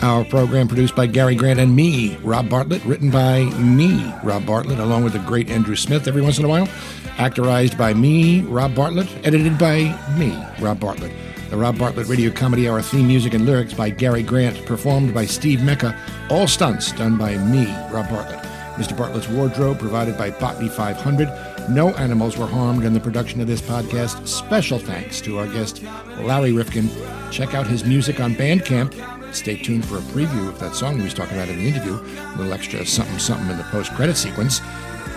Our 0.00 0.24
program 0.24 0.68
produced 0.68 0.94
by 0.94 1.06
Gary 1.06 1.34
Grant 1.34 1.58
and 1.58 1.74
me, 1.74 2.16
Rob 2.18 2.48
Bartlett, 2.48 2.84
written 2.84 3.10
by 3.10 3.44
me, 3.58 4.12
Rob 4.22 4.46
Bartlett, 4.46 4.78
along 4.78 5.02
with 5.02 5.12
the 5.12 5.18
great 5.20 5.50
Andrew 5.50 5.74
Smith 5.74 6.06
every 6.06 6.22
once 6.22 6.38
in 6.38 6.44
a 6.44 6.48
while, 6.48 6.68
actorized 7.16 7.76
by 7.76 7.94
me, 7.94 8.42
Rob 8.42 8.76
Bartlett, 8.76 9.08
edited 9.26 9.58
by 9.58 9.92
me, 10.16 10.40
Rob 10.60 10.78
Bartlett. 10.78 11.12
The 11.50 11.56
Rob 11.56 11.78
Bartlett 11.78 12.06
Radio 12.06 12.30
Comedy 12.30 12.68
Hour 12.68 12.80
theme 12.80 13.08
music 13.08 13.34
and 13.34 13.44
lyrics 13.44 13.74
by 13.74 13.90
Gary 13.90 14.22
Grant, 14.22 14.64
performed 14.66 15.12
by 15.12 15.26
Steve 15.26 15.64
Mecca, 15.64 15.98
all 16.30 16.46
stunts 16.46 16.92
done 16.92 17.16
by 17.18 17.36
me, 17.36 17.66
Rob 17.90 18.08
Bartlett. 18.08 18.38
Mr. 18.76 18.96
Bartlett's 18.96 19.28
wardrobe 19.28 19.80
provided 19.80 20.16
by 20.16 20.30
Botany 20.30 20.68
500. 20.68 21.26
No 21.70 21.90
animals 21.96 22.38
were 22.38 22.46
harmed 22.46 22.84
in 22.84 22.94
the 22.94 23.00
production 23.00 23.40
of 23.40 23.46
this 23.46 23.60
podcast. 23.60 24.26
Special 24.26 24.78
thanks 24.78 25.20
to 25.20 25.38
our 25.38 25.46
guest, 25.46 25.82
Larry 26.18 26.52
Rifkin. 26.52 26.88
Check 27.30 27.54
out 27.54 27.66
his 27.66 27.84
music 27.84 28.20
on 28.20 28.34
Bandcamp. 28.34 28.94
Stay 29.34 29.56
tuned 29.56 29.84
for 29.84 29.98
a 29.98 30.00
preview 30.00 30.48
of 30.48 30.58
that 30.60 30.74
song 30.74 30.96
we 30.96 31.04
was 31.04 31.12
talking 31.12 31.36
about 31.36 31.50
in 31.50 31.58
the 31.58 31.68
interview. 31.68 31.94
A 31.94 32.34
little 32.36 32.54
extra 32.54 32.86
something 32.86 33.18
something 33.18 33.50
in 33.50 33.58
the 33.58 33.64
post-credit 33.64 34.16
sequence. 34.16 34.60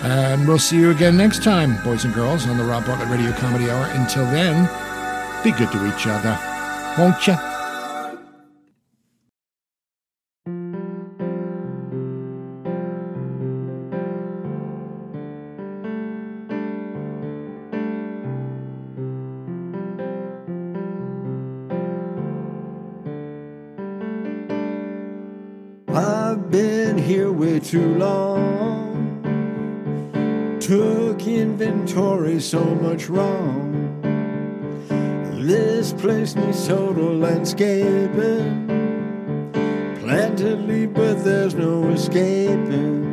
And 0.03 0.47
we'll 0.47 0.59
see 0.59 0.77
you 0.77 0.91
again 0.91 1.15
next 1.15 1.43
time, 1.43 1.81
boys 1.83 2.03
and 2.03 2.13
girls, 2.13 2.45
on 2.47 2.57
the 2.57 2.63
Rob 2.65 2.85
Bartlett 2.85 3.09
Radio 3.09 3.31
Comedy 3.33 3.69
Hour. 3.69 3.85
Until 3.93 4.25
then, 4.25 4.65
be 5.43 5.51
good 5.51 5.71
to 5.71 5.95
each 5.95 6.05
other, 6.07 6.37
won't 6.97 7.27
you? 7.27 7.50
Been 26.51 26.97
here 26.97 27.31
way 27.31 27.61
too 27.61 27.95
long. 27.95 29.21
Took 30.59 31.25
inventory 31.25 32.41
so 32.41 32.63
much 32.63 33.07
wrong. 33.09 33.71
This 35.39 35.93
place 35.93 36.35
needs 36.35 36.67
total 36.67 37.15
landscaping. 37.15 38.67
Plan 40.01 40.35
to 40.35 40.57
leave, 40.57 40.93
but 40.93 41.23
there's 41.23 41.55
no 41.55 41.89
escaping. 41.89 43.07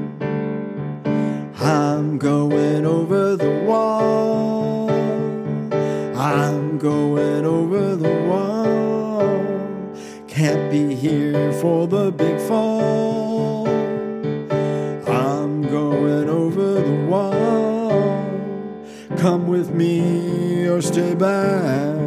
I'm 1.61 2.19
going 2.19 2.85
over 2.85 3.37
the 3.37 3.63
wall. 3.65 4.91
I'm 6.17 6.79
going 6.79 7.45
over 7.45 7.95
the 7.95 8.17
wall. 8.27 8.69
Can't 10.27 10.71
be 10.73 10.95
here 10.95 11.53
for 11.53 11.87
the 11.87 12.11
big 12.11 12.41
fall. 12.41 13.28
Come 19.19 19.49
with 19.49 19.71
me 19.75 20.69
or 20.69 20.81
stay 20.81 21.13
back. 21.17 21.99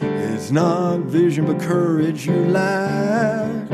It's 0.00 0.50
not 0.50 1.00
vision 1.00 1.44
but 1.44 1.60
courage 1.60 2.24
you 2.24 2.46
lack. 2.46 3.68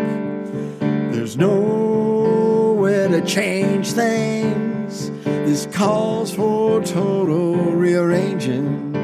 There's 1.13 1.37
nowhere 1.37 3.07
to 3.07 3.21
change 3.21 3.93
things. 3.93 5.11
This 5.23 5.67
calls 5.67 6.35
for 6.35 6.83
total 6.83 7.55
rearranging. 7.55 8.97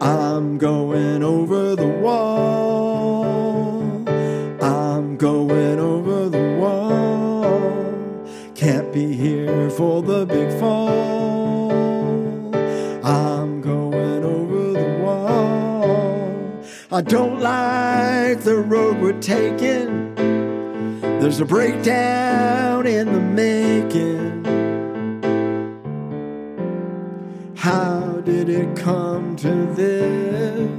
I'm 0.00 0.58
going 0.58 1.24
over 1.24 1.65
I 16.96 17.02
don't 17.02 17.40
like 17.40 18.40
the 18.40 18.56
road 18.56 19.02
we're 19.02 19.20
taking. 19.20 20.14
There's 21.20 21.40
a 21.40 21.44
breakdown 21.44 22.86
in 22.86 23.12
the 23.12 23.20
making. 23.20 24.46
How 27.54 28.22
did 28.24 28.48
it 28.48 28.74
come 28.78 29.36
to 29.36 29.66
this? 29.74 30.70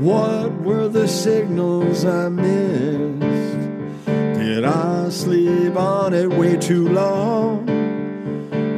What 0.00 0.54
were 0.62 0.88
the 0.88 1.06
signals 1.06 2.06
I 2.06 2.30
missed? 2.30 4.06
Did 4.06 4.64
I 4.64 5.10
sleep 5.10 5.76
on 5.76 6.14
it 6.14 6.30
way 6.30 6.56
too 6.56 6.88
long? 6.88 7.66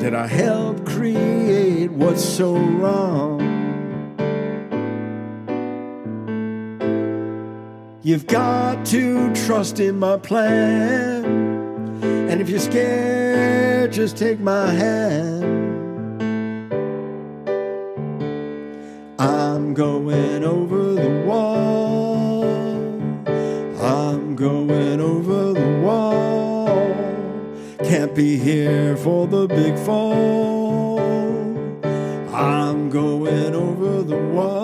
Did 0.00 0.16
I 0.16 0.26
help 0.26 0.84
create 0.84 1.92
what's 1.92 2.24
so 2.24 2.56
wrong? 2.56 3.33
You've 8.06 8.26
got 8.26 8.84
to 8.88 9.34
trust 9.34 9.80
in 9.80 9.98
my 9.98 10.18
plan. 10.18 11.24
And 12.28 12.38
if 12.42 12.50
you're 12.50 12.60
scared, 12.60 13.92
just 13.92 14.18
take 14.18 14.38
my 14.40 14.70
hand. 14.70 15.42
I'm 19.18 19.72
going 19.72 20.44
over 20.44 20.92
the 20.92 21.24
wall. 21.26 22.44
I'm 23.80 24.36
going 24.36 25.00
over 25.00 25.54
the 25.54 25.80
wall. 25.80 26.66
Can't 27.84 28.14
be 28.14 28.36
here 28.36 28.98
for 28.98 29.26
the 29.26 29.46
big 29.46 29.78
fall. 29.78 31.00
I'm 32.34 32.90
going 32.90 33.54
over 33.54 34.02
the 34.02 34.18
wall. 34.18 34.63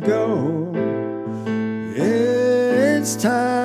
Go. 0.00 0.72
It's 1.94 3.16
time 3.16 3.61